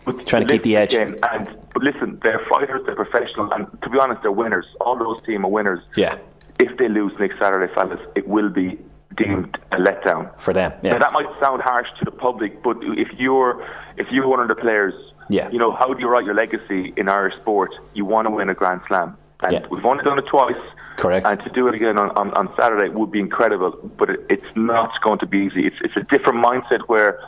[0.07, 0.93] but Trying to keep the edge.
[0.93, 4.65] again, and but listen, they're fighters, they're professional, and to be honest, they're winners.
[4.81, 5.81] All those team are winners.
[5.95, 6.15] yeah,
[6.59, 8.79] If they lose next Saturday, fellas, it will be
[9.17, 10.23] deemed a letdown.
[10.39, 10.71] for them.
[10.81, 13.53] Now, Yeah, that might sound harsh to the public, but if you're
[13.97, 14.93] if you're one of the players,
[15.29, 15.49] Yeah.
[15.49, 17.71] you know how do you write your legacy in Irish sport?
[17.93, 19.65] You want to win a Grand Slam, and Yeah.
[19.69, 20.63] we've only done it twice.
[20.97, 21.27] Correct.
[21.27, 24.51] And to do it again on, on, on Saturday would be incredible, but it, it's
[24.55, 25.61] not going to be easy.
[25.67, 27.19] It's it's a different mindset where,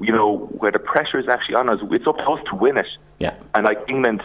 [0.00, 1.80] you know, where the pressure is actually on us.
[1.90, 2.88] It's up to us to win it.
[3.18, 3.34] Yeah.
[3.54, 4.22] And like England,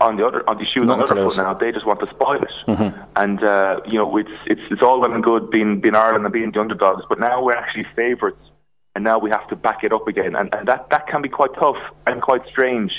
[0.00, 2.08] on the other on the shoes on the other foot now, they just want to
[2.08, 2.52] spoil it.
[3.16, 6.32] And uh, you know, it's it's it's all well and good being being Ireland and
[6.32, 8.50] being the underdogs, but now we're actually favourites,
[8.94, 11.28] and now we have to back it up again, and, and that that can be
[11.28, 12.92] quite tough and quite strange.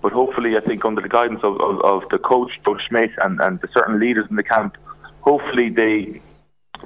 [0.00, 3.40] But hopefully, I think under the guidance of, of, of the coach, Joe Schmidt, and,
[3.40, 4.76] and the certain leaders in the camp,
[5.20, 6.20] hopefully they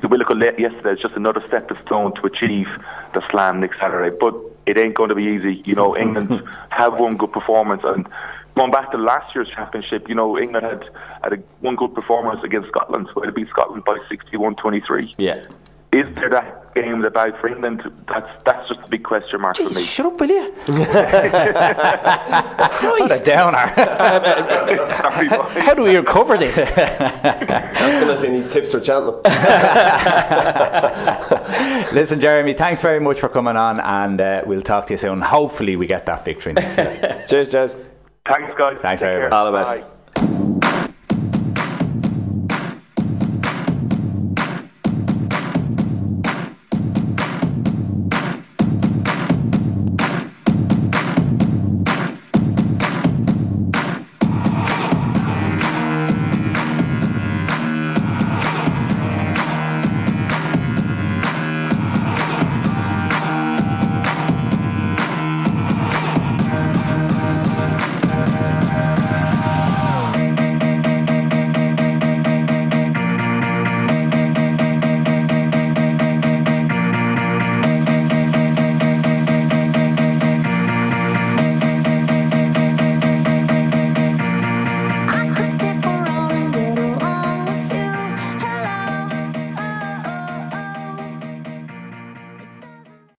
[0.03, 2.67] the Willico late yesterday is just another step of stone to achieve
[3.15, 4.15] the slam next Saturday.
[4.21, 4.35] But
[4.67, 5.63] it ain't going to be easy.
[5.65, 8.09] You know, England have one good performance, and
[8.57, 10.85] going back to last year's championship, you know, England had
[11.23, 15.15] had a, one good performance against Scotland, where they beat Scotland by 61-23.
[15.19, 15.45] yeah.
[15.93, 17.83] Is there that game about for England?
[18.09, 19.83] That's that's just a big question mark for me.
[19.83, 20.55] Shut up, will you?
[22.87, 23.73] What a downer.
[23.77, 25.29] Sorry.
[25.63, 26.57] How do we recover this?
[26.59, 29.21] Asking us any tips for Cheltenham.
[31.95, 35.21] Listen, Jeremy, thanks very much for coming on, and uh, we'll talk to you soon.
[35.21, 37.27] Hopefully, we get that victory next week.
[37.29, 37.77] Cheers, Jazz.
[38.27, 38.79] Thanks, guys.
[38.81, 39.33] Thanks Take very much.
[39.33, 39.81] All the best.
[40.15, 40.83] Bye.